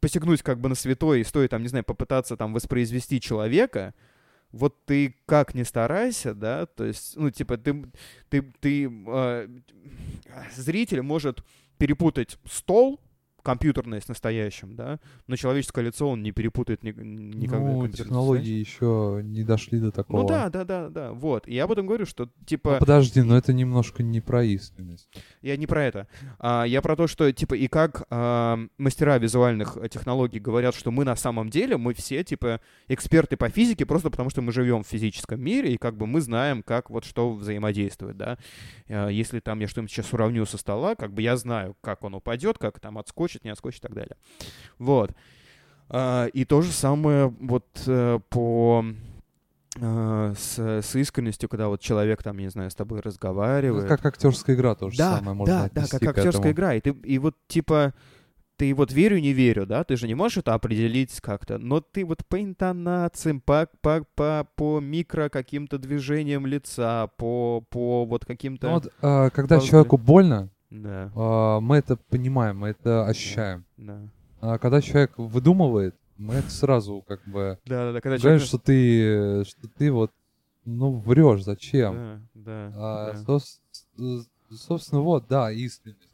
посягнуть 0.01 0.41
как 0.41 0.59
бы 0.59 0.67
на 0.67 0.75
святой, 0.75 1.21
и 1.21 1.23
стоит, 1.23 1.51
там, 1.51 1.61
не 1.61 1.69
знаю, 1.69 1.85
попытаться 1.85 2.35
там 2.35 2.53
воспроизвести 2.53 3.21
человека, 3.21 3.93
вот 4.53 4.85
ты 4.85 5.15
как 5.25 5.55
ни 5.55 5.63
старайся, 5.63 6.33
да, 6.33 6.67
то 6.67 6.85
есть, 6.85 7.17
ну, 7.17 7.31
типа, 7.31 7.57
ты, 7.57 7.91
ты, 8.29 8.41
ты 8.61 8.87
э, 9.07 9.47
зритель 10.55 11.01
может 11.01 11.43
перепутать 11.77 12.37
стол 12.45 13.01
компьютерное 13.43 13.99
с 14.01 14.07
настоящим, 14.07 14.75
да, 14.75 14.99
но 15.27 15.35
человеческое 15.35 15.85
лицо 15.85 16.09
он 16.09 16.23
не 16.23 16.31
перепутает 16.31 16.83
ни, 16.83 16.91
никогда. 16.91 17.71
Ну, 17.71 17.87
технологии 17.89 18.57
еще 18.57 19.21
не 19.23 19.43
дошли 19.43 19.79
до 19.79 19.91
такого. 19.91 20.21
Ну 20.21 20.27
да, 20.27 20.49
да, 20.49 20.63
да, 20.63 20.89
да, 20.89 21.11
вот. 21.11 21.47
И 21.47 21.53
я 21.53 21.65
об 21.65 21.71
этом 21.71 21.85
говорю, 21.85 22.05
что 22.05 22.29
типа... 22.45 22.73
Ну, 22.73 22.79
подожди, 22.79 23.21
но 23.21 23.37
это 23.37 23.53
немножко 23.53 24.01
не 24.01 24.21
про 24.21 24.43
искренность. 24.43 25.09
Я 25.41 25.57
не 25.57 25.67
про 25.67 25.83
это. 25.83 26.07
А, 26.39 26.63
я 26.63 26.81
про 26.81 26.95
то, 26.95 27.07
что 27.07 27.31
типа 27.31 27.53
и 27.55 27.67
как 27.67 28.07
а, 28.09 28.59
мастера 28.77 29.17
визуальных 29.17 29.77
технологий 29.91 30.39
говорят, 30.39 30.73
что 30.73 30.91
мы 30.91 31.03
на 31.03 31.15
самом 31.15 31.49
деле, 31.49 31.77
мы 31.77 31.93
все 31.93 32.23
типа 32.23 32.61
эксперты 32.87 33.35
по 33.35 33.49
физике, 33.49 33.85
просто 33.85 34.09
потому 34.09 34.29
что 34.29 34.41
мы 34.41 34.51
живем 34.51 34.83
в 34.83 34.87
физическом 34.87 35.41
мире, 35.41 35.73
и 35.73 35.77
как 35.77 35.97
бы 35.97 36.07
мы 36.07 36.21
знаем, 36.21 36.63
как 36.63 36.89
вот 36.89 37.03
что 37.03 37.33
взаимодействует, 37.33 38.17
да. 38.17 38.37
А, 38.87 39.09
если 39.09 39.39
там 39.39 39.59
я 39.59 39.67
что-нибудь 39.67 39.91
сейчас 39.91 40.13
уравню 40.13 40.45
со 40.45 40.57
стола, 40.57 40.95
как 40.95 41.13
бы 41.13 41.21
я 41.21 41.35
знаю, 41.35 41.75
как 41.81 42.03
он 42.03 42.15
упадет, 42.15 42.57
как 42.57 42.79
там 42.79 42.97
отскочит, 42.97 43.32
отскочит, 43.33 43.43
не 43.43 43.51
отскочит 43.51 43.79
и 43.79 43.81
так 43.81 43.93
далее. 43.93 44.15
Вот. 44.79 45.11
А, 45.89 46.25
и 46.27 46.45
то 46.45 46.61
же 46.61 46.71
самое 46.71 47.27
вот 47.27 47.65
э, 47.87 48.19
по 48.29 48.85
э, 49.79 50.33
с, 50.37 50.59
с 50.59 50.95
искренностью, 50.95 51.49
когда 51.49 51.67
вот 51.67 51.81
человек 51.81 52.23
там, 52.23 52.37
не 52.37 52.49
знаю, 52.49 52.69
с 52.69 52.75
тобой 52.75 53.01
разговаривает. 53.01 53.83
Ну, 53.83 53.89
как 53.89 54.05
актерская 54.05 54.55
игра 54.55 54.75
тоже 54.75 54.97
да, 54.97 55.17
самое 55.17 55.35
можно 55.35 55.69
Да, 55.73 55.81
да, 55.81 55.87
как 55.87 56.03
актерская 56.17 56.51
игра. 56.51 56.75
И 56.75 56.81
ты 56.81 56.89
и 56.91 57.17
вот 57.19 57.35
типа 57.47 57.93
ты 58.55 58.73
вот 58.75 58.93
верю, 58.93 59.19
не 59.19 59.33
верю, 59.33 59.65
да, 59.65 59.83
ты 59.83 59.97
же 59.97 60.07
не 60.07 60.13
можешь 60.13 60.37
это 60.37 60.53
определить 60.53 61.19
как-то, 61.21 61.57
но 61.57 61.81
ты 61.81 62.05
вот 62.05 62.23
по 62.27 62.39
интонациям, 62.41 63.41
по, 63.41 63.67
по, 63.81 64.05
по, 64.15 64.47
по 64.55 64.79
микро 64.79 65.29
каким-то 65.29 65.79
движениям 65.79 66.45
лица, 66.45 67.07
по, 67.17 67.61
по 67.69 68.05
вот 68.05 68.25
каким-то... 68.25 68.67
Ну, 68.67 68.73
вот, 68.75 68.93
э, 69.01 69.29
когда 69.31 69.59
по... 69.59 69.65
человеку 69.65 69.97
больно, 69.97 70.49
да. 70.73 71.11
А, 71.15 71.59
мы 71.59 71.77
это 71.77 71.95
понимаем, 71.95 72.59
мы 72.59 72.69
это 72.69 73.05
ощущаем. 73.05 73.63
Да. 73.77 74.01
А 74.41 74.57
когда 74.57 74.81
человек 74.81 75.17
выдумывает, 75.17 75.95
мы 76.17 76.35
это 76.35 76.49
сразу 76.49 77.03
как 77.07 77.23
бы 77.25 77.59
да, 77.65 77.85
да, 77.85 77.93
да, 77.93 78.01
когда 78.01 78.17
человек... 78.17 78.41
что 78.41 78.57
ты, 78.57 79.43
что 79.45 79.67
ты 79.77 79.91
вот 79.91 80.11
ну, 80.65 80.93
врешь, 80.93 81.43
зачем? 81.43 82.27
Да, 82.33 82.71
да. 82.71 82.73
А, 82.75 83.13
да. 83.13 83.39
соб- 83.39 84.25
собственно, 84.49 85.01
вот, 85.01 85.27
да, 85.27 85.51
искренность. 85.51 86.09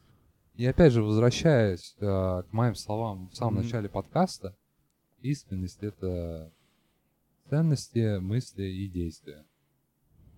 И 0.55 0.65
опять 0.65 0.91
же, 0.91 1.03
возвращаясь 1.03 1.95
а, 2.01 2.43
к 2.43 2.51
моим 2.51 2.75
словам 2.75 3.29
в 3.29 3.35
самом 3.35 3.55
Мгм. 3.55 3.63
начале 3.63 3.87
подкаста, 3.87 4.55
искренность— 5.21 5.79
это 5.83 6.51
ценности, 7.49 8.19
мысли 8.19 8.63
и 8.63 8.89
действия. 8.89 9.45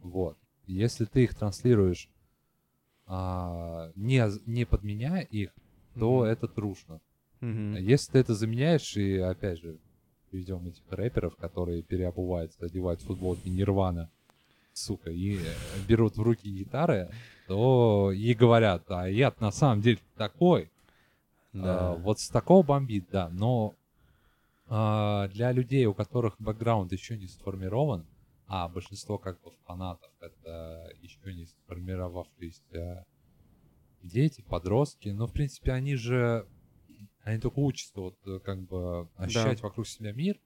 Вот. 0.02 0.38
Если 0.68 1.06
ты 1.06 1.24
их 1.24 1.34
транслируешь, 1.36 2.08
а, 3.08 3.92
не, 3.96 4.24
не 4.46 4.66
подменяя 4.66 5.24
их, 5.24 5.52
то 5.98 6.20
Мгм. 6.20 6.24
это 6.24 6.48
трушно. 6.48 7.02
Мгм. 7.42 7.76
Если 7.76 8.14
ты 8.14 8.20
это 8.20 8.36
заменяешь, 8.36 8.96
и 8.96 9.18
опять 9.18 9.60
же, 9.60 9.78
ведем 10.32 10.68
этих 10.68 10.84
рэперов, 10.90 11.36
которые 11.36 11.82
переобуваются, 11.82 12.66
одевают 12.66 13.02
футболки 13.02 13.50
Нирвана, 13.50 14.10
сука, 14.74 15.12
и 15.12 15.38
э, 15.38 15.40
берут 15.88 16.18
в 16.18 16.22
руки 16.22 16.50
гитары, 16.50 17.10
то 17.48 18.12
и 18.12 18.34
говорят, 18.34 18.84
а 18.90 19.10
я 19.10 19.34
на 19.40 19.52
самом 19.52 19.82
деле 19.82 20.00
такой. 20.16 20.72
Да. 21.54 21.92
А, 21.92 21.96
вот 21.96 22.20
с 22.20 22.30
такого 22.30 22.64
бомбит, 22.64 23.06
да. 23.12 23.30
Но 23.30 23.76
а, 24.68 25.28
для 25.30 25.52
людей, 25.52 25.86
у 25.86 25.94
которых 25.94 26.36
бэкграунд 26.40 26.92
еще 26.94 27.18
не 27.18 27.28
сформирован, 27.28 28.06
а 28.54 28.68
большинство 28.68 29.18
как 29.18 29.42
бы 29.42 29.52
фанатов 29.66 30.12
это 30.20 30.92
еще 31.00 31.34
не 31.34 31.46
сформировавшиеся 31.46 33.06
дети, 34.04 34.42
подростки, 34.42 35.08
но 35.08 35.26
в 35.26 35.32
принципе 35.32 35.72
они 35.72 35.96
же 35.96 36.46
они 37.24 37.40
только 37.40 37.60
учатся 37.60 38.02
вот 38.02 38.18
э, 38.26 38.40
как 38.44 38.62
бы 38.64 39.08
ощущать 39.16 39.62
вокруг 39.62 39.88
себя 39.88 40.12
мир, 40.12 40.38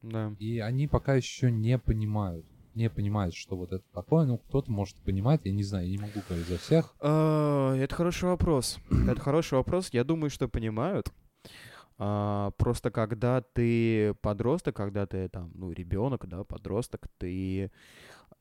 Да. 0.00 0.34
и 0.38 0.58
они 0.60 0.88
пока 0.88 1.16
еще 1.16 1.50
не 1.50 1.76
понимают, 1.78 2.46
не 2.74 2.88
понимают, 2.88 3.34
что 3.34 3.56
вот 3.56 3.72
это 3.72 3.84
такое. 3.92 4.24
Ну, 4.24 4.38
кто-то 4.38 4.70
может 4.72 4.96
понимать, 5.02 5.42
я 5.44 5.52
не 5.52 5.64
знаю, 5.64 5.86
я 5.86 5.92
не 5.92 5.98
могу 5.98 6.20
говорить 6.26 6.46
за 6.48 6.56
всех. 6.56 6.94
А, 7.00 7.74
Это 7.74 7.94
хороший 7.94 8.24
вопрос. 8.30 8.78
Это 8.90 9.20
хороший 9.20 9.54
вопрос. 9.54 9.90
Я 9.92 10.04
думаю, 10.04 10.30
что 10.30 10.48
понимают. 10.48 11.12
А, 11.98 12.50
Просто 12.56 12.90
когда 12.90 13.40
ты 13.40 14.14
подросток, 14.20 14.76
когда 14.76 15.06
ты 15.06 15.28
там, 15.28 15.50
ну, 15.54 15.72
ребенок, 15.72 16.26
да, 16.26 16.44
подросток, 16.44 17.08
ты 17.18 17.70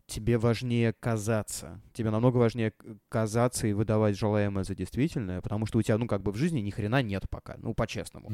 тебе 0.05 0.37
важнее 0.37 0.93
казаться. 0.93 1.79
Тебе 1.93 2.11
намного 2.11 2.37
важнее 2.37 2.73
казаться 3.09 3.67
и 3.67 3.73
выдавать 3.73 4.17
желаемое 4.17 4.63
за 4.63 4.75
действительное, 4.75 5.41
потому 5.41 5.65
что 5.65 5.79
у 5.79 5.81
тебя, 5.81 5.97
ну, 5.97 6.07
как 6.07 6.21
бы 6.21 6.31
в 6.31 6.35
жизни 6.35 6.59
ни 6.59 6.71
хрена 6.71 7.01
нет 7.01 7.29
пока, 7.29 7.55
ну, 7.57 7.73
по-честному. 7.73 8.29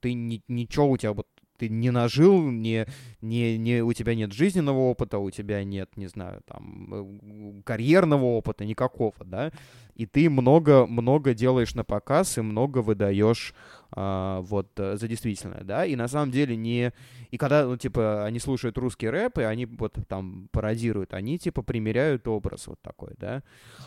Ты 0.00 0.14
ни- 0.14 0.42
ничего 0.48 0.90
у 0.90 0.96
тебя 0.96 1.12
вот 1.12 1.26
ты 1.58 1.68
не 1.68 1.90
нажил, 1.90 2.50
не, 2.50 2.86
не, 3.20 3.58
не, 3.58 3.82
у 3.82 3.92
тебя 3.92 4.14
нет 4.14 4.32
жизненного 4.32 4.78
опыта, 4.78 5.18
у 5.18 5.28
тебя 5.30 5.64
нет, 5.64 5.96
не 5.96 6.06
знаю, 6.06 6.40
там, 6.46 6.94
э, 6.94 7.62
карьерного 7.64 8.24
опыта 8.26 8.64
никакого, 8.64 9.16
да, 9.24 9.50
и 9.96 10.06
ты 10.06 10.30
много-много 10.30 11.34
делаешь 11.34 11.74
на 11.74 11.82
показ 11.82 12.38
и 12.38 12.42
много 12.42 12.78
выдаешь 12.78 13.54
а, 13.90 14.40
вот 14.42 14.68
э, 14.78 14.96
за 14.96 15.08
действительное, 15.08 15.64
да, 15.64 15.86
и 15.86 15.96
на 15.96 16.08
самом 16.08 16.30
деле 16.30 16.56
не... 16.56 16.92
И 17.30 17.38
когда, 17.38 17.64
ну, 17.64 17.76
типа, 17.76 18.24
они 18.24 18.38
слушают 18.38 18.76
русский 18.76 19.08
рэп, 19.08 19.38
и 19.38 19.42
они 19.42 19.66
вот 19.66 19.96
там 20.08 20.48
пародируют, 20.52 21.14
они, 21.14 21.38
типа, 21.38 21.62
примеряют 21.62 22.28
образ 22.28 22.66
вот 22.66 22.80
такой, 22.82 23.14
да. 23.18 23.42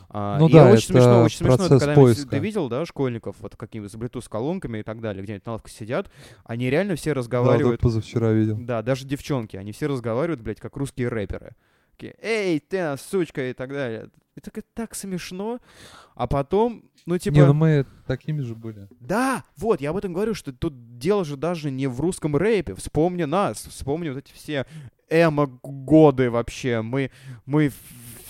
А, 0.09 0.39
Ну 0.39 0.47
и 0.47 0.53
да, 0.53 0.65
очень 0.71 0.91
это 0.91 0.93
смешно, 0.93 1.23
очень 1.23 1.37
смешно, 1.37 1.57
процесс 1.57 1.79
когда-нибудь 1.79 2.03
поиска. 2.03 2.29
ты 2.29 2.39
видел, 2.39 2.69
да, 2.69 2.85
школьников, 2.85 3.35
вот 3.39 3.55
какими-то 3.55 3.91
с 3.91 3.95
Bluetooth-колонками 3.95 4.79
и 4.79 4.83
так 4.83 5.01
далее, 5.01 5.23
где-нибудь 5.23 5.45
на 5.45 5.51
лавке 5.53 5.71
сидят, 5.71 6.11
они 6.45 6.69
реально 6.69 6.95
все 6.95 7.11
Да, 7.11 7.19
разговаривают... 7.19 7.81
вот 7.83 7.91
позавчера 7.91 8.31
видел. 8.31 8.57
Да, 8.59 8.81
даже 8.81 9.05
девчонки, 9.05 9.55
они 9.55 9.71
все 9.71 9.87
разговаривают, 9.87 10.41
блядь, 10.41 10.59
как 10.59 10.75
русские 10.77 11.09
рэперы. 11.09 11.55
Такие, 11.91 12.15
эй, 12.21 12.59
ты, 12.59 12.77
а, 12.79 12.97
сучка, 12.97 13.51
и 13.51 13.53
так 13.53 13.69
далее. 13.69 14.09
Это 14.35 14.49
так, 14.49 14.65
так 14.73 14.95
смешно. 14.95 15.59
А 16.15 16.25
потом, 16.25 16.89
ну, 17.05 17.17
типа... 17.17 17.35
Не, 17.35 17.45
ну 17.45 17.53
мы 17.53 17.85
такими 18.07 18.41
же 18.41 18.55
были. 18.55 18.87
Да, 18.99 19.43
вот, 19.57 19.81
я 19.81 19.89
об 19.89 19.97
этом 19.97 20.13
говорю, 20.13 20.33
что 20.33 20.51
тут 20.51 20.97
дело 20.97 21.25
же 21.25 21.37
даже 21.37 21.71
не 21.71 21.87
в 21.87 21.99
русском 21.99 22.35
рэпе. 22.35 22.75
Вспомни 22.75 23.23
нас, 23.23 23.65
вспомни 23.65 24.09
вот 24.09 24.19
эти 24.19 24.33
все 24.33 24.65
эмо-годы 25.09 26.29
вообще. 26.29 26.81
Мы, 26.81 27.11
мы 27.45 27.71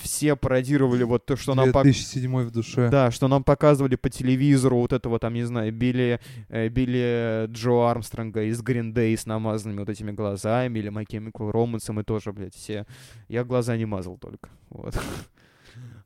все 0.02 0.36
пародировали 0.36 1.04
вот 1.04 1.24
то, 1.24 1.36
что 1.36 1.54
нам... 1.54 1.70
пок- 1.70 1.84
2007 1.84 2.36
в 2.40 2.50
душе. 2.50 2.88
Да, 2.90 3.10
что 3.10 3.28
нам 3.28 3.44
показывали 3.44 3.96
по 3.96 4.10
телевизору 4.10 4.78
вот 4.78 4.92
этого 4.92 5.18
там, 5.18 5.34
не 5.34 5.44
знаю, 5.44 5.72
Билли, 5.72 6.20
э, 6.48 6.68
Билли 6.68 7.46
Джо 7.46 7.90
Армстронга 7.90 8.42
из 8.42 8.60
Green 8.62 8.92
Day 8.92 9.16
с 9.16 9.26
намазанными 9.26 9.80
вот 9.80 9.88
этими 9.88 10.10
глазами, 10.10 10.78
или 10.78 10.90
My 10.90 11.06
Chemical 11.06 11.52
Romance, 11.52 11.92
мы 11.92 12.04
тоже, 12.04 12.32
блядь, 12.32 12.54
все... 12.54 12.86
Я 13.28 13.44
глаза 13.44 13.76
не 13.76 13.86
мазал 13.86 14.18
только, 14.18 14.50
вот. 14.70 14.94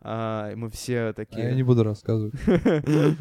А, 0.09 0.53
и 0.53 0.55
мы 0.55 0.71
все 0.71 1.09
А 1.09 1.13
такие... 1.13 1.49
я 1.49 1.55
не 1.55 1.65
буду 1.65 1.83
рассказывать. 1.83 2.35
И 2.47 3.17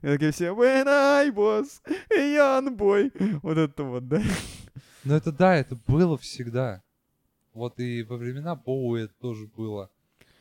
Такие 0.00 0.32
все 0.32 0.54
When 0.54 0.88
I 0.88 1.28
was 1.28 1.82
young 2.10 2.74
boy. 2.74 3.12
Вот 3.42 3.58
это 3.58 3.84
вот, 3.84 4.08
да? 4.08 4.22
Но 5.04 5.14
это 5.14 5.30
да, 5.30 5.54
это 5.54 5.76
было 5.86 6.16
всегда. 6.16 6.82
Вот 7.52 7.78
и 7.80 8.02
во 8.02 8.16
времена 8.16 8.56
Боуи 8.56 9.02
это 9.02 9.14
тоже 9.20 9.46
было. 9.46 9.90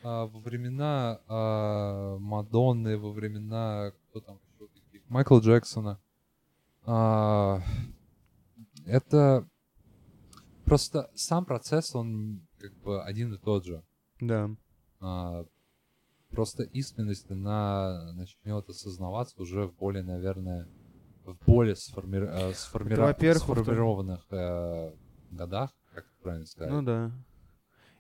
А 0.02 0.28
во 0.28 0.40
времена 0.40 1.20
а, 1.28 2.18
Мадонны, 2.20 2.98
во 2.98 3.12
времена 3.12 3.92
кто 4.10 4.22
там 4.22 4.40
еще 4.56 4.70
таких? 4.74 5.02
Майкла 5.10 5.40
Джексона. 5.40 6.00
А, 6.86 7.62
это 8.86 9.46
просто 10.64 11.12
сам 11.16 11.44
процесс, 11.44 11.94
он 11.94 12.48
как 12.60 12.74
бы 12.78 13.04
один 13.04 13.34
и 13.34 13.38
тот 13.38 13.66
же. 13.66 13.84
Да. 14.22 14.50
А, 15.02 15.46
просто 16.32 16.64
искренность, 16.64 17.30
она 17.30 18.14
начнет 18.14 18.68
осознаваться 18.70 19.42
уже 19.42 19.68
в 19.68 19.76
более, 19.76 20.04
наверное, 20.04 20.68
в 21.26 21.36
более 21.46 21.76
сформи- 21.76 22.18
э, 22.28 22.52
сформира- 22.54 23.14
сформированных 23.36 24.26
э, 24.32 24.92
годах, 25.32 25.72
как 25.94 26.06
правильно 26.24 26.46
сказать. 26.46 26.72
Ну 26.74 26.82
да. 26.82 27.12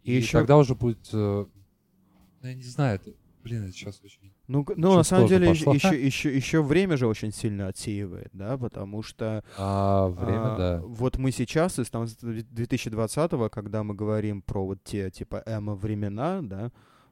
И, 0.04 0.14
И 0.14 0.16
ещё- 0.18 0.40
тогда 0.40 0.58
уже 0.58 0.74
будет, 0.76 1.08
э, 1.14 1.46
ну, 2.42 2.48
я 2.48 2.54
не 2.56 2.64
знаю, 2.64 2.96
это, 2.96 3.12
блин, 3.44 3.64
это 3.64 3.72
сейчас 3.74 4.02
очень... 4.04 4.34
Ну, 4.48 4.66
ну 4.76 4.96
на 4.96 5.04
самом 5.04 5.28
деле, 5.28 5.48
пошло. 5.50 5.74
еще, 5.74 6.06
еще, 6.06 6.36
еще 6.36 6.62
время 6.64 6.98
же 6.98 7.08
очень 7.08 7.32
сильно 7.32 7.68
отсеивает, 7.68 8.30
да, 8.34 8.58
потому 8.58 9.02
что 9.04 9.44
А, 9.58 10.08
время, 10.10 10.54
а, 10.54 10.58
да. 10.58 10.82
вот 10.84 11.18
мы 11.18 11.32
сейчас, 11.32 11.80
из 11.80 11.90
там, 11.90 12.08
с 12.08 12.18
2020-го, 12.18 13.50
когда 13.50 13.84
мы 13.84 13.94
говорим 13.94 14.42
про 14.42 14.66
вот 14.66 14.84
те, 14.84 15.10
типа, 15.12 15.44
эмо-времена, 15.46 16.42
да, 16.42 16.72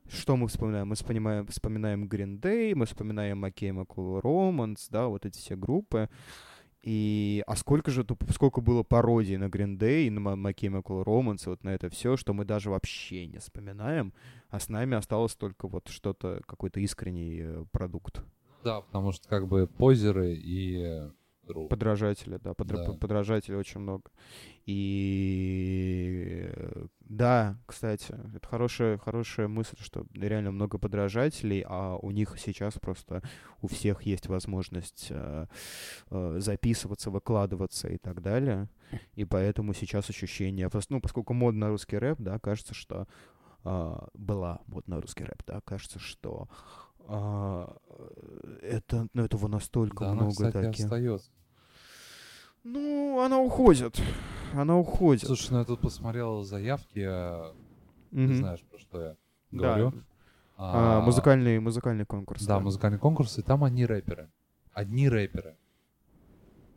что 0.10 0.36
мы 0.36 0.48
вспоминаем? 0.48 0.88
Мы 0.90 0.96
вспоминаем, 0.96 1.48
вспоминаем 1.48 2.06
Green 2.06 2.40
Day, 2.40 2.74
мы 2.76 2.86
вспоминаем 2.86 3.44
My 3.44 3.54
Chemical 3.54 4.22
Romance, 4.22 4.88
да, 4.90 5.08
вот 5.08 5.26
эти 5.26 5.38
все 5.38 5.56
группы. 5.56 6.10
И, 6.82 7.44
а 7.46 7.56
сколько 7.58 7.92
же, 7.92 8.06
сколько 8.34 8.62
было 8.62 8.84
пародий 8.84 9.36
на 9.38 9.46
Green 9.46 9.78
Day, 9.78 10.08
и 10.08 10.10
на 10.10 10.20
My 10.20 10.54
Chemical 10.54 11.04
Romance, 11.04 11.44
вот 11.46 11.64
на 11.64 11.70
это 11.70 11.90
все, 11.90 12.16
что 12.16 12.34
мы 12.34 12.46
даже 12.46 12.70
вообще 12.70 13.28
не 13.28 13.38
вспоминаем, 13.40 14.14
а 14.50 14.60
с 14.60 14.70
нами 14.70 14.96
осталось 14.96 15.36
только 15.36 15.68
вот 15.68 15.90
что-то, 15.90 16.42
какой-то 16.48 16.80
искренний 16.80 17.42
э, 17.42 17.66
продукт. 17.72 18.24
Да, 18.64 18.82
потому 18.82 19.12
что 19.12 19.28
как 19.28 19.48
бы 19.48 19.68
позеры 19.68 20.34
и 20.36 20.82
э. 20.82 21.12
Подражатели, 21.70 22.38
да, 22.38 22.52
подра- 22.52 22.86
Да. 22.86 22.94
подражателей 22.94 23.58
очень 23.58 23.82
много. 23.82 24.12
И 24.66 26.46
э, 26.48 26.86
да, 27.10 27.58
кстати, 27.66 28.16
это 28.36 28.48
хорошая, 28.48 29.00
хорошая 29.00 29.48
мысль, 29.48 29.76
что 29.82 30.06
реально 30.14 30.52
много 30.52 30.78
подражателей, 30.78 31.66
а 31.68 31.98
у 31.98 32.12
них 32.12 32.36
сейчас 32.38 32.76
просто 32.76 33.24
у 33.62 33.68
всех 33.68 34.04
есть 34.04 34.28
возможность 34.28 35.08
э, 35.10 35.48
э, 36.12 36.36
записываться, 36.40 37.10
выкладываться 37.10 37.88
и 37.88 37.98
так 37.98 38.22
далее. 38.22 38.70
И 39.16 39.26
поэтому 39.26 39.74
сейчас 39.74 40.12
ощущение, 40.12 40.70
ну, 40.90 41.02
поскольку 41.02 41.34
мод 41.34 41.56
на 41.56 41.70
русский 41.70 41.98
рэп, 41.98 42.20
да, 42.20 42.38
кажется, 42.38 42.76
что 42.76 43.08
а, 43.64 44.08
была 44.14 44.60
мод 44.68 44.88
на 44.88 45.02
русский 45.02 45.24
рэп, 45.24 45.44
да, 45.46 45.62
кажется, 45.62 46.00
что 46.00 46.48
а, 47.08 47.76
это, 48.62 49.08
ну, 49.14 49.24
этого 49.26 49.48
настолько 49.48 50.06
Да, 50.06 50.12
она, 50.12 50.22
много 50.24 50.32
кстати, 50.32 50.66
таких. 50.66 50.86
остается. 50.86 51.32
Ну, 52.64 53.20
она 53.22 53.40
уходит. 53.40 54.00
Она 54.54 54.78
уходит. 54.78 55.26
Слушай, 55.28 55.52
ну 55.52 55.60
я 55.60 55.66
тут 55.66 55.82
посмотрел 55.82 56.44
заявки, 56.44 57.00
э, 57.00 57.54
ты 58.12 58.36
знаешь, 58.36 58.62
про 58.64 58.80
что 58.80 59.02
я 59.02 59.16
Да. 59.52 59.58
говорю. 59.78 59.94
А, 60.58 61.02
музыкальный, 61.02 61.60
музыкальный 61.60 62.06
конкурс. 62.06 62.46
Да, 62.46 62.60
музыкальный 62.60 63.00
конкурс, 63.00 63.38
и 63.38 63.42
там 63.42 63.64
одни 63.64 63.86
рэперы. 63.86 64.30
Одни 64.74 65.08
рэперы. 65.08 65.56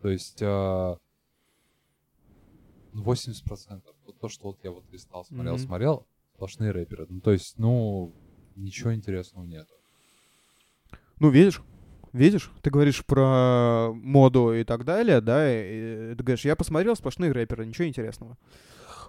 То 0.02 0.08
есть 0.08 0.40
э, 0.40 0.96
80%. 2.92 3.82
Вот 4.06 4.18
то, 4.20 4.28
что 4.28 4.48
вот 4.48 4.58
я 4.62 4.70
вот 4.70 4.84
листал, 4.92 5.24
смотрел, 5.24 5.54
Мгм. 5.54 5.64
смотрел, 5.66 6.06
сплошные 6.34 6.70
рэперы. 6.70 7.06
Ну, 7.08 7.20
то 7.20 7.32
есть, 7.32 7.58
ну, 7.58 8.12
ничего 8.54 8.94
интересного 8.94 9.44
нет. 9.44 9.66
Ну, 11.18 11.30
видишь? 11.30 11.62
Видишь? 12.12 12.50
Ты 12.60 12.70
говоришь 12.70 13.04
про 13.04 13.92
моду 13.94 14.52
и 14.52 14.64
так 14.64 14.84
далее, 14.84 15.20
да? 15.20 15.50
И, 15.50 16.12
и 16.12 16.14
ты 16.14 16.22
говоришь, 16.22 16.44
я 16.44 16.56
посмотрел 16.56 16.94
сплошные 16.94 17.32
рэперы, 17.32 17.64
ничего 17.64 17.88
интересного. 17.88 18.36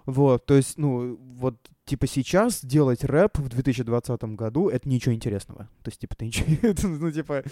Вот, 0.06 0.45
то 0.45 0.54
есть, 0.54 0.78
ну, 0.78 1.16
вот, 1.16 1.56
типа, 1.86 2.08
сейчас 2.08 2.64
делать 2.64 3.04
рэп 3.06 3.38
в 3.38 3.47
2020 3.47 4.24
году— 4.36 4.70
это 4.70 4.89
ничего 4.89 5.16
интересного. 5.16 5.70
То 5.82 5.89
есть, 5.89 6.01
типа, 6.01 6.16
ты 6.16 6.26
ничего... 6.26 6.47
ну, 6.84 7.12
типа, 7.12 7.43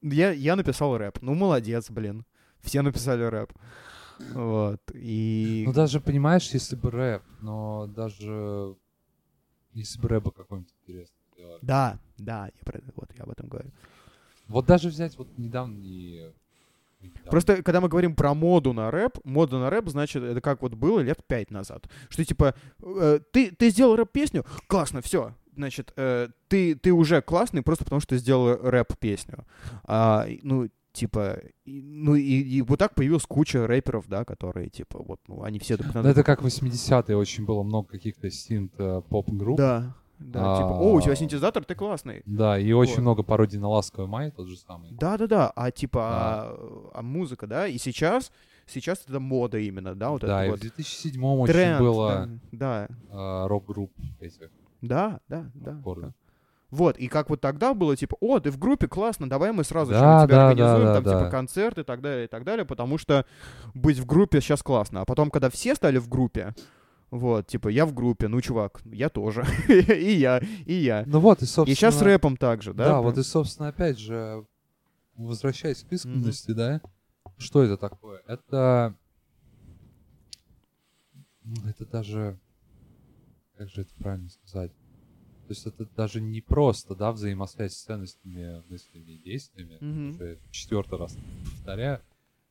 я, 0.00 0.30
я 0.32 0.56
написал 0.56 0.96
рэп. 0.96 1.18
Ну, 1.20 1.34
молодец, 1.34 1.90
блин. 1.90 2.24
Все 2.60 2.80
написали 2.80 3.24
рэп. 3.24 3.52
Вот, 4.34 4.80
и... 4.94 5.64
Ну, 5.66 5.72
даже, 5.72 6.00
понимаешь, 6.00 6.48
если 6.52 6.76
бы 6.76 6.90
рэп, 6.90 7.22
но 7.40 7.86
даже 7.88 8.76
если 9.72 10.00
бы 10.00 10.08
рэпа 10.08 10.30
какой-нибудь 10.30 10.72
интересный 10.82 11.16
сделали. 11.34 11.58
Да, 11.62 11.98
да, 12.18 12.46
я 12.46 12.64
про, 12.64 12.80
вот 12.96 13.10
я 13.16 13.24
об 13.24 13.30
этом 13.30 13.48
говорю. 13.48 13.70
Вот 14.52 14.66
даже 14.66 14.88
взять 14.88 15.16
вот 15.18 15.28
недавно 15.38 15.78
и 15.78 16.30
Просто, 17.24 17.62
когда 17.62 17.80
мы 17.80 17.88
говорим 17.88 18.14
про 18.14 18.34
моду 18.34 18.72
на 18.72 18.90
рэп, 18.90 19.18
мода 19.24 19.58
на 19.58 19.70
рэп, 19.70 19.88
значит, 19.88 20.22
это 20.22 20.40
как 20.40 20.62
вот 20.62 20.74
было 20.74 21.00
лет 21.00 21.18
пять 21.26 21.50
назад. 21.50 21.88
Что, 22.08 22.24
типа, 22.24 22.54
э, 22.80 23.20
ты, 23.32 23.50
ты 23.50 23.70
сделал 23.70 23.96
рэп-песню, 23.96 24.44
классно, 24.68 25.02
все, 25.02 25.34
значит, 25.56 25.92
э, 25.96 26.28
ты, 26.48 26.74
ты 26.74 26.92
уже 26.92 27.22
классный 27.22 27.62
просто 27.62 27.84
потому, 27.84 28.00
что 28.00 28.10
ты 28.10 28.18
сделал 28.18 28.56
рэп-песню. 28.56 29.46
А, 29.84 30.26
ну, 30.42 30.68
типа, 30.92 31.40
и, 31.64 31.80
ну 31.82 32.14
и, 32.14 32.22
и 32.22 32.62
вот 32.62 32.78
так 32.78 32.94
появилась 32.94 33.24
куча 33.24 33.66
рэперов, 33.66 34.06
да, 34.08 34.24
которые, 34.24 34.68
типа, 34.68 35.02
вот, 35.02 35.20
ну, 35.26 35.42
они 35.42 35.58
все... 35.58 35.76
Ну, 35.94 36.02
это 36.02 36.22
как 36.22 36.42
80-е, 36.42 37.16
очень 37.16 37.44
было 37.44 37.62
много 37.62 37.88
каких-то 37.88 38.30
синт-поп-групп. 38.30 39.56
Да, 39.56 39.96
да, 40.24 40.54
а, 40.54 40.56
типа, 40.56 40.72
о, 40.72 40.92
у 40.94 41.00
тебя 41.00 41.14
синтезатор, 41.14 41.64
ты 41.64 41.74
классный. 41.74 42.22
Да, 42.26 42.58
и 42.58 42.72
очень 42.72 43.00
много 43.00 43.22
пародий 43.22 43.58
на 43.58 43.68
«Ласковый 43.68 44.08
май», 44.08 44.30
тот 44.30 44.48
же 44.48 44.56
самый. 44.56 44.90
Да-да-да, 44.92 45.52
а 45.54 45.70
типа, 45.70 45.98
да. 45.98 46.06
а, 46.08 46.90
а 46.94 47.02
музыка, 47.02 47.46
да, 47.46 47.66
и 47.66 47.78
сейчас, 47.78 48.32
сейчас 48.66 49.04
это 49.08 49.20
мода 49.20 49.58
именно, 49.58 49.94
да, 49.94 50.10
вот 50.10 50.22
да, 50.22 50.44
это 50.44 50.50
вот. 50.52 50.58
в 50.60 50.62
2007 50.62 51.24
очень 51.24 51.78
было 51.78 52.28
да, 52.52 52.88
да. 52.88 52.96
А, 53.10 53.48
рок-групп 53.48 53.92
этих. 54.20 54.50
Да, 54.80 55.20
да, 55.28 55.50
да. 55.54 55.80
да. 55.84 56.12
Вот, 56.72 56.96
и 56.96 57.06
как 57.06 57.28
вот 57.28 57.42
тогда 57.42 57.74
было, 57.74 57.94
типа, 57.96 58.16
о, 58.20 58.40
ты 58.40 58.50
в 58.50 58.58
группе, 58.58 58.88
классно, 58.88 59.28
давай 59.28 59.52
мы 59.52 59.62
сразу 59.62 59.92
да, 59.92 60.24
тебя 60.24 60.36
да, 60.36 60.48
организуем, 60.48 60.86
да, 60.86 60.94
там, 60.94 61.04
да, 61.04 61.10
типа, 61.10 61.24
да. 61.24 61.30
концерт 61.30 61.78
и 61.78 61.82
так 61.82 62.00
далее, 62.00 62.24
и 62.24 62.28
так 62.28 62.44
далее, 62.44 62.64
потому 62.64 62.96
что 62.96 63.26
быть 63.74 63.98
в 63.98 64.06
группе 64.06 64.40
сейчас 64.40 64.62
классно. 64.62 65.02
А 65.02 65.04
потом, 65.04 65.30
когда 65.30 65.50
все 65.50 65.74
стали 65.74 65.98
в 65.98 66.08
группе, 66.08 66.54
вот, 67.12 67.46
типа, 67.46 67.68
я 67.68 67.84
в 67.84 67.92
группе, 67.92 68.26
ну, 68.26 68.40
чувак, 68.40 68.80
я 68.86 69.10
тоже. 69.10 69.44
и 69.68 70.12
я, 70.12 70.38
и 70.64 70.72
я. 70.72 71.04
Ну 71.06 71.20
вот, 71.20 71.42
и, 71.42 71.44
собственно... 71.44 71.70
И 71.70 71.74
сейчас 71.74 71.98
с 71.98 72.00
рэпом 72.00 72.38
также, 72.38 72.72
да? 72.72 72.84
Да, 72.86 73.00
вот 73.02 73.18
и, 73.18 73.22
собственно, 73.22 73.68
опять 73.68 73.98
же, 73.98 74.46
возвращаясь 75.14 75.82
к 75.82 75.92
искренности, 75.92 76.52
да, 76.52 76.80
что 77.36 77.62
это 77.62 77.76
такое? 77.76 78.22
Это... 78.26 78.96
Ну, 81.44 81.54
это 81.68 81.84
даже... 81.84 82.40
Как 83.58 83.68
же 83.68 83.82
это 83.82 83.94
правильно 83.98 84.30
сказать? 84.30 84.72
То 84.72 85.50
есть 85.50 85.66
это 85.66 85.84
даже 85.94 86.18
не 86.22 86.40
просто, 86.40 86.94
да, 86.94 87.12
взаимосвязь 87.12 87.74
с 87.74 87.84
ценностями, 87.84 88.62
мыслями 88.70 89.10
и 89.10 89.18
действиями, 89.18 89.76
Мгм. 89.82 90.10
уже 90.12 90.38
четвертый 90.50 90.98
раз 90.98 91.14
повторяю, 91.44 92.00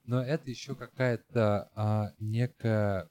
но 0.05 0.21
это 0.21 0.51
еще 0.51 0.75
какая-то 0.75 1.71
а, 1.73 2.11
некая... 2.19 3.09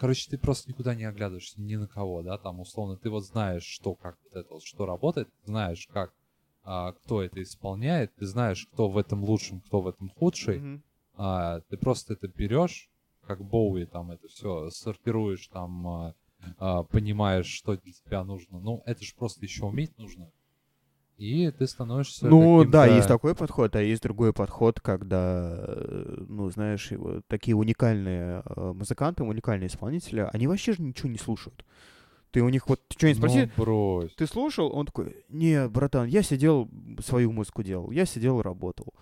Короче, 0.00 0.30
ты 0.30 0.38
просто 0.38 0.70
никуда 0.70 0.94
не 0.94 1.04
оглядываешься 1.04 1.60
ни 1.60 1.76
на 1.76 1.86
кого, 1.86 2.22
да, 2.22 2.38
там 2.38 2.58
условно 2.58 2.96
ты 2.96 3.10
вот 3.10 3.26
знаешь, 3.26 3.64
что 3.64 3.94
как 3.94 4.16
вот 4.24 4.34
это 4.34 4.54
вот, 4.54 4.64
что 4.64 4.86
работает, 4.86 5.28
знаешь, 5.44 5.86
как 5.92 6.14
а, 6.64 6.92
кто 6.92 7.22
это 7.22 7.42
исполняет, 7.42 8.10
ты 8.14 8.24
знаешь, 8.24 8.66
кто 8.72 8.88
в 8.88 8.96
этом 8.96 9.22
лучшим, 9.22 9.60
кто 9.60 9.82
в 9.82 9.88
этом 9.88 10.08
худший, 10.08 10.60
Мгм. 10.60 10.82
а, 11.16 11.60
ты 11.68 11.76
просто 11.76 12.14
это 12.14 12.28
берешь, 12.28 12.88
как 13.26 13.44
Боуи, 13.44 13.84
там 13.84 14.10
это 14.10 14.26
все 14.28 14.70
сортируешь, 14.70 15.48
там 15.48 15.86
а, 15.86 16.14
а, 16.56 16.82
понимаешь, 16.84 17.48
что 17.48 17.76
для 17.76 17.92
тебя 17.92 18.24
нужно. 18.24 18.58
Ну, 18.58 18.82
это 18.86 19.04
же 19.04 19.14
просто 19.14 19.44
еще 19.44 19.66
уметь 19.66 19.98
нужно. 19.98 20.30
И 21.20 21.50
ты 21.50 21.66
становишься 21.66 22.26
Ну, 22.26 22.64
да, 22.64 22.86
есть 22.86 23.06
такой 23.06 23.34
подход, 23.34 23.76
а 23.76 23.82
есть 23.82 24.02
другой 24.02 24.32
подход, 24.32 24.80
когда, 24.80 25.54
э, 25.58 26.24
ну, 26.26 26.48
знаешь, 26.48 26.90
такие 27.26 27.54
уникальные 27.54 28.42
э, 28.42 28.72
музыканты, 28.72 29.22
уникальные 29.22 29.66
исполнители, 29.66 30.26
они 30.32 30.46
вообще 30.46 30.72
же 30.72 30.80
ничего 30.80 31.10
не 31.10 31.18
слушают. 31.18 31.62
Ты 32.30 32.40
у 32.40 32.48
них 32.48 32.70
вот 32.70 32.80
что-нибудь 32.88 33.18
спроси, 33.18 33.40
Ну, 33.42 33.62
брось. 33.62 34.14
ты 34.14 34.26
слушал? 34.26 34.74
Он 34.74 34.86
такой, 34.86 35.14
не, 35.28 35.68
братан, 35.68 36.06
я 36.06 36.22
сидел, 36.22 36.70
свою 37.04 37.32
музыку 37.32 37.62
делал, 37.62 37.90
я 37.90 38.06
сидел, 38.06 38.40
работал. 38.40 38.94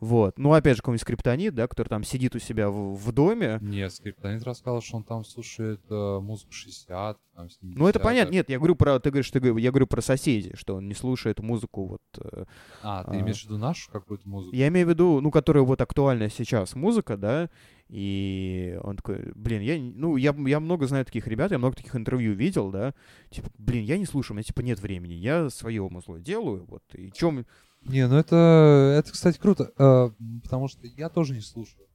Вот. 0.00 0.38
Ну, 0.38 0.52
опять 0.52 0.76
же, 0.76 0.82
какой-нибудь 0.82 1.02
скриптонит, 1.02 1.54
да, 1.54 1.66
который 1.66 1.88
там 1.88 2.04
сидит 2.04 2.34
у 2.36 2.38
себя 2.38 2.70
в, 2.70 2.94
в 2.94 3.12
доме. 3.12 3.58
Нет, 3.60 3.92
Скриптонит 3.92 4.44
рассказал, 4.44 4.80
что 4.80 4.96
он 4.96 5.04
там 5.04 5.24
слушает 5.24 5.80
э, 5.90 6.18
музыку 6.20 6.52
60, 6.52 7.18
там, 7.34 7.50
70 7.50 7.78
Ну, 7.78 7.88
это 7.88 7.98
понятно. 7.98 8.32
Нет, 8.32 8.48
я 8.48 8.58
говорю 8.58 8.76
про, 8.76 9.00
ты 9.00 9.10
говоришь, 9.10 9.30
ты, 9.30 9.38
я 9.38 9.70
говорю 9.70 9.86
про 9.86 10.00
соседей, 10.00 10.54
что 10.54 10.76
он 10.76 10.88
не 10.88 10.94
слушает 10.94 11.40
музыку 11.40 11.86
вот... 11.86 12.02
э, 12.18 12.44
А, 12.82 13.04
ты 13.04 13.16
а. 13.16 13.20
имеешь 13.20 13.42
в 13.42 13.44
виду 13.44 13.58
нашу 13.58 13.90
какую-то 13.90 14.28
музыку? 14.28 14.54
Я 14.54 14.68
имею 14.68 14.86
в 14.86 14.90
виду, 14.90 15.20
ну, 15.20 15.30
которая 15.30 15.64
вот 15.64 15.80
актуальная 15.80 16.28
сейчас 16.28 16.74
музыка, 16.74 17.16
да, 17.16 17.50
и 17.88 18.78
он 18.82 18.96
такой, 18.96 19.32
блин, 19.34 19.62
я, 19.62 19.78
ну, 19.78 20.16
я, 20.16 20.34
я 20.46 20.60
много 20.60 20.86
знаю 20.86 21.04
таких 21.04 21.26
ребят, 21.26 21.50
я 21.50 21.58
много 21.58 21.76
таких 21.76 21.96
интервью 21.96 22.34
видел, 22.34 22.70
да, 22.70 22.94
типа, 23.30 23.50
блин, 23.58 23.84
я 23.84 23.98
не 23.98 24.06
слушаю, 24.06 24.34
у 24.34 24.36
меня, 24.36 24.44
типа, 24.44 24.60
нет 24.60 24.80
времени, 24.80 25.14
я 25.14 25.50
свое 25.50 25.88
музло 25.88 26.18
делаю, 26.20 26.64
вот, 26.66 26.82
и 26.94 27.10
чем... 27.12 27.46
Не, 27.82 28.08
ну 28.08 28.16
это, 28.16 28.96
это, 28.98 29.12
кстати, 29.12 29.38
круто, 29.38 29.72
э, 29.78 30.10
потому 30.42 30.68
что 30.68 30.86
я 30.86 31.08
тоже 31.08 31.34
не 31.34 31.40
слушаю. 31.40 31.86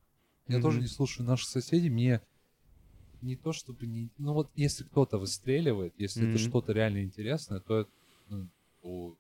Я 0.48 0.60
тоже 0.60 0.78
Мгм. 0.78 0.84
не 0.84 0.90
слушаю 0.90 1.26
наших 1.26 1.50
соседей. 1.50 1.90
Мне 1.90 2.22
не 3.22 3.36
то 3.36 3.54
чтобы 3.54 3.86
не... 3.86 4.10
Ну 4.18 4.34
вот 4.34 4.50
если 4.56 4.84
кто-то 4.84 5.18
выстреливает, 5.18 5.94
если 5.98 6.28
это 6.28 6.38
Мгм. 6.38 6.50
что-то 6.50 6.74
реально 6.74 7.04
интересное, 7.04 7.60
то, 7.60 7.82
это, 7.82 7.90
ну, 8.30 8.48
то 8.82 9.16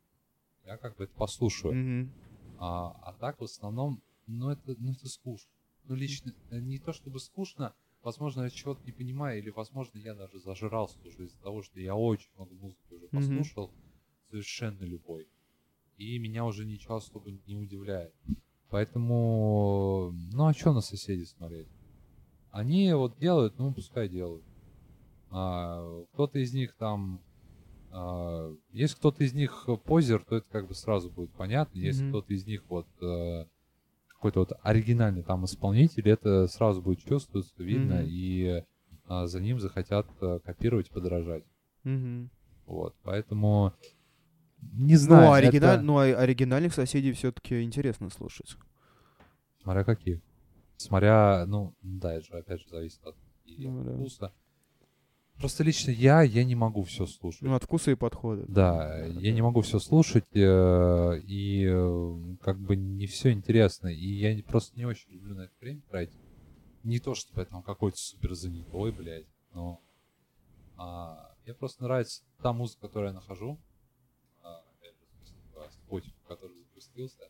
я 0.65 0.77
как 0.77 0.97
бы 0.97 1.05
это 1.05 1.13
послушаю. 1.13 1.73
Мгм. 1.73 2.11
А, 2.59 2.89
а 3.03 3.13
так 3.13 3.39
в 3.39 3.43
основном, 3.45 4.01
ну 4.27 4.49
это, 4.49 4.75
ну 4.77 4.91
это 4.91 5.07
скучно. 5.07 5.49
Ну 5.85 5.95
лично, 5.95 6.33
э, 6.49 6.59
не 6.59 6.79
то 6.79 6.93
чтобы 6.93 7.19
скучно, 7.19 7.73
возможно, 8.01 8.43
я 8.43 8.49
чего-то 8.49 8.81
не 8.85 8.91
понимаю, 8.91 9.39
или, 9.39 9.49
возможно, 9.49 9.97
я 9.97 10.13
даже 10.13 10.39
зажрался 10.39 10.97
уже 11.05 11.25
из-за 11.25 11.37
того, 11.39 11.61
что 11.63 11.79
я 11.79 11.95
очень 11.95 12.29
много 12.35 12.53
музыки 12.55 12.93
уже 12.93 13.07
послушал, 13.07 13.73
совершенно 14.29 14.83
любой. 14.83 15.27
И 15.97 16.17
меня 16.19 16.45
уже 16.45 16.65
ничего 16.65 16.95
особо 16.95 17.31
не 17.31 17.55
удивляет. 17.55 18.13
Поэтому, 18.69 20.11
ну 20.33 20.47
а 20.47 20.53
что 20.53 20.73
на 20.73 20.81
соседей 20.81 21.25
смотреть? 21.25 21.67
Они 22.49 22.91
вот 22.93 23.17
делают, 23.19 23.57
ну 23.59 23.73
пускай 23.73 24.09
делают. 24.09 24.43
А, 25.29 26.03
кто-то 26.13 26.39
из 26.39 26.53
них 26.53 26.75
там... 26.75 27.21
а, 27.91 28.55
если 28.71 28.95
кто-то 28.95 29.23
из 29.23 29.33
них 29.33 29.67
позер, 29.85 30.23
то 30.23 30.37
это 30.37 30.49
как 30.49 30.67
бы 30.67 30.73
сразу 30.75 31.11
будет 31.11 31.31
понятно. 31.33 31.77
Если 31.77 32.03
Мгм. 32.03 32.09
кто-то 32.11 32.33
из 32.33 32.45
них 32.45 32.63
вот 32.69 32.87
э, 33.01 33.45
какой-то 34.23 34.39
вот 34.39 34.53
оригинальный 34.63 35.21
там 35.21 35.43
исполнитель, 35.43 36.09
это 36.09 36.47
сразу 36.47 36.81
будет 36.81 36.99
чувствоваться, 36.99 37.53
видно, 37.61 37.95
Мгм. 37.95 38.05
и 38.07 38.63
а, 39.05 39.27
за 39.27 39.41
ним 39.41 39.59
захотят 39.59 40.07
э, 40.21 40.39
копировать, 40.45 40.89
подражать. 40.89 41.43
Мгм. 41.83 42.29
Вот, 42.65 42.95
поэтому 43.03 43.73
не 44.61 44.95
знаю. 44.95 45.25
ну, 45.25 45.31
оригиналь... 45.33 45.75
это- 45.75 45.83
ну, 45.83 45.97
а 45.97 46.03
оригинальных 46.03 46.73
соседей 46.73 47.11
все-таки 47.11 47.61
интересно 47.63 48.09
слушать. 48.09 48.55
Смотря 49.61 49.83
какие. 49.83 50.21
Смотря, 50.77 51.43
ну, 51.45 51.73
да, 51.81 52.13
это 52.13 52.25
же 52.25 52.33
опять 52.37 52.61
же 52.61 52.69
зависит 52.69 53.05
от 53.05 53.15
Ну, 53.57 53.83
да. 53.83 53.93
вкуса. 53.97 54.31
Просто 55.37 55.63
лично 55.63 55.91
я, 55.91 56.21
я 56.21 56.43
не 56.43 56.55
могу 56.55 56.83
все 56.83 57.05
слушать. 57.05 57.41
Ну, 57.41 57.53
от 57.55 57.63
вкуса 57.63 57.91
и 57.91 57.95
подхода. 57.95 58.45
Да, 58.47 59.05
я 59.05 59.33
не 59.33 59.41
могу 59.41 59.61
все 59.61 59.79
слушать, 59.79 60.25
э, 60.33 61.19
и 61.25 61.65
э, 61.67 62.35
как 62.41 62.59
бы 62.59 62.75
не 62.75 63.07
все 63.07 63.31
интересно. 63.31 63.87
И 63.87 64.05
я 64.05 64.41
просто 64.43 64.77
не 64.77 64.85
очень 64.85 65.11
люблю 65.11 65.35
на 65.35 65.41
это 65.41 65.53
время 65.59 65.81
тратить. 65.89 66.19
Не 66.83 66.99
то, 66.99 67.13
чтобы 67.15 67.41
я 67.41 67.45
там 67.45 67.63
какой-то 67.63 67.97
супер 67.97 68.35
занятой, 68.35 68.91
блядь, 68.91 69.27
но 69.53 69.81
а, 70.77 71.33
мне 71.45 71.53
просто 71.53 71.83
нравится 71.83 72.23
та 72.41 72.53
музыка, 72.53 72.87
которую 72.87 73.09
я 73.09 73.13
нахожу. 73.13 73.59
А, 74.43 74.63
Spotify, 75.89 76.13
который 76.27 76.55
запустился. 76.57 77.29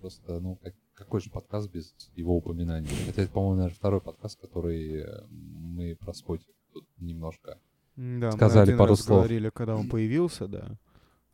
Просто, 0.00 0.40
ну, 0.40 0.56
как- 0.56 0.74
какой 0.94 1.20
же 1.20 1.30
подкаст 1.30 1.70
без 1.70 1.94
его 2.14 2.36
упоминания? 2.36 2.88
Хотя 3.06 3.22
это, 3.22 3.32
по-моему, 3.32 3.56
наверное, 3.56 3.76
второй 3.76 4.00
подкаст, 4.00 4.40
который 4.40 5.00
э, 5.02 5.26
мы 5.28 5.96
про 5.96 6.12
Spotify 6.12 6.53
немножко 7.04 7.58
Да, 7.96 8.32
Сказали 8.32 8.72
мы 8.72 8.78
пару 8.78 8.96
слов. 8.96 9.18
говорили, 9.18 9.50
когда 9.50 9.76
он 9.76 9.88
появился, 9.88 10.48
да. 10.48 10.76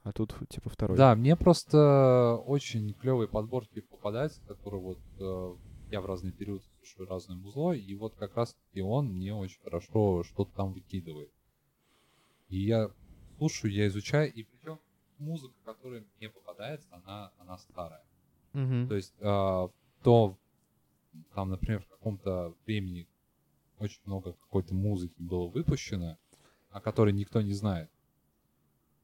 А 0.03 0.13
тут, 0.13 0.35
типа, 0.49 0.71
второй. 0.71 0.97
Да, 0.97 1.15
мне 1.15 1.37
просто 1.37 2.43
очень 2.47 2.95
клевые 2.95 3.29
подборки 3.29 3.81
попадаются, 3.81 4.41
которые 4.49 4.81
вот 4.81 4.99
э, 5.19 5.55
я 5.91 6.01
в 6.01 6.07
разные 6.07 6.33
периоды 6.33 6.65
слушаю 6.79 7.07
разное 7.09 7.37
музло, 7.37 7.73
и 7.73 7.95
вот 7.95 8.15
как 8.15 8.35
раз 8.37 8.55
таки 8.55 8.81
он 8.81 9.09
мне 9.09 9.35
очень 9.35 9.61
хорошо 9.63 10.23
что-то 10.25 10.51
там 10.57 10.73
выкидывает. 10.73 11.31
И 12.49 12.61
я 12.61 12.91
слушаю, 13.39 13.73
я 13.73 13.87
изучаю, 13.89 14.33
и 14.33 14.43
причем 14.43 14.79
музыка, 15.19 15.55
которая 15.65 16.03
мне 16.19 16.31
попадается, 16.31 16.89
она, 16.91 17.31
она 17.39 17.59
старая. 17.59 18.03
Мгм. 18.55 18.89
То 18.89 18.95
есть 18.95 19.15
э, 19.19 19.69
то, 20.03 20.37
там, 21.35 21.51
например, 21.51 21.83
в 21.83 21.89
каком-то 21.89 22.55
времени, 22.67 23.07
очень 23.81 24.01
много 24.05 24.35
какой-то 24.35 24.75
музыки 24.75 25.15
было 25.19 25.49
выпущено, 25.49 26.19
о 26.71 26.81
которой 26.81 27.13
никто 27.13 27.41
не 27.41 27.55
знает. 27.55 27.91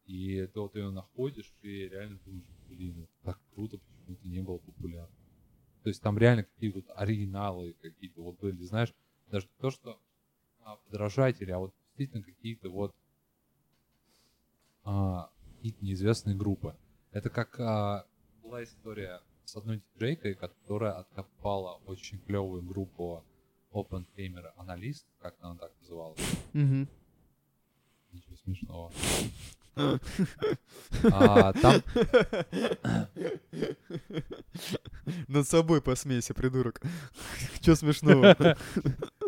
И 0.06 0.46
ты 0.52 0.60
вот 0.60 0.76
ее 0.76 0.90
находишь 0.90 1.52
и 1.62 1.88
реально 1.88 2.18
думаешь, 2.24 2.44
блин, 2.68 3.00
это 3.00 3.12
так 3.24 3.40
круто, 3.54 3.78
почему 3.78 4.16
это 4.16 4.28
не 4.28 4.40
было 4.40 4.58
популярно. 4.58 5.14
То 5.82 5.88
есть 5.88 6.02
там 6.02 6.18
реально 6.18 6.44
какие-то 6.44 6.78
вот 6.78 6.96
оригиналы 6.96 7.74
какие-то 7.80 8.22
вот 8.22 8.38
были, 8.38 8.62
знаешь, 8.62 8.94
даже 9.30 9.48
то, 9.58 9.70
что 9.70 10.00
а, 10.60 10.76
подражатели, 10.76 11.50
а 11.50 11.58
вот 11.58 11.74
действительно 11.86 12.22
какие-то 12.22 12.70
вот 12.70 12.94
а, 14.84 15.30
какие-то 15.56 15.84
неизвестные 15.84 16.36
группы. 16.36 16.76
Это 17.10 17.30
как 17.30 17.58
а, 17.58 18.06
была 18.42 18.62
история 18.62 19.20
с 19.44 19.56
одной 19.56 19.82
диджейкой, 19.94 20.34
которая 20.34 20.92
откопала 20.92 21.80
очень 21.86 22.18
клевую 22.20 22.62
группу 22.62 23.24
Open 23.72 24.06
Gamer 24.16 24.44
Analyst, 24.58 25.04
как 25.20 25.34
она 25.40 25.54
так 25.56 25.72
называлась. 25.80 26.18
Мгм. 26.52 26.88
Ничего 28.12 28.36
смешного. 28.44 28.92
А, 31.12 31.52
там, 31.52 31.82
Над 35.28 35.46
собой 35.46 35.82
посмейся, 35.82 36.32
придурок. 36.32 36.80
Чё 37.60 37.76
смешного? 37.76 38.34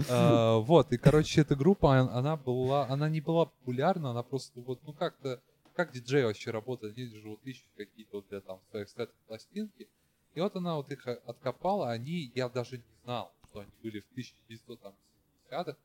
а, 0.08 0.56
вот, 0.58 0.90
и, 0.92 0.96
короче, 0.96 1.42
эта 1.42 1.54
группа, 1.54 1.86
он- 1.86 2.08
она 2.08 2.36
была, 2.36 2.86
она 2.88 3.08
не 3.10 3.20
была 3.20 3.44
популярна, 3.46 4.10
она 4.12 4.22
просто 4.22 4.58
вот, 4.60 4.80
ну, 4.86 4.92
как-то, 4.94 5.40
как 5.74 5.92
диджей 5.92 6.24
вообще 6.24 6.50
работает, 6.50 6.96
они 6.96 7.06
же 7.08 7.28
вот 7.28 7.40
ищут 7.44 7.66
какие-то 7.76 8.16
вот 8.16 8.28
для 8.28 8.40
там 8.40 8.58
своих 8.70 8.88
сетов 8.88 9.14
пластинки, 9.26 9.86
и 10.34 10.40
вот 10.40 10.56
она 10.56 10.76
вот 10.76 10.90
их 10.90 11.06
а, 11.06 11.18
откопала, 11.26 11.90
они, 11.90 12.32
я 12.34 12.48
даже 12.48 12.78
не 12.78 12.84
знал, 13.04 13.32
что 13.50 13.60
они 13.60 13.70
были 13.82 14.00
в 14.00 14.06
1970-х, 14.16 15.76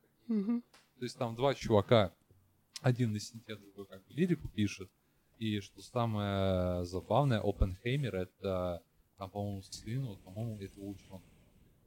то 0.98 1.04
есть 1.04 1.18
там 1.18 1.34
два 1.34 1.54
чувака, 1.54 2.12
один 2.80 3.12
на 3.12 3.20
синте, 3.20 3.56
другой 3.56 3.86
как 3.86 4.04
бы 4.04 4.14
лирику 4.14 4.48
пишет. 4.48 4.90
И 5.38 5.60
что 5.60 5.82
самое 5.82 6.84
забавное, 6.84 7.40
Опенхеймер 7.40 8.14
это, 8.14 8.82
там, 9.18 9.30
по-моему, 9.30 9.62
сын, 9.62 10.04
вот, 10.04 10.20
по-моему, 10.20 10.56
это 10.60 10.80
ученый 10.80 11.20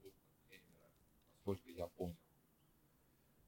Оппенхеймера, 0.04 0.90
насколько 1.32 1.70
я 1.70 1.86
понял. 1.86 2.16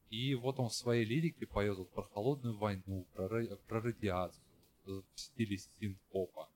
И 0.08 0.34
вот 0.34 0.58
он 0.58 0.68
в 0.70 0.74
своей 0.74 1.04
лирике 1.04 1.46
поет 1.46 1.76
вот 1.76 1.90
про 1.90 2.02
холодную 2.02 2.56
войну, 2.56 3.06
про, 3.14 3.28
про 3.68 3.80
радиацию, 3.80 4.42
в 4.86 5.04
стиле 5.14 5.58
синт-попа. 5.58 6.48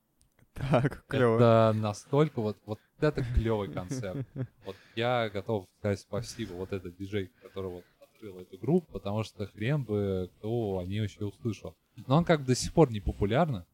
Так, 0.55 1.05
клево. 1.07 1.35
Это 1.35 1.73
настолько 1.77 2.41
вот, 2.41 2.57
вот 2.65 2.79
это 2.99 3.23
клевый 3.35 3.71
концепт. 3.71 4.25
Вот 4.65 4.75
я 4.95 5.29
готов 5.29 5.67
сказать 5.79 5.99
спасибо 5.99 6.53
вот 6.53 6.71
этой 6.71 6.91
диджей, 6.91 7.29
который 7.41 7.69
вот 7.69 7.85
открыл 7.99 8.39
эту 8.39 8.57
группу, 8.57 8.93
потому 8.93 9.23
что 9.23 9.45
хрен 9.47 9.83
бы 9.83 10.31
кто 10.37 10.79
о 10.79 10.83
ней 10.85 11.01
вообще 11.01 11.25
услышал. 11.25 11.75
Но 12.07 12.17
он 12.17 12.25
как 12.25 12.41
бы 12.41 12.47
до 12.47 12.55
сих 12.55 12.73
пор 12.73 12.89
не 12.91 13.01
популярна. 13.01 13.65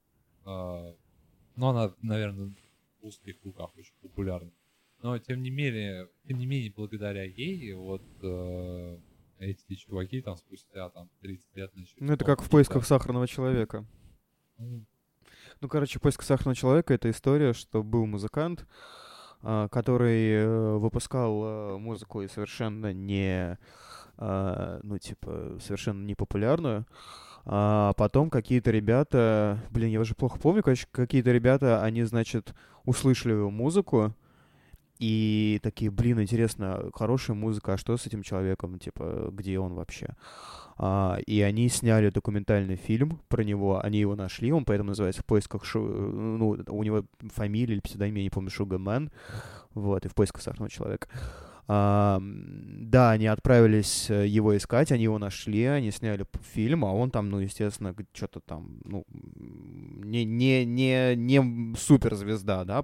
а, 0.46 0.96
Но 1.56 1.70
она, 1.70 1.94
наверное, 2.02 2.54
в 3.02 3.06
узких 3.06 3.40
кругах 3.42 3.70
очень 3.78 3.94
популярна. 4.02 4.52
Но 5.04 5.18
тем 5.20 5.42
не 5.42 5.50
менее, 5.50 6.10
тем 6.28 6.38
не 6.38 6.46
менее, 6.46 6.72
благодаря 6.76 7.24
ей 7.24 7.74
вот 7.74 8.04
э, 8.22 8.98
эти 9.40 9.76
чуваки 9.76 10.22
там 10.22 10.38
спустя 10.38 10.90
там 10.90 11.10
30 11.22 11.56
лет 11.56 11.76
начали. 11.76 12.04
Ну, 12.04 12.14
это 12.14 12.24
как 12.26 12.42
в 12.44 12.50
поисках 12.50 12.86
сахарного 12.86 13.28
человека. 13.28 13.86
Ну, 15.60 15.68
короче, 15.68 16.00
поиск 16.00 16.24
сахарного 16.24 16.56
человека— 16.56 16.94
это 16.96 17.10
история, 17.10 17.54
что 17.54 17.84
был 17.84 18.06
музыкант, 18.06 18.66
а, 19.44 19.68
который 19.70 20.34
э, 20.34 20.78
выпускал 20.78 21.44
э, 21.44 21.78
музыку 21.78 22.22
и 22.22 22.28
совершенно 22.28 22.94
не, 22.94 23.58
а, 24.18 24.80
ну, 24.84 24.98
типа, 24.98 25.58
совершенно 25.62 26.06
не 26.06 26.16
популярную. 26.16 26.86
А 27.44 27.94
потом 27.94 28.30
какие-то 28.30 28.70
ребята, 28.70 29.60
блин, 29.72 29.90
я 29.90 30.00
уже 30.00 30.14
плохо 30.14 30.40
помню, 30.40 30.62
короче, 30.62 30.86
какие-то 30.92 31.32
ребята, 31.32 31.84
они, 31.84 32.04
значит, 32.04 32.54
услышали 32.86 33.34
его 33.34 33.50
музыку, 33.50 34.14
и 35.02 35.60
такие, 35.64 35.90
блин, 35.90 36.22
интересно, 36.22 36.92
хорошая 36.94 37.36
музыка, 37.36 37.74
а 37.74 37.78
что 37.78 37.98
с 37.98 38.06
этим 38.06 38.22
человеком, 38.22 38.78
типа, 38.78 39.30
где 39.32 39.58
он 39.58 39.74
вообще? 39.74 40.10
А, 40.78 41.18
и 41.26 41.42
они 41.42 41.70
сняли 41.70 42.12
документальный 42.12 42.76
фильм 42.76 43.20
про 43.28 43.44
него, 43.44 43.84
они 43.84 43.98
его 44.00 44.16
нашли, 44.16 44.52
он 44.52 44.64
поэтому 44.64 44.90
называется 44.90 45.24
«В 45.24 45.26
поисках 45.26 45.66
Шу...», 45.66 45.80
ну, 45.80 46.50
у 46.68 46.84
него 46.84 47.04
фамилия 47.34 47.74
или 47.74 47.82
псевдоним, 47.82 48.14
я 48.18 48.24
не 48.24 48.30
помню, 48.30 48.52
Шугамен, 48.52 49.10
вот, 49.74 50.06
и 50.06 50.08
«В 50.08 50.14
поисках 50.14 50.44
сахарного 50.44 50.70
человека». 50.70 51.08
А, 51.68 52.20
да, 52.22 53.12
они 53.12 53.28
отправились 53.28 54.10
э, 54.10 54.28
его 54.28 54.58
искать, 54.58 54.92
они 54.92 55.04
его 55.04 55.18
нашли, 55.20 55.66
они 55.66 55.92
сняли 55.92 56.26
фильм, 56.54 56.84
а 56.86 56.92
он 56.94 57.12
там, 57.12 57.30
ну, 57.30 57.40
естественно, 57.40 57.96
что-то 58.14 58.40
там, 58.42 58.82
ну, 58.84 59.06
не, 59.08 60.26
не, 60.26 60.66
не, 60.66 61.16
не 61.16 61.76
суперзвезда, 61.78 62.66
да, 62.66 62.84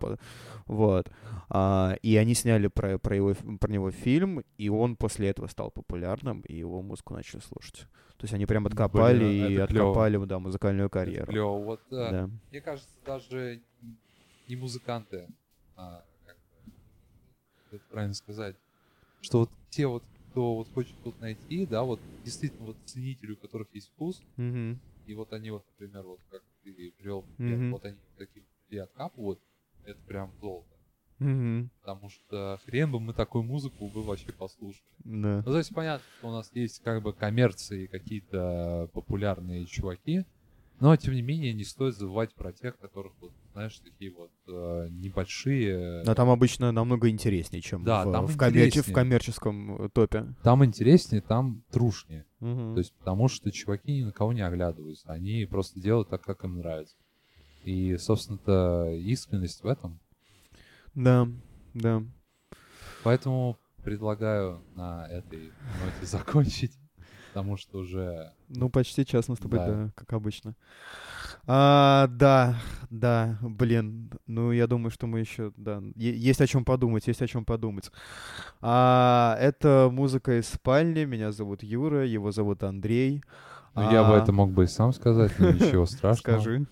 вот. 0.67 1.11
А, 1.49 1.95
и 2.01 2.15
они 2.17 2.33
сняли 2.33 2.67
про, 2.67 2.97
про, 2.97 3.15
его, 3.15 3.33
про 3.59 3.71
него 3.71 3.91
фильм, 3.91 4.43
и 4.57 4.69
он 4.69 4.95
после 4.95 5.29
этого 5.29 5.47
стал 5.47 5.71
популярным, 5.71 6.41
и 6.41 6.55
его 6.55 6.81
музыку 6.81 7.13
начали 7.13 7.41
слушать. 7.41 7.87
То 8.17 8.23
есть 8.23 8.33
они 8.33 8.45
прям 8.45 8.65
откопали 8.65 9.19
Блин, 9.19 9.29
и 9.29 9.53
это 9.53 9.67
клёво. 9.67 9.89
откопали, 9.89 10.25
да, 10.25 10.39
музыкальную 10.39 10.87
это 10.87 10.93
карьеру. 10.93 11.31
клёво. 11.31 11.63
Вот 11.63 11.81
э, 11.91 12.11
Да. 12.11 12.29
Мне 12.51 12.61
кажется, 12.61 12.89
даже 13.05 13.61
не 14.47 14.55
музыканты, 14.55 15.27
а 15.75 16.03
как 16.25 16.37
это 17.71 17.83
правильно 17.91 18.13
сказать, 18.13 18.55
что 19.21 19.39
вот 19.39 19.51
те 19.69 19.87
вот, 19.87 20.03
кто 20.31 20.55
вот 20.55 20.67
хочет 20.73 20.95
тут 21.03 21.19
найти, 21.19 21.65
да, 21.65 21.83
вот 21.83 21.99
действительно 22.23 22.67
вот 22.67 22.77
ценители, 22.85 23.31
у 23.31 23.37
которых 23.37 23.67
есть 23.73 23.89
вкус, 23.89 24.21
Мгм. 24.37 24.79
и 25.05 25.13
вот 25.13 25.33
они 25.33 25.51
вот, 25.51 25.65
например, 25.71 26.03
вот 26.03 26.19
как 26.29 26.41
ты 26.63 26.91
привел, 26.97 27.25
Мгм. 27.37 27.71
вот 27.71 27.85
они 27.85 27.95
вот 27.95 28.17
таких 28.17 28.43
людей 28.65 28.81
откапывают, 28.81 29.39
это 29.83 29.99
прям 30.07 30.31
золото. 30.41 30.67
Мгм. 31.19 31.69
Потому 31.81 32.09
что 32.09 32.59
хрен 32.65 32.91
бы 32.91 32.99
мы 32.99 33.13
такую 33.13 33.43
музыку 33.43 33.87
бы 33.87 34.03
вообще 34.03 34.31
послушали. 34.31 34.85
Да. 34.99 35.37
Ну, 35.37 35.51
то 35.51 35.57
есть 35.57 35.73
понятно, 35.73 36.05
что 36.17 36.27
у 36.27 36.31
нас 36.31 36.51
есть 36.53 36.83
как 36.83 37.01
бы 37.01 37.13
коммерции, 37.13 37.87
какие-то 37.87 38.89
популярные 38.93 39.65
чуваки, 39.65 40.25
но 40.79 40.95
тем 40.95 41.13
не 41.13 41.21
менее 41.21 41.53
не 41.53 41.63
стоит 41.63 41.95
забывать 41.95 42.33
про 42.35 42.51
тех, 42.53 42.77
которых 42.77 43.13
вот, 43.19 43.31
знаешь, 43.53 43.79
такие 43.79 44.11
вот 44.11 44.31
э, 44.47 44.87
небольшие. 44.91 46.03
Но 46.05 46.13
там 46.13 46.29
обычно 46.29 46.71
намного 46.71 47.09
интереснее, 47.09 47.61
чем 47.61 47.83
Да, 47.83 48.05
в, 48.05 48.11
там 48.11 48.27
в, 48.27 48.37
коммерче- 48.37 48.81
в 48.83 48.93
коммерческом 48.93 49.85
э, 49.85 49.89
топе. 49.89 50.33
Там 50.43 50.63
интереснее, 50.63 51.21
там 51.21 51.63
трушнее. 51.71 52.25
Мгм. 52.39 52.75
То 52.75 52.79
есть 52.79 52.93
потому 52.93 53.27
что 53.27 53.51
чуваки 53.51 53.91
ни 53.91 54.03
на 54.03 54.11
кого 54.11 54.33
не 54.33 54.41
оглядываются, 54.41 55.11
они 55.11 55.45
просто 55.45 55.79
делают 55.79 56.09
так, 56.09 56.21
как 56.21 56.43
им 56.43 56.57
нравится. 56.57 56.95
И, 57.63 57.97
собственно-то, 57.97 58.91
искренность 58.93 59.63
в 59.63 59.67
этом. 59.67 59.99
Да, 60.93 61.27
да. 61.73 62.03
Поэтому 63.03 63.57
предлагаю 63.83 64.61
на 64.75 65.07
этой 65.07 65.51
ноте 65.83 66.01
закончить, 66.05 66.73
потому 67.37 67.57
что 67.57 67.77
уже 67.79 68.31
Ну, 68.49 68.69
почти 68.69 69.05
час 69.05 69.27
наступает, 69.27 69.67
Да. 69.67 69.73
да, 69.85 69.91
как 69.95 70.13
обычно. 70.13 70.55
А, 71.45 72.07
да, 72.07 72.55
да, 72.89 73.37
блин. 73.41 74.09
Ну, 74.25 74.51
я 74.51 74.65
думаю, 74.67 74.89
что 74.91 75.05
мы 75.07 75.19
еще, 75.19 75.51
да, 75.55 75.81
есть 75.95 76.41
о 76.41 76.47
чем 76.47 76.65
подумать, 76.65 77.07
есть 77.07 77.21
о 77.21 77.27
чем 77.27 77.45
подумать. 77.45 77.91
А, 78.61 79.37
это 79.39 79.89
музыка 79.91 80.39
из 80.39 80.47
спальни. 80.49 81.05
Меня 81.05 81.31
зовут 81.31 81.63
Юра, 81.63 82.05
его 82.05 82.31
зовут 82.31 82.63
Андрей. 82.63 83.23
Ну, 83.75 83.91
я 83.91 84.03
бы 84.03 84.15
А, 84.15 84.17
это 84.23 84.31
мог 84.31 84.51
бы 84.51 84.63
и 84.63 84.67
сам 84.67 84.91
сказать, 84.93 85.31
но 85.39 85.51
ничего 85.51 85.85
страшного. 85.85 86.39
Скажи. 86.39 86.65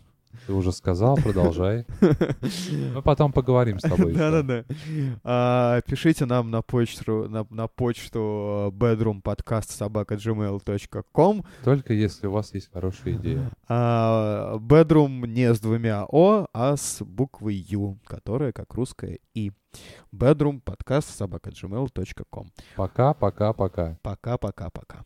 Ты 0.48 0.54
уже 0.54 0.72
сказал, 0.72 1.18
продолжай. 1.18 1.86
Мы 2.02 3.02
потом 3.02 3.32
поговорим 3.32 3.80
с 3.80 3.84
тобой. 3.84 4.14
Да-да-да. 4.14 4.64
А, 5.24 5.82
Пишите 5.82 6.26
нам 6.26 6.52
на 6.52 6.62
почту, 6.62 7.28
на, 7.30 7.46
на 7.50 7.68
почту 7.68 8.74
bedroompodcast.gmail.com 8.76 11.44
Только 11.64 11.94
если 11.94 12.28
у 12.28 12.32
вас 12.32 12.54
есть 12.54 12.70
хорошая 12.72 13.14
идея. 13.16 13.52
А, 13.68 14.58
Bedroom 14.58 15.28
не 15.28 15.54
с 15.54 15.60
двумя 15.60 16.06
О, 16.10 16.48
а 16.54 16.78
с 16.78 17.02
буквой 17.04 17.56
Ю, 17.56 18.00
которая 18.06 18.52
как 18.52 18.74
русская 18.74 19.20
И. 19.34 19.52
Bedroom 20.14 20.62
подкаст 20.62 21.16
собака 21.16 21.50
gmail.com. 21.50 22.48
Пока, 22.76 23.14
пока, 23.14 23.54
пока. 23.54 23.98
Пока-пока-пока. 24.02 25.04